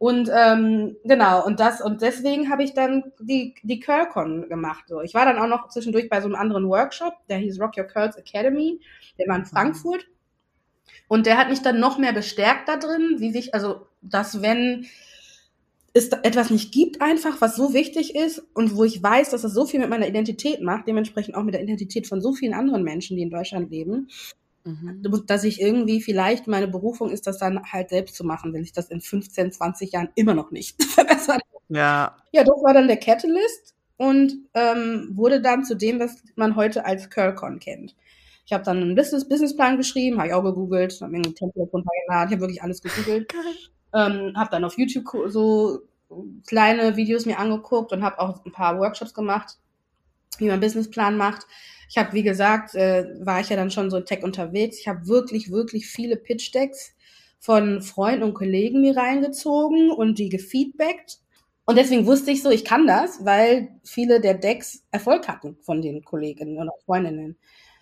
Und 0.00 0.30
ähm, 0.34 0.96
genau, 1.04 1.44
und 1.44 1.60
das, 1.60 1.82
und 1.82 2.00
deswegen 2.00 2.48
habe 2.48 2.62
ich 2.64 2.72
dann 2.72 3.12
die, 3.20 3.54
die 3.62 3.80
Curlcon 3.80 4.48
gemacht. 4.48 4.84
So. 4.88 5.02
Ich 5.02 5.12
war 5.12 5.26
dann 5.26 5.36
auch 5.36 5.46
noch 5.46 5.68
zwischendurch 5.68 6.08
bei 6.08 6.22
so 6.22 6.26
einem 6.26 6.36
anderen 6.36 6.70
Workshop, 6.70 7.12
der 7.28 7.36
hieß 7.36 7.60
Rock 7.60 7.76
Your 7.76 7.84
Curls 7.84 8.16
Academy, 8.16 8.80
der 9.18 9.28
war 9.28 9.36
in 9.36 9.42
mhm. 9.42 9.48
Frankfurt. 9.48 10.06
Und 11.06 11.26
der 11.26 11.36
hat 11.36 11.50
mich 11.50 11.60
dann 11.60 11.80
noch 11.80 11.98
mehr 11.98 12.14
bestärkt 12.14 12.66
da 12.66 12.78
drin, 12.78 13.16
wie 13.18 13.30
sich, 13.30 13.52
also, 13.52 13.88
dass 14.00 14.40
wenn 14.40 14.86
es 15.92 16.08
etwas 16.08 16.48
nicht 16.48 16.72
gibt 16.72 17.02
einfach, 17.02 17.42
was 17.42 17.54
so 17.54 17.74
wichtig 17.74 18.14
ist 18.14 18.42
und 18.54 18.76
wo 18.76 18.84
ich 18.84 19.02
weiß, 19.02 19.28
dass 19.28 19.44
es 19.44 19.52
so 19.52 19.66
viel 19.66 19.80
mit 19.80 19.90
meiner 19.90 20.08
Identität 20.08 20.62
macht, 20.62 20.88
dementsprechend 20.88 21.34
auch 21.34 21.42
mit 21.42 21.52
der 21.52 21.62
Identität 21.62 22.06
von 22.06 22.22
so 22.22 22.32
vielen 22.32 22.54
anderen 22.54 22.84
Menschen, 22.84 23.18
die 23.18 23.22
in 23.22 23.30
Deutschland 23.30 23.70
leben, 23.70 24.08
Mhm. 24.64 25.02
Dass 25.26 25.44
ich 25.44 25.60
irgendwie 25.60 26.02
vielleicht 26.02 26.46
meine 26.46 26.68
Berufung 26.68 27.10
ist, 27.10 27.26
das 27.26 27.38
dann 27.38 27.62
halt 27.64 27.90
selbst 27.90 28.14
zu 28.14 28.24
machen, 28.24 28.52
wenn 28.52 28.62
ich 28.62 28.72
das 28.72 28.90
in 28.90 29.00
15, 29.00 29.52
20 29.52 29.92
Jahren 29.92 30.10
immer 30.14 30.34
noch 30.34 30.50
nicht 30.50 30.82
verbessert 30.94 31.42
Ja. 31.68 32.16
Ja, 32.32 32.44
das 32.44 32.62
war 32.62 32.74
dann 32.74 32.88
der 32.88 32.98
Catalyst 32.98 33.74
und 33.96 34.34
ähm, 34.54 35.10
wurde 35.14 35.40
dann 35.40 35.64
zu 35.64 35.76
dem, 35.76 36.00
was 36.00 36.22
man 36.36 36.56
heute 36.56 36.84
als 36.84 37.10
Curlcon 37.10 37.58
kennt. 37.58 37.94
Ich 38.46 38.52
habe 38.52 38.64
dann 38.64 38.78
einen 38.78 38.94
Business 38.94 39.28
Businessplan 39.28 39.76
geschrieben, 39.76 40.18
habe 40.18 40.28
ich 40.28 40.34
auch 40.34 40.42
gegoogelt, 40.42 41.00
habe 41.00 41.12
mir 41.12 41.18
ein 41.18 41.34
Template 41.34 41.70
runtergeladen, 41.70 42.28
ich 42.28 42.34
habe 42.34 42.40
wirklich 42.40 42.62
alles 42.62 42.82
gegoogelt. 42.82 43.32
ähm, 43.94 44.32
habe 44.36 44.50
dann 44.50 44.64
auf 44.64 44.76
YouTube 44.76 45.04
so 45.28 45.82
kleine 46.46 46.96
Videos 46.96 47.26
mir 47.26 47.38
angeguckt 47.38 47.92
und 47.92 48.02
habe 48.02 48.18
auch 48.18 48.44
ein 48.44 48.52
paar 48.52 48.78
Workshops 48.78 49.14
gemacht, 49.14 49.58
wie 50.38 50.48
man 50.48 50.60
Businessplan 50.60 51.16
macht. 51.16 51.46
Ich 51.88 51.98
habe, 51.98 52.12
wie 52.12 52.22
gesagt, 52.22 52.74
äh, 52.74 53.04
war 53.20 53.40
ich 53.40 53.48
ja 53.48 53.56
dann 53.56 53.70
schon 53.70 53.90
so 53.90 54.00
Tech 54.00 54.22
unterwegs. 54.22 54.78
Ich 54.78 54.88
habe 54.88 55.06
wirklich, 55.06 55.50
wirklich 55.50 55.86
viele 55.88 56.16
Pitch-Decks 56.16 56.94
von 57.40 57.82
Freunden 57.82 58.22
und 58.22 58.34
Kollegen 58.34 58.80
mir 58.80 58.96
reingezogen 58.96 59.90
und 59.90 60.18
die 60.18 60.28
gefeedbackt. 60.28 61.18
Und 61.64 61.76
deswegen 61.76 62.06
wusste 62.06 62.30
ich 62.30 62.42
so, 62.42 62.50
ich 62.50 62.64
kann 62.64 62.86
das, 62.86 63.24
weil 63.24 63.68
viele 63.84 64.20
der 64.20 64.34
Decks 64.34 64.84
Erfolg 64.90 65.28
hatten 65.28 65.56
von 65.62 65.82
den 65.82 66.04
Kolleginnen 66.04 66.58
oder 66.58 66.72
Freundinnen. 66.84 67.36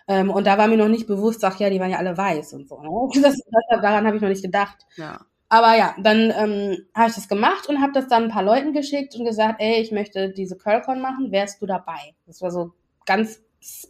Ähm, 0.06 0.30
und 0.30 0.46
da 0.46 0.56
war 0.56 0.68
mir 0.68 0.76
noch 0.78 0.88
nicht 0.88 1.06
bewusst, 1.06 1.44
ach 1.44 1.58
ja, 1.60 1.68
die 1.70 1.80
waren 1.80 1.90
ja 1.90 1.98
alle 1.98 2.16
weiß 2.16 2.54
und 2.54 2.68
so. 2.68 2.80
Ne? 2.80 3.20
Das, 3.22 3.34
das, 3.70 3.80
daran 3.82 4.06
habe 4.06 4.16
ich 4.16 4.22
noch 4.22 4.28
nicht 4.28 4.42
gedacht. 4.42 4.86
Ja. 4.96 5.20
Aber 5.50 5.76
ja, 5.76 5.94
dann 5.98 6.30
ähm, 6.36 6.86
habe 6.94 7.08
ich 7.08 7.14
das 7.14 7.28
gemacht 7.28 7.68
und 7.68 7.80
habe 7.80 7.92
das 7.92 8.08
dann 8.08 8.24
ein 8.24 8.30
paar 8.30 8.42
Leuten 8.42 8.72
geschickt 8.72 9.14
und 9.14 9.24
gesagt, 9.24 9.56
ey, 9.60 9.80
ich 9.80 9.92
möchte 9.92 10.30
diese 10.30 10.56
Curlcon 10.56 11.00
machen, 11.00 11.32
wärst 11.32 11.62
du 11.62 11.66
dabei? 11.66 12.14
Das 12.26 12.42
war 12.42 12.50
so 12.50 12.72
ganz 13.06 13.40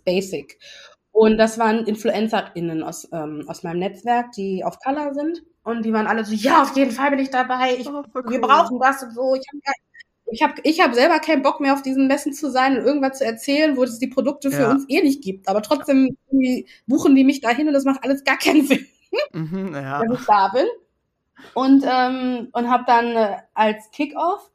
basic. 0.04 0.58
Und 1.10 1.36
das 1.36 1.58
waren 1.58 1.84
InfluencerInnen 1.84 2.84
aus, 2.84 3.08
ähm, 3.12 3.44
aus 3.48 3.64
meinem 3.64 3.80
Netzwerk, 3.80 4.30
die 4.32 4.62
auf 4.64 4.78
Color 4.78 5.14
sind. 5.14 5.42
Und 5.64 5.84
die 5.84 5.92
waren 5.92 6.06
alle 6.06 6.24
so, 6.24 6.32
ja, 6.32 6.62
auf 6.62 6.76
jeden 6.76 6.92
Fall 6.92 7.10
bin 7.10 7.18
ich 7.18 7.30
dabei. 7.30 7.74
Ich, 7.76 7.88
oh, 7.88 8.04
cool. 8.14 8.24
Wir 8.28 8.40
brauchen 8.40 8.78
das 8.78 9.02
und 9.02 9.14
so. 9.14 9.34
Ich 9.34 9.44
habe 9.48 9.74
ich 10.30 10.42
hab, 10.42 10.54
ich 10.62 10.80
hab 10.80 10.94
selber 10.94 11.18
keinen 11.18 11.42
Bock 11.42 11.60
mehr 11.60 11.72
auf 11.74 11.82
diesen 11.82 12.06
Messen 12.06 12.32
zu 12.32 12.50
sein 12.50 12.78
und 12.78 12.84
irgendwas 12.84 13.18
zu 13.18 13.24
erzählen, 13.24 13.76
wo 13.76 13.82
es 13.82 13.98
die 13.98 14.08
Produkte 14.08 14.50
für 14.50 14.62
ja. 14.62 14.70
uns 14.70 14.84
eh 14.88 15.02
nicht 15.02 15.22
gibt. 15.22 15.48
Aber 15.48 15.62
trotzdem 15.62 16.16
buchen 16.86 17.14
die 17.14 17.24
mich 17.24 17.40
dahin 17.40 17.66
und 17.66 17.74
das 17.74 17.84
macht 17.84 18.04
alles 18.04 18.24
gar 18.24 18.38
keinen 18.38 18.64
Sinn, 18.66 18.86
mhm, 19.32 19.74
ja. 19.74 20.04
dass 20.04 20.20
ich 20.20 20.26
da 20.26 20.48
bin. 20.48 20.66
Und, 21.54 21.84
ähm, 21.86 22.48
und 22.52 22.70
habe 22.70 22.84
dann 22.86 23.16
äh, 23.16 23.36
als 23.54 23.90
Kickoff 23.90 24.50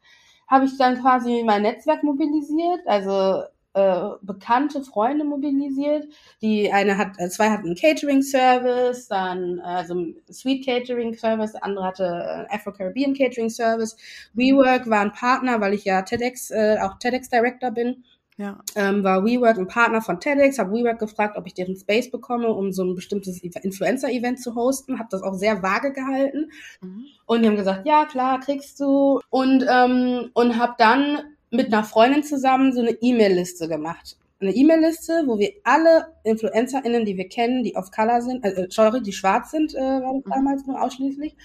habe 0.48 0.65
ich 0.65 0.78
dann 0.78 1.02
quasi 1.02 1.43
mein 1.46 1.63
Netzwerk 1.63 2.04
mobilisiert, 2.04 2.82
also 2.86 3.43
äh, 3.74 4.10
bekannte 4.22 4.84
Freunde 4.84 5.26
mobilisiert. 5.26 6.06
Die 6.41 6.72
eine 6.72 6.98
hat, 6.98 7.19
äh, 7.19 7.30
zwei 7.30 7.50
hatten 7.50 7.65
einen 7.65 7.76
Catering-Service, 7.76 9.08
dann 9.08 9.60
äh, 9.60 9.63
also 9.63 9.96
Sweet 10.32 10.65
Catering-Service, 10.65 11.54
der 11.54 11.63
andere 11.63 11.86
hatte 11.86 12.48
äh, 12.50 12.56
Afro-Caribbean 12.56 13.15
Catering-Service. 13.15 13.98
WeWork 14.34 14.89
war 14.89 15.02
ein 15.02 15.12
Partner, 15.12 15.60
weil 15.60 15.74
ich 15.74 15.86
ja 15.86 16.04
TEDx, 16.04 16.52
äh, 16.52 16.78
auch 16.82 17.00
TEDx-Director 17.00 17.72
bin. 17.72 18.04
Ja. 18.38 18.60
Ähm, 18.76 19.04
war 19.04 19.24
WeWork 19.24 19.58
ein 19.58 19.67
Partner 19.67 20.02
von 20.02 20.19
TEDx, 20.19 20.58
habe 20.58 20.72
WeWork 20.72 21.00
gefragt, 21.00 21.38
ob 21.38 21.46
ich 21.46 21.54
deren 21.54 21.76
Space 21.76 22.10
bekomme, 22.10 22.50
um 22.50 22.72
so 22.72 22.84
ein 22.84 22.96
bestimmtes 22.96 23.41
Influencer-Event 23.41 24.41
zu 24.41 24.56
hosten, 24.56 24.98
habe 24.98 25.10
das 25.12 25.22
auch 25.22 25.36
sehr 25.36 25.62
vage 25.62 25.93
gehalten 25.93 26.52
mhm. 26.82 27.06
und 27.26 27.41
die 27.41 27.48
haben 27.48 27.56
gesagt, 27.56 27.86
ja 27.86 28.06
klar, 28.06 28.39
kriegst 28.39 28.80
du 28.80 29.22
und 29.30 29.65
ähm, 29.69 30.32
und 30.34 30.58
habe 30.58 30.74
dann 30.78 31.19
mit 31.52 31.67
einer 31.67 31.84
Freundin 31.84 32.24
zusammen 32.24 32.74
so 32.74 32.82
eine 32.82 32.98
E-Mail-Liste 33.00 33.67
gemacht. 33.67 34.17
Eine 34.39 34.56
E-Mail-Liste, 34.56 35.24
wo 35.28 35.38
wir 35.38 35.52
alle 35.63 36.08
InfluencerInnen, 36.24 37.06
die 37.06 37.15
wir 37.15 37.30
kennen, 37.30 37.63
die 37.63 37.76
auf 37.76 37.91
Color 37.91 38.22
sind, 38.24 38.43
äh, 38.43 38.67
sorry, 38.69 39.02
die 39.02 39.13
schwarz 39.13 39.52
sind, 39.52 39.76
äh, 39.76 39.78
war 39.78 40.13
das 40.13 40.26
mhm. 40.26 40.32
damals 40.32 40.65
nur 40.65 40.82
ausschließlich, 40.82 41.36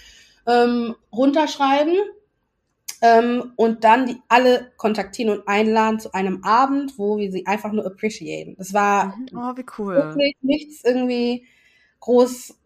ähm, 0.47 0.95
runterschreiben 1.13 1.95
ähm, 3.01 3.53
und 3.57 3.85
dann 3.85 4.07
die 4.07 4.21
alle 4.29 4.73
kontaktieren 4.77 5.39
und 5.39 5.49
einladen 5.49 6.01
zu 6.01 6.13
einem 6.13 6.43
Abend, 6.45 6.99
wo 6.99 7.19
wir 7.19 7.31
sie 7.31 7.47
einfach 7.47 7.73
nur 7.73 7.87
appreciaten. 7.87 8.57
Das 8.59 8.75
war 8.75 9.17
mhm. 9.17 9.29
oh, 9.35 9.57
wie 9.57 9.67
cool. 9.79 9.95
wirklich 9.95 10.37
nichts 10.43 10.85
irgendwie 10.85 11.47
groß 12.01 12.59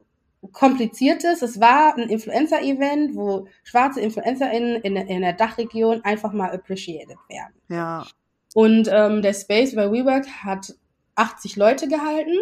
kompliziertes. 0.52 1.42
Es 1.42 1.60
war 1.60 1.96
ein 1.96 2.08
Influencer-Event, 2.08 3.14
wo 3.14 3.46
schwarze 3.62 4.00
InfluencerInnen 4.00 4.82
in, 4.82 4.96
in 4.96 5.20
der 5.20 5.34
Dachregion 5.34 6.04
einfach 6.04 6.32
mal 6.32 6.50
appreciated 6.50 7.18
werden. 7.28 7.54
Ja. 7.68 8.06
Und 8.54 8.88
ähm, 8.90 9.22
der 9.22 9.34
Space 9.34 9.74
bei 9.74 9.90
WeWork 9.90 10.26
hat 10.44 10.74
80 11.14 11.56
Leute 11.56 11.88
gehalten 11.88 12.36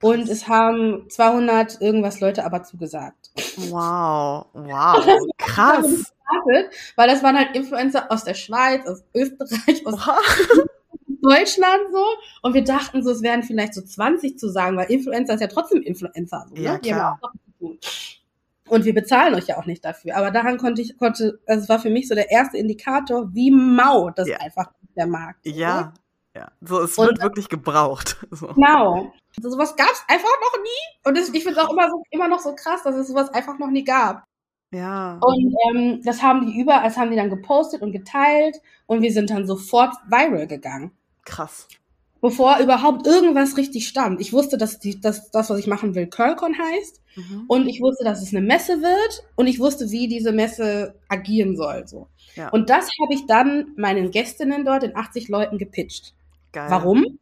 und 0.00 0.28
es 0.28 0.48
haben 0.48 1.08
200 1.08 1.80
irgendwas 1.80 2.20
Leute 2.20 2.44
aber 2.44 2.62
zugesagt. 2.62 3.30
Wow, 3.70 4.46
wow, 4.52 5.04
krass. 5.38 6.12
Weil 6.96 7.08
das 7.08 7.22
waren 7.22 7.36
halt 7.36 7.54
Influencer 7.56 8.10
aus 8.10 8.24
der 8.24 8.34
Schweiz, 8.34 8.86
aus 8.86 9.04
Österreich, 9.14 9.86
aus 9.86 10.00
Deutschland 11.22 11.82
so. 11.92 12.04
Und 12.42 12.54
wir 12.54 12.64
dachten 12.64 13.02
so, 13.02 13.10
es 13.10 13.22
wären 13.22 13.42
vielleicht 13.42 13.74
so 13.74 13.82
20 13.82 14.38
zu 14.38 14.48
sagen, 14.48 14.76
weil 14.76 14.90
Influencer 14.90 15.34
ist 15.34 15.40
ja 15.40 15.46
trotzdem 15.46 15.82
Influencer. 15.82 16.46
So, 16.48 16.56
ja, 16.60 16.74
ne? 16.74 16.80
klar. 16.80 17.20
Und 18.68 18.84
wir 18.84 18.94
bezahlen 18.94 19.34
euch 19.34 19.46
ja 19.48 19.58
auch 19.58 19.66
nicht 19.66 19.84
dafür. 19.84 20.16
Aber 20.16 20.30
daran 20.30 20.58
konnte 20.58 20.82
ich, 20.82 20.96
konnte, 20.96 21.40
also 21.46 21.62
es 21.62 21.68
war 21.68 21.78
für 21.78 21.90
mich 21.90 22.08
so 22.08 22.14
der 22.14 22.30
erste 22.30 22.56
Indikator, 22.58 23.32
wie 23.34 23.50
mau 23.50 24.10
das 24.10 24.28
ja. 24.28 24.38
einfach 24.38 24.70
der 24.96 25.06
Markt 25.06 25.46
ist. 25.46 25.56
Ja, 25.56 25.80
ne? 25.80 25.92
ja. 26.34 26.48
So, 26.60 26.80
es 26.80 26.96
wird 26.96 27.10
und, 27.10 27.22
wirklich 27.22 27.48
gebraucht. 27.48 28.16
So. 28.30 28.48
Genau. 28.48 29.12
Also, 29.36 29.50
sowas 29.50 29.76
gab 29.76 29.90
es 29.90 30.02
einfach 30.08 30.24
noch 30.24 30.62
nie. 30.62 31.08
Und 31.08 31.18
das, 31.18 31.28
ich 31.28 31.42
finde 31.42 31.60
es 31.60 31.66
auch 31.66 31.70
immer, 31.70 31.88
so, 31.88 32.02
immer 32.10 32.28
noch 32.28 32.40
so 32.40 32.54
krass, 32.54 32.82
dass 32.82 32.94
es 32.96 33.08
sowas 33.08 33.28
einfach 33.30 33.58
noch 33.58 33.70
nie 33.70 33.84
gab. 33.84 34.24
Ja. 34.72 35.18
Und 35.20 35.54
ähm, 35.68 36.00
das 36.02 36.22
haben 36.22 36.46
die 36.46 36.58
überall, 36.58 36.82
das 36.82 36.96
haben 36.96 37.10
die 37.10 37.16
dann 37.16 37.30
gepostet 37.30 37.82
und 37.82 37.92
geteilt 37.92 38.56
und 38.86 39.02
wir 39.02 39.12
sind 39.12 39.30
dann 39.30 39.46
sofort 39.46 39.94
viral 40.08 40.46
gegangen. 40.46 40.92
Krass. 41.24 41.68
Bevor 42.22 42.58
überhaupt 42.58 43.06
irgendwas 43.06 43.56
richtig 43.56 43.86
stand. 43.86 44.20
Ich 44.20 44.32
wusste, 44.32 44.56
dass, 44.56 44.78
die, 44.78 45.00
dass 45.00 45.30
das, 45.30 45.50
was 45.50 45.58
ich 45.58 45.66
machen 45.66 45.94
will, 45.94 46.06
Curlcon 46.06 46.56
heißt. 46.56 47.00
Mhm. 47.16 47.44
Und 47.48 47.66
ich 47.66 47.80
wusste, 47.82 48.04
dass 48.04 48.22
es 48.22 48.32
eine 48.32 48.46
Messe 48.46 48.80
wird. 48.80 49.24
Und 49.34 49.48
ich 49.48 49.58
wusste, 49.58 49.90
wie 49.90 50.06
diese 50.06 50.32
Messe 50.32 50.94
agieren 51.08 51.56
soll. 51.56 51.86
So. 51.86 52.06
Ja. 52.36 52.48
Und 52.50 52.70
das 52.70 52.88
habe 53.02 53.12
ich 53.12 53.26
dann 53.26 53.72
meinen 53.76 54.12
Gästinnen 54.12 54.64
dort 54.64 54.84
in 54.84 54.96
80 54.96 55.28
Leuten 55.28 55.58
gepitcht. 55.58 56.14
Geil. 56.52 56.70
Warum? 56.70 57.18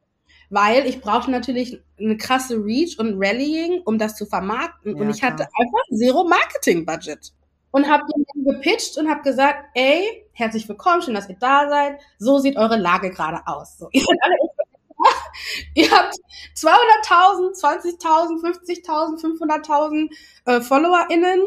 Weil 0.51 0.87
ich 0.87 1.01
brauchte 1.01 1.31
natürlich 1.31 1.81
eine 1.99 2.19
krasse 2.19 2.63
Reach 2.63 2.99
und 2.99 3.15
Rallying, 3.17 3.81
um 3.85 3.97
das 3.99 4.17
zu 4.17 4.27
vermarkten. 4.27 4.97
Ja, 4.97 5.03
und 5.03 5.11
ich 5.11 5.21
klar. 5.21 5.33
hatte 5.33 5.45
einfach 5.45 5.99
Zero 5.99 6.25
Marketing 6.25 6.85
Budget 6.85 7.33
und 7.73 7.89
habe 7.89 8.05
den 8.13 8.45
gepitcht 8.45 8.97
und 8.99 9.09
habe 9.09 9.23
gesagt, 9.23 9.65
ey, 9.75 10.27
herzlich 10.33 10.69
willkommen, 10.69 11.03
schön, 11.03 11.15
dass 11.15 11.29
ihr 11.29 11.37
da 11.39 11.69
seid. 11.69 12.01
So 12.19 12.39
sieht 12.39 12.57
eure 12.57 12.77
Lage 12.77 13.11
gerade 13.11 13.41
aus. 13.47 13.79
So, 13.79 13.89
ihr, 13.93 14.05
ihr 15.75 15.91
habt 15.91 16.15
200.000, 16.57 17.61
20.000, 17.61 18.41
50.000, 18.43 19.21
500.000 19.21 20.11
äh, 20.47 20.61
FollowerInnen. 20.61 21.43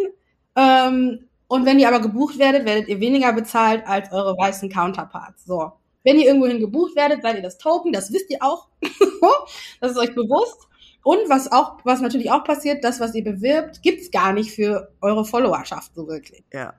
Ähm, 0.56 1.28
und 1.48 1.66
wenn 1.66 1.80
ihr 1.80 1.88
aber 1.88 2.00
gebucht 2.00 2.40
werdet, 2.40 2.66
werdet 2.66 2.88
ihr 2.88 3.00
weniger 3.00 3.34
bezahlt 3.34 3.86
als 3.86 4.12
eure 4.12 4.38
weißen 4.38 4.70
Counterparts. 4.70 5.46
So. 5.46 5.74
Wenn 6.04 6.20
ihr 6.20 6.26
irgendwohin 6.26 6.60
gebucht 6.60 6.96
werdet, 6.96 7.22
seid 7.22 7.36
ihr 7.36 7.42
das 7.42 7.58
Token, 7.58 7.94
das 7.94 8.12
wisst 8.12 8.30
ihr 8.30 8.40
auch. 8.42 8.68
das 9.80 9.92
ist 9.92 9.98
euch 9.98 10.16
bewusst. 10.16 10.68
Und 11.04 11.20
was 11.28 11.52
auch, 11.52 11.80
was 11.84 12.02
natürlich 12.02 12.32
auch 12.32 12.44
passiert, 12.44 12.84
das, 12.84 13.00
was 13.00 13.14
ihr 13.14 13.24
bewirbt, 13.24 13.82
gibt's 13.82 14.10
gar 14.10 14.34
nicht 14.34 14.52
für 14.52 14.92
eure 15.02 15.26
Followerschaft 15.26 15.94
so 15.94 16.08
wirklich. 16.08 16.44
Ja. 16.54 16.74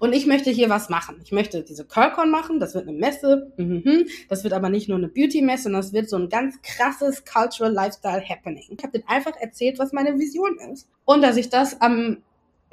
Und 0.00 0.12
ich 0.12 0.26
möchte 0.26 0.50
hier 0.50 0.68
was 0.70 0.88
machen. 0.88 1.20
Ich 1.22 1.32
möchte 1.32 1.62
diese 1.62 1.84
Curlcon 1.84 2.30
machen, 2.30 2.58
das 2.58 2.74
wird 2.74 2.88
eine 2.88 2.96
Messe, 2.96 3.52
mhm. 3.56 4.06
das 4.28 4.44
wird 4.44 4.52
aber 4.52 4.68
nicht 4.68 4.88
nur 4.88 4.98
eine 4.98 5.08
Beauty-Messe, 5.08 5.64
sondern 5.64 5.82
das 5.82 5.92
wird 5.92 6.08
so 6.08 6.16
ein 6.16 6.28
ganz 6.28 6.60
krasses 6.62 7.24
Cultural 7.24 7.72
Lifestyle 7.72 8.22
Happening. 8.28 8.64
Ich 8.68 8.82
habe 8.82 8.92
denen 8.92 9.08
einfach 9.08 9.36
erzählt, 9.40 9.78
was 9.78 9.92
meine 9.92 10.18
Vision 10.18 10.58
ist. 10.72 10.88
Und 11.04 11.22
dass 11.22 11.36
ich 11.36 11.48
das 11.48 11.80
am 11.80 12.18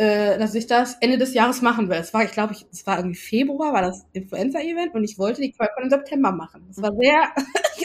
äh, 0.02 0.40
dass 0.40 0.56
ich 0.56 0.66
das 0.66 0.96
Ende 1.00 1.20
des 1.20 1.36
Jahres 1.36 1.62
machen 1.62 1.88
will. 1.88 1.98
Es 1.98 2.12
war, 2.12 2.24
ich 2.24 2.32
glaube, 2.32 2.56
es 2.72 2.88
war 2.88 2.98
irgendwie 2.98 3.20
Februar, 3.20 3.72
war 3.72 3.84
das 3.84 4.04
Influencer-Event 4.14 4.96
und 4.96 5.04
ich 5.04 5.20
wollte 5.20 5.42
die 5.42 5.52
Qualcon 5.52 5.84
im 5.84 5.90
September 5.92 6.32
machen. 6.32 6.66
Das 6.70 6.82
war 6.82 6.92
sehr, 6.96 7.30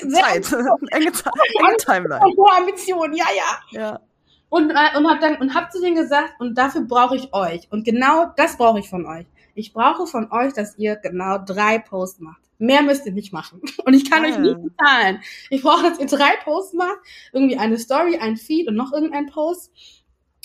sehr 0.10 0.22
Zeit, 0.22 0.50
enge, 0.92 1.12
Zeit, 1.12 1.32
enge 1.60 1.76
Timeline. 1.76 2.24
Hohe 2.24 2.56
Ambition, 2.56 3.12
ja, 3.12 3.26
ja. 3.36 3.78
Ja. 3.78 4.00
Und, 4.48 4.70
äh, 4.70 4.96
und 4.96 5.06
hab 5.10 5.20
dann 5.20 5.36
und 5.36 5.54
hab 5.54 5.70
zu 5.70 5.78
denen 5.78 5.94
gesagt, 5.94 6.40
und 6.40 6.56
dafür 6.56 6.82
brauche 6.82 7.16
ich 7.16 7.34
euch. 7.34 7.70
Und 7.70 7.84
genau 7.84 8.32
das 8.34 8.56
brauche 8.56 8.78
ich 8.78 8.88
von 8.88 9.04
euch. 9.04 9.26
Ich 9.54 9.74
brauche 9.74 10.06
von 10.06 10.32
euch, 10.32 10.54
dass 10.54 10.78
ihr 10.78 10.96
genau 10.96 11.36
drei 11.36 11.78
Posts 11.78 12.20
macht. 12.20 12.40
Mehr 12.58 12.80
müsst 12.80 13.04
ihr 13.04 13.12
nicht 13.12 13.34
machen. 13.34 13.60
Und 13.84 13.92
ich 13.92 14.10
kann 14.10 14.24
ah, 14.24 14.28
euch 14.28 14.38
nicht 14.38 14.56
bezahlen. 14.62 15.20
Ich 15.50 15.60
brauche, 15.60 15.82
dass 15.82 15.98
ihr 15.98 16.06
drei 16.06 16.36
Posts 16.44 16.72
macht. 16.74 16.98
Irgendwie 17.32 17.58
eine 17.58 17.76
Story, 17.76 18.16
ein 18.18 18.38
Feed 18.38 18.68
und 18.68 18.76
noch 18.76 18.94
irgendein 18.94 19.26
Post 19.26 19.70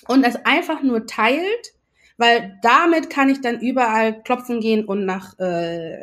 und 0.07 0.25
das 0.25 0.35
einfach 0.45 0.81
nur 0.81 1.05
teilt, 1.05 1.73
weil 2.17 2.59
damit 2.61 3.09
kann 3.09 3.29
ich 3.29 3.41
dann 3.41 3.59
überall 3.59 4.21
klopfen 4.21 4.59
gehen 4.59 4.85
und 4.85 5.05
nach, 5.05 5.37
äh, 5.39 5.97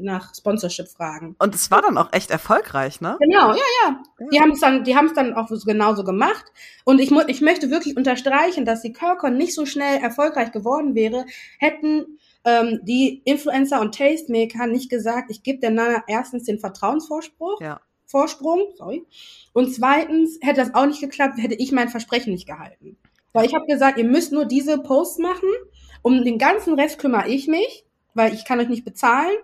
nach 0.00 0.34
Sponsorship 0.34 0.88
fragen. 0.88 1.36
Und 1.38 1.54
es 1.54 1.70
war 1.70 1.80
dann 1.80 1.96
auch 1.96 2.12
echt 2.12 2.30
erfolgreich, 2.30 3.00
ne? 3.00 3.16
Genau, 3.18 3.52
ja, 3.52 3.56
ja. 3.56 4.00
ja. 4.20 4.26
Die 4.30 4.40
haben 4.40 4.50
es 4.50 4.60
dann, 4.60 4.84
die 4.84 4.94
haben 4.94 5.06
es 5.06 5.14
dann 5.14 5.32
auch 5.32 5.48
genauso 5.64 6.04
gemacht. 6.04 6.44
Und 6.84 7.00
ich, 7.00 7.10
ich 7.28 7.40
möchte 7.40 7.70
wirklich 7.70 7.96
unterstreichen, 7.96 8.66
dass 8.66 8.82
die 8.82 8.92
Curlcon 8.92 9.38
nicht 9.38 9.54
so 9.54 9.64
schnell 9.64 10.02
erfolgreich 10.02 10.52
geworden 10.52 10.94
wäre, 10.94 11.24
hätten 11.58 12.18
ähm, 12.44 12.80
die 12.82 13.22
Influencer 13.24 13.80
und 13.80 13.96
Tastemaker 13.96 14.66
nicht 14.66 14.90
gesagt, 14.90 15.30
ich 15.30 15.42
gebe 15.42 15.60
der 15.60 15.70
Nana 15.70 16.04
erstens 16.06 16.44
den 16.44 16.58
Vertrauensvorsprung. 16.58 17.56
Ja. 17.60 17.80
Vorsprung, 18.06 18.68
sorry. 18.76 19.06
Und 19.54 19.74
zweitens 19.74 20.38
hätte 20.42 20.60
das 20.60 20.74
auch 20.74 20.86
nicht 20.86 21.00
geklappt, 21.00 21.38
hätte 21.38 21.54
ich 21.54 21.72
mein 21.72 21.88
Versprechen 21.88 22.32
nicht 22.32 22.46
gehalten. 22.46 22.98
Weil 23.34 23.46
ich 23.46 23.54
habe 23.54 23.66
gesagt, 23.66 23.98
ihr 23.98 24.04
müsst 24.04 24.32
nur 24.32 24.46
diese 24.46 24.78
Posts 24.78 25.18
machen. 25.18 25.48
Um 26.00 26.24
den 26.24 26.38
ganzen 26.38 26.78
Rest 26.78 26.98
kümmere 26.98 27.28
ich 27.28 27.48
mich, 27.48 27.84
weil 28.14 28.32
ich 28.32 28.44
kann 28.44 28.60
euch 28.60 28.68
nicht 28.68 28.84
bezahlen. 28.84 29.36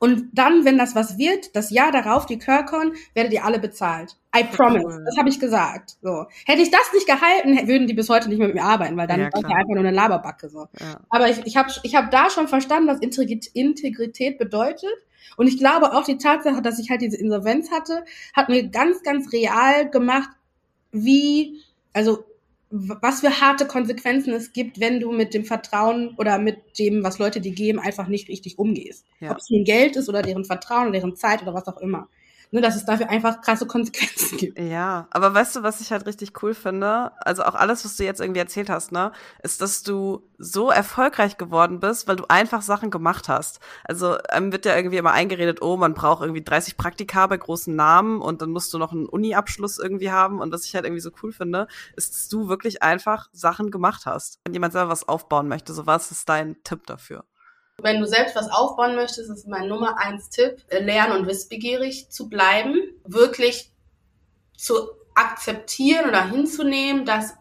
Und 0.00 0.28
dann, 0.32 0.64
wenn 0.64 0.78
das 0.78 0.94
was 0.94 1.18
wird, 1.18 1.54
das 1.56 1.70
Jahr 1.70 1.90
darauf, 1.90 2.26
die 2.26 2.38
Curcon, 2.38 2.92
werdet 3.14 3.32
ihr 3.32 3.44
alle 3.44 3.58
bezahlt. 3.58 4.16
I 4.36 4.44
promise. 4.44 5.02
Das 5.04 5.16
habe 5.16 5.28
ich 5.28 5.40
gesagt. 5.40 5.96
So. 6.02 6.26
Hätte 6.46 6.62
ich 6.62 6.70
das 6.70 6.92
nicht 6.94 7.06
gehalten, 7.06 7.66
würden 7.66 7.88
die 7.88 7.94
bis 7.94 8.08
heute 8.08 8.28
nicht 8.28 8.38
mehr 8.38 8.46
mit 8.46 8.56
mir 8.56 8.64
arbeiten, 8.64 8.96
weil 8.96 9.08
dann 9.08 9.20
ja, 9.20 9.32
war 9.32 9.40
ich 9.40 9.46
einfach 9.46 9.74
nur 9.74 9.78
eine 9.78 9.90
Laberbacke. 9.90 10.48
So. 10.48 10.68
Ja. 10.78 11.00
Aber 11.10 11.28
ich, 11.28 11.44
ich 11.44 11.56
habe 11.56 11.70
ich 11.82 11.96
hab 11.96 12.10
da 12.12 12.30
schon 12.30 12.46
verstanden, 12.46 12.88
was 12.88 13.00
Integrität 13.00 14.38
bedeutet. 14.38 14.94
Und 15.36 15.48
ich 15.48 15.58
glaube 15.58 15.92
auch 15.92 16.04
die 16.04 16.18
Tatsache, 16.18 16.62
dass 16.62 16.78
ich 16.78 16.90
halt 16.90 17.02
diese 17.02 17.16
Insolvenz 17.16 17.70
hatte, 17.72 18.04
hat 18.34 18.48
mir 18.48 18.68
ganz, 18.68 19.02
ganz 19.02 19.32
real 19.32 19.90
gemacht, 19.90 20.30
wie, 20.92 21.60
also 21.92 22.24
was 22.70 23.20
für 23.20 23.40
harte 23.40 23.66
Konsequenzen 23.66 24.32
es 24.32 24.52
gibt, 24.52 24.78
wenn 24.80 25.00
du 25.00 25.12
mit 25.12 25.32
dem 25.32 25.44
Vertrauen 25.44 26.14
oder 26.18 26.38
mit 26.38 26.78
dem, 26.78 27.02
was 27.02 27.18
Leute 27.18 27.40
dir 27.40 27.52
geben, 27.52 27.78
einfach 27.78 28.08
nicht 28.08 28.28
richtig 28.28 28.58
umgehst. 28.58 29.06
Ja. 29.20 29.30
Ob 29.30 29.38
es 29.38 29.48
nun 29.50 29.64
Geld 29.64 29.96
ist 29.96 30.08
oder 30.08 30.22
deren 30.22 30.44
Vertrauen, 30.44 30.92
deren 30.92 31.16
Zeit 31.16 31.42
oder 31.42 31.54
was 31.54 31.66
auch 31.66 31.78
immer 31.78 32.08
ne, 32.50 32.60
dass 32.60 32.76
es 32.76 32.84
dafür 32.84 33.10
einfach 33.10 33.40
krasse 33.40 33.66
Konsequenzen 33.66 34.38
gibt. 34.38 34.58
Ja, 34.58 35.08
aber 35.10 35.34
weißt 35.34 35.56
du, 35.56 35.62
was 35.62 35.80
ich 35.80 35.92
halt 35.92 36.06
richtig 36.06 36.42
cool 36.42 36.54
finde? 36.54 37.12
Also 37.20 37.44
auch 37.44 37.54
alles, 37.54 37.84
was 37.84 37.96
du 37.96 38.04
jetzt 38.04 38.20
irgendwie 38.20 38.40
erzählt 38.40 38.70
hast, 38.70 38.92
ne, 38.92 39.12
ist, 39.42 39.60
dass 39.60 39.82
du 39.82 40.22
so 40.38 40.70
erfolgreich 40.70 41.36
geworden 41.36 41.80
bist, 41.80 42.08
weil 42.08 42.16
du 42.16 42.24
einfach 42.28 42.62
Sachen 42.62 42.90
gemacht 42.90 43.28
hast. 43.28 43.60
Also 43.84 44.16
einem 44.28 44.52
wird 44.52 44.64
ja 44.64 44.76
irgendwie 44.76 44.96
immer 44.96 45.12
eingeredet, 45.12 45.62
oh, 45.62 45.76
man 45.76 45.94
braucht 45.94 46.22
irgendwie 46.22 46.44
30 46.44 46.76
Praktika 46.76 47.26
bei 47.26 47.36
großen 47.36 47.74
Namen 47.74 48.20
und 48.20 48.40
dann 48.40 48.50
musst 48.50 48.72
du 48.72 48.78
noch 48.78 48.92
einen 48.92 49.06
Uni-Abschluss 49.06 49.78
irgendwie 49.78 50.10
haben. 50.10 50.40
Und 50.40 50.52
was 50.52 50.64
ich 50.64 50.74
halt 50.74 50.84
irgendwie 50.84 51.00
so 51.00 51.10
cool 51.22 51.32
finde, 51.32 51.66
ist, 51.96 52.14
dass 52.14 52.28
du 52.28 52.48
wirklich 52.48 52.82
einfach 52.82 53.28
Sachen 53.32 53.70
gemacht 53.70 54.06
hast. 54.06 54.38
Wenn 54.44 54.54
jemand 54.54 54.72
selber 54.72 54.90
was 54.90 55.08
aufbauen 55.08 55.48
möchte, 55.48 55.72
so 55.74 55.86
was 55.86 56.10
ist 56.10 56.28
dein 56.28 56.56
Tipp 56.62 56.86
dafür? 56.86 57.24
Wenn 57.80 58.00
du 58.00 58.06
selbst 58.06 58.34
was 58.34 58.50
aufbauen 58.50 58.96
möchtest, 58.96 59.30
ist 59.30 59.46
mein 59.46 59.68
Nummer 59.68 59.98
eins 59.98 60.30
Tipp, 60.30 60.64
lernen 60.70 61.20
und 61.20 61.26
wissbegierig 61.28 62.10
zu 62.10 62.28
bleiben, 62.28 62.74
wirklich 63.04 63.70
zu 64.56 64.90
akzeptieren 65.14 66.08
oder 66.08 66.28
hinzunehmen, 66.28 67.04
dass 67.04 67.34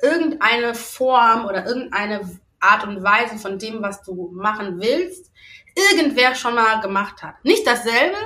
irgendeine 0.00 0.74
Form 0.74 1.46
oder 1.46 1.66
irgendeine 1.66 2.38
Art 2.60 2.86
und 2.86 3.02
Weise 3.02 3.38
von 3.38 3.58
dem, 3.58 3.82
was 3.82 4.02
du 4.02 4.30
machen 4.32 4.80
willst, 4.80 5.32
irgendwer 5.74 6.36
schon 6.36 6.54
mal 6.54 6.80
gemacht 6.80 7.22
hat. 7.22 7.44
Nicht 7.44 7.66
dasselbe, 7.66 8.16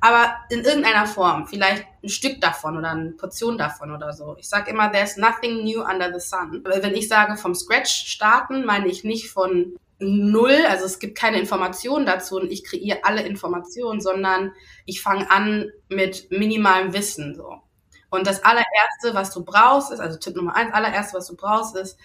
aber 0.00 0.34
in 0.48 0.64
irgendeiner 0.64 1.06
Form. 1.06 1.46
Vielleicht 1.46 1.84
ein 2.02 2.08
Stück 2.08 2.40
davon 2.40 2.78
oder 2.78 2.90
eine 2.90 3.10
Portion 3.10 3.58
davon 3.58 3.90
oder 3.90 4.14
so. 4.14 4.36
Ich 4.38 4.48
sage 4.48 4.70
immer, 4.70 4.90
there's 4.90 5.18
nothing 5.18 5.62
new 5.62 5.82
under 5.82 6.12
the 6.12 6.20
sun. 6.20 6.64
Wenn 6.64 6.94
ich 6.94 7.08
sage 7.08 7.36
vom 7.36 7.54
Scratch 7.54 8.06
starten, 8.06 8.64
meine 8.64 8.88
ich 8.88 9.04
nicht 9.04 9.30
von 9.30 9.76
null, 9.98 10.58
also 10.68 10.84
es 10.84 10.98
gibt 10.98 11.16
keine 11.16 11.38
Informationen 11.40 12.06
dazu 12.06 12.36
und 12.36 12.52
ich 12.52 12.64
kreiere 12.64 13.04
alle 13.04 13.22
Informationen, 13.22 14.00
sondern 14.00 14.52
ich 14.84 15.00
fange 15.00 15.30
an 15.30 15.70
mit 15.88 16.30
minimalem 16.30 16.92
Wissen 16.92 17.34
so. 17.34 17.62
Und 18.10 18.26
das 18.26 18.44
allererste, 18.44 19.14
was 19.14 19.32
du 19.32 19.44
brauchst, 19.44 19.92
ist, 19.92 20.00
also 20.00 20.18
Tipp 20.18 20.36
Nummer 20.36 20.54
eins, 20.54 20.72
allererste, 20.72 21.16
was 21.16 21.26
du 21.26 21.36
brauchst, 21.36 21.76
ist 21.76 21.98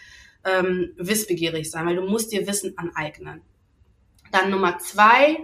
ähm, 0.43 0.93
wissbegierig 0.97 1.69
sein, 1.69 1.85
weil 1.85 1.95
du 1.95 2.01
musst 2.01 2.31
dir 2.31 2.47
Wissen 2.47 2.77
aneignen. 2.77 3.41
Dann 4.31 4.49
Nummer 4.49 4.79
zwei 4.79 5.39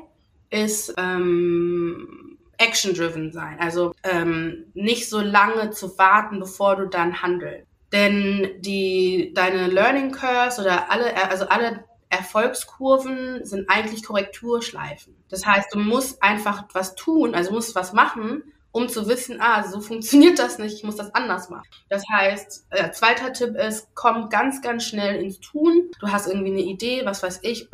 ist 0.49 0.93
ähm, 0.97 2.37
action-driven 2.57 3.31
sein, 3.31 3.57
also 3.59 3.93
ähm, 4.03 4.65
nicht 4.73 5.09
so 5.09 5.19
lange 5.19 5.71
zu 5.71 5.97
warten, 5.97 6.39
bevor 6.39 6.77
du 6.77 6.87
dann 6.87 7.21
handelst. 7.21 7.67
Denn 7.91 8.49
die, 8.59 9.31
deine 9.33 9.67
Learning 9.67 10.11
Curves 10.11 10.59
oder 10.59 10.91
alle, 10.91 11.15
also 11.29 11.47
alle 11.47 11.85
Erfolgskurven 12.09 13.45
sind 13.45 13.69
eigentlich 13.69 14.03
Korrekturschleifen. 14.03 15.15
Das 15.29 15.45
heißt, 15.45 15.73
du 15.73 15.79
musst 15.79 16.23
einfach 16.23 16.65
was 16.73 16.95
tun, 16.95 17.35
also 17.35 17.51
musst 17.51 17.75
was 17.75 17.93
machen, 17.93 18.43
um 18.71 18.89
zu 18.89 19.07
wissen, 19.07 19.41
ah, 19.41 19.63
so 19.63 19.81
funktioniert 19.81 20.39
das 20.39 20.59
nicht, 20.59 20.75
ich 20.75 20.83
muss 20.83 20.95
das 20.95 21.13
anders 21.15 21.49
machen. 21.49 21.67
Das 21.89 22.03
heißt, 22.09 22.67
äh, 22.69 22.91
zweiter 22.91 23.33
Tipp 23.33 23.55
ist, 23.55 23.89
komm 23.95 24.29
ganz, 24.29 24.61
ganz 24.61 24.83
schnell 24.83 25.21
ins 25.21 25.39
Tun. 25.39 25.89
Du 25.99 26.07
hast 26.07 26.27
irgendwie 26.27 26.51
eine 26.51 26.61
Idee, 26.61 27.01
was 27.03 27.23
weiß 27.23 27.39
ich, 27.41 27.69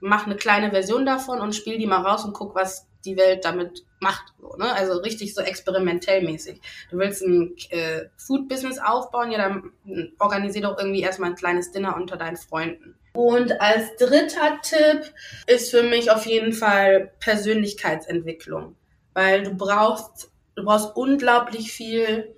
mach 0.00 0.26
eine 0.26 0.36
kleine 0.36 0.70
Version 0.70 1.06
davon 1.06 1.40
und 1.40 1.54
spiel 1.54 1.78
die 1.78 1.86
mal 1.86 2.02
raus 2.02 2.24
und 2.24 2.32
guck, 2.32 2.54
was 2.54 2.88
die 3.04 3.16
Welt 3.16 3.44
damit 3.44 3.84
macht. 4.00 4.32
So, 4.40 4.56
ne? 4.56 4.72
Also 4.72 4.98
richtig 5.00 5.34
so 5.34 5.42
experimentell 5.42 6.22
mäßig. 6.22 6.60
Du 6.90 6.98
willst 6.98 7.22
ein 7.22 7.54
äh, 7.70 8.06
Food-Business 8.16 8.78
aufbauen, 8.78 9.30
ja, 9.30 9.38
dann 9.38 9.72
organisier 10.18 10.62
doch 10.62 10.78
irgendwie 10.78 11.02
erstmal 11.02 11.30
ein 11.30 11.36
kleines 11.36 11.72
Dinner 11.72 11.96
unter 11.96 12.16
deinen 12.16 12.36
Freunden. 12.36 12.96
Und 13.14 13.60
als 13.60 13.96
dritter 13.96 14.60
Tipp 14.62 15.12
ist 15.46 15.70
für 15.70 15.82
mich 15.82 16.10
auf 16.10 16.26
jeden 16.26 16.52
Fall 16.52 17.12
Persönlichkeitsentwicklung, 17.20 18.76
weil 19.12 19.42
du 19.42 19.54
brauchst, 19.54 20.30
du 20.54 20.64
brauchst 20.64 20.96
unglaublich 20.96 21.72
viel 21.72 22.34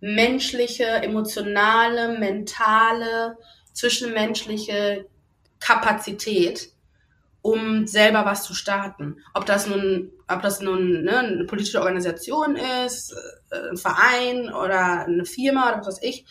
menschliche, 0.00 0.84
emotionale, 0.84 2.18
mentale, 2.18 3.36
zwischenmenschliche 3.72 5.06
Kapazität, 5.60 6.70
um 7.42 7.86
selber 7.86 8.24
was 8.24 8.44
zu 8.44 8.54
starten. 8.54 9.18
Ob 9.34 9.44
das 9.44 9.66
nun, 9.66 10.10
ob 10.28 10.40
das 10.40 10.60
nun 10.60 11.04
ne, 11.04 11.18
eine 11.18 11.44
politische 11.44 11.82
Organisation 11.82 12.56
ist, 12.56 13.14
äh, 13.50 13.70
ein 13.70 13.76
Verein 13.76 14.52
oder 14.52 15.04
eine 15.04 15.26
Firma 15.26 15.68
oder 15.68 15.80
was 15.80 15.86
weiß 15.86 16.02
ich 16.02 16.24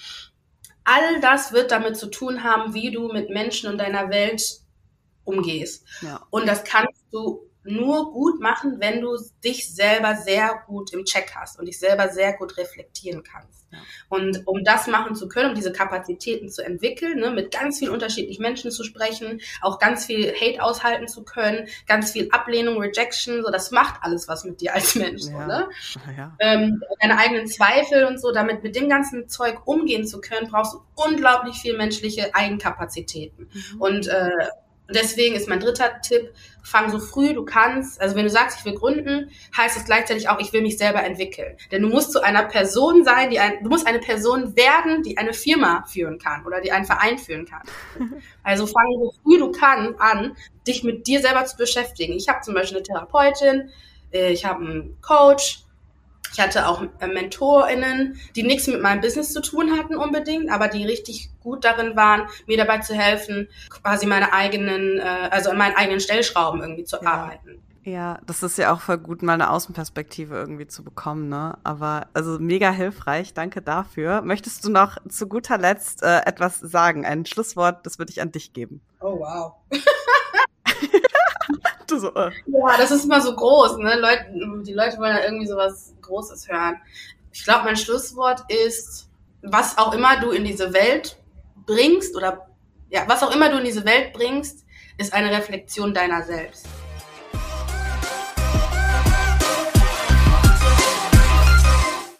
all 0.83 1.19
das 1.21 1.53
wird 1.53 1.71
damit 1.71 1.97
zu 1.97 2.07
tun 2.07 2.43
haben, 2.43 2.73
wie 2.73 2.91
du 2.91 3.07
mit 3.07 3.29
Menschen 3.29 3.69
und 3.69 3.77
deiner 3.77 4.09
Welt 4.09 4.59
umgehst. 5.23 5.85
Ja. 6.01 6.25
Und 6.29 6.47
das 6.47 6.63
kannst 6.63 7.01
du 7.11 7.49
nur 7.63 8.11
gut 8.11 8.39
machen, 8.41 8.77
wenn 8.79 9.01
du 9.01 9.17
dich 9.43 9.73
selber 9.73 10.15
sehr 10.15 10.63
gut 10.67 10.93
im 10.93 11.05
Check 11.05 11.33
hast 11.35 11.59
und 11.59 11.65
dich 11.65 11.79
selber 11.79 12.09
sehr 12.09 12.33
gut 12.33 12.57
reflektieren 12.57 13.23
kannst. 13.23 13.67
Ja. 13.71 13.79
Und 14.09 14.43
um 14.45 14.63
das 14.63 14.87
machen 14.87 15.15
zu 15.15 15.27
können, 15.27 15.49
um 15.49 15.55
diese 15.55 15.71
Kapazitäten 15.71 16.49
zu 16.49 16.63
entwickeln, 16.63 17.19
ne, 17.19 17.31
mit 17.31 17.51
ganz 17.51 17.79
vielen 17.79 17.91
unterschiedlichen 17.91 18.41
Menschen 18.41 18.69
zu 18.71 18.83
sprechen, 18.83 19.41
auch 19.61 19.79
ganz 19.79 20.05
viel 20.05 20.33
Hate 20.33 20.61
aushalten 20.61 21.07
zu 21.07 21.23
können, 21.23 21.67
ganz 21.87 22.11
viel 22.11 22.29
Ablehnung, 22.31 22.79
Rejection, 22.79 23.43
so 23.43 23.51
das 23.51 23.71
macht 23.71 23.95
alles 24.01 24.27
was 24.27 24.43
mit 24.43 24.61
dir 24.61 24.75
als 24.75 24.95
Mensch. 24.95 25.23
Ja. 25.23 25.31
So, 25.31 25.47
ne? 25.47 25.69
ja. 26.17 26.35
ähm, 26.39 26.83
deine 27.01 27.17
eigenen 27.17 27.47
Zweifel 27.47 28.05
und 28.05 28.19
so, 28.19 28.31
damit 28.31 28.63
mit 28.63 28.75
dem 28.75 28.89
ganzen 28.89 29.27
Zeug 29.27 29.65
umgehen 29.65 30.05
zu 30.05 30.21
können, 30.21 30.49
brauchst 30.49 30.73
du 30.73 30.81
unglaublich 30.95 31.55
viel 31.55 31.75
menschliche 31.75 32.35
Eigenkapazitäten. 32.35 33.49
Mhm. 33.51 33.81
Und 33.81 34.07
äh, 34.07 34.29
und 34.93 35.01
deswegen 35.01 35.33
ist 35.33 35.49
mein 35.49 35.59
dritter 35.59 36.01
Tipp, 36.01 36.33
fang 36.61 36.91
so 36.91 36.99
früh 36.99 37.33
du 37.33 37.43
kannst. 37.43 37.99
Also 37.99 38.15
wenn 38.15 38.25
du 38.25 38.29
sagst, 38.29 38.59
ich 38.59 38.65
will 38.65 38.75
gründen, 38.75 39.31
heißt 39.57 39.75
das 39.75 39.85
gleichzeitig 39.85 40.29
auch, 40.29 40.39
ich 40.39 40.53
will 40.53 40.61
mich 40.61 40.77
selber 40.77 41.03
entwickeln. 41.03 41.57
Denn 41.71 41.81
du 41.81 41.89
musst 41.89 42.11
zu 42.11 42.21
einer 42.21 42.43
Person 42.43 43.03
sein, 43.03 43.31
die 43.31 43.39
ein, 43.39 43.63
du 43.63 43.69
musst 43.69 43.87
eine 43.87 43.97
Person 43.97 44.55
werden, 44.55 45.01
die 45.01 45.17
eine 45.17 45.33
Firma 45.33 45.83
führen 45.87 46.19
kann 46.19 46.45
oder 46.45 46.61
die 46.61 46.71
einen 46.71 46.85
Verein 46.85 47.17
führen 47.17 47.45
kann. 47.45 47.63
Also 48.43 48.67
fang 48.67 48.85
so 48.99 49.13
früh 49.23 49.39
du 49.39 49.51
kannst 49.51 49.99
an, 49.99 50.35
dich 50.67 50.83
mit 50.83 51.07
dir 51.07 51.21
selber 51.21 51.45
zu 51.45 51.57
beschäftigen. 51.57 52.13
Ich 52.13 52.27
habe 52.27 52.41
zum 52.41 52.53
Beispiel 52.53 52.77
eine 52.77 52.83
Therapeutin, 52.85 53.69
äh, 54.11 54.31
ich 54.31 54.45
habe 54.45 54.63
einen 54.63 54.97
Coach, 55.01 55.62
ich 56.33 56.39
hatte 56.39 56.67
auch 56.67 56.83
äh, 56.99 57.07
MentorInnen, 57.07 58.19
die 58.35 58.43
nichts 58.43 58.67
mit 58.67 58.81
meinem 58.81 59.01
Business 59.01 59.31
zu 59.31 59.41
tun 59.41 59.77
hatten 59.77 59.95
unbedingt, 59.95 60.51
aber 60.51 60.67
die 60.67 60.85
richtig 60.85 61.29
gut 61.41 61.63
darin 61.63 61.95
waren, 61.95 62.27
mir 62.47 62.57
dabei 62.57 62.79
zu 62.79 62.93
helfen, 62.93 63.47
quasi 63.69 64.05
meine 64.07 64.33
eigenen, 64.33 64.99
äh, 64.99 65.29
also 65.31 65.51
an 65.51 65.57
meinen 65.57 65.75
eigenen 65.75 65.99
Stellschrauben 65.99 66.61
irgendwie 66.61 66.83
zu 66.83 66.97
ja. 66.97 67.03
arbeiten. 67.03 67.61
Ja, 67.85 68.19
das 68.25 68.43
ist 68.43 68.57
ja 68.57 68.73
auch 68.73 68.79
voll 68.79 68.97
gut, 68.97 69.23
mal 69.23 69.33
eine 69.33 69.49
Außenperspektive 69.49 70.35
irgendwie 70.35 70.67
zu 70.67 70.85
bekommen, 70.85 71.27
ne? 71.27 71.57
Aber 71.65 72.07
also 72.13 72.39
mega 72.39 72.71
hilfreich, 72.71 73.33
danke 73.33 73.61
dafür. 73.61 74.21
Möchtest 74.21 74.63
du 74.63 74.69
noch 74.69 74.97
zu 75.09 75.27
guter 75.27 75.57
Letzt 75.57 76.01
äh, 76.01 76.21
etwas 76.25 76.59
sagen? 76.59 77.05
Ein 77.05 77.25
Schlusswort, 77.25 77.85
das 77.85 77.99
würde 77.99 78.11
ich 78.11 78.21
an 78.21 78.31
dich 78.31 78.53
geben. 78.53 78.81
Oh 79.01 79.19
wow. 79.19 79.55
so, 81.89 82.13
äh. 82.13 82.31
Ja, 82.47 82.77
das 82.77 82.91
ist 82.91 83.05
immer 83.05 83.21
so 83.21 83.35
groß, 83.35 83.77
ne? 83.77 83.99
Leute, 83.99 84.25
die 84.65 84.73
Leute 84.73 84.97
wollen 84.97 85.15
ja 85.15 85.23
irgendwie 85.23 85.47
sowas 85.47 85.93
Großes 86.01 86.47
hören. 86.49 86.77
Ich 87.31 87.43
glaube, 87.43 87.65
mein 87.65 87.77
Schlusswort 87.77 88.41
ist, 88.49 89.09
was 89.41 89.77
auch 89.77 89.93
immer 89.93 90.19
du 90.19 90.31
in 90.31 90.43
diese 90.43 90.73
Welt 90.73 91.17
bringst 91.65 92.15
oder 92.15 92.47
ja, 92.89 93.03
was 93.07 93.23
auch 93.23 93.33
immer 93.33 93.49
du 93.49 93.57
in 93.57 93.65
diese 93.65 93.85
Welt 93.85 94.13
bringst, 94.13 94.65
ist 94.97 95.13
eine 95.13 95.31
Reflexion 95.31 95.93
deiner 95.93 96.21
selbst. 96.21 96.67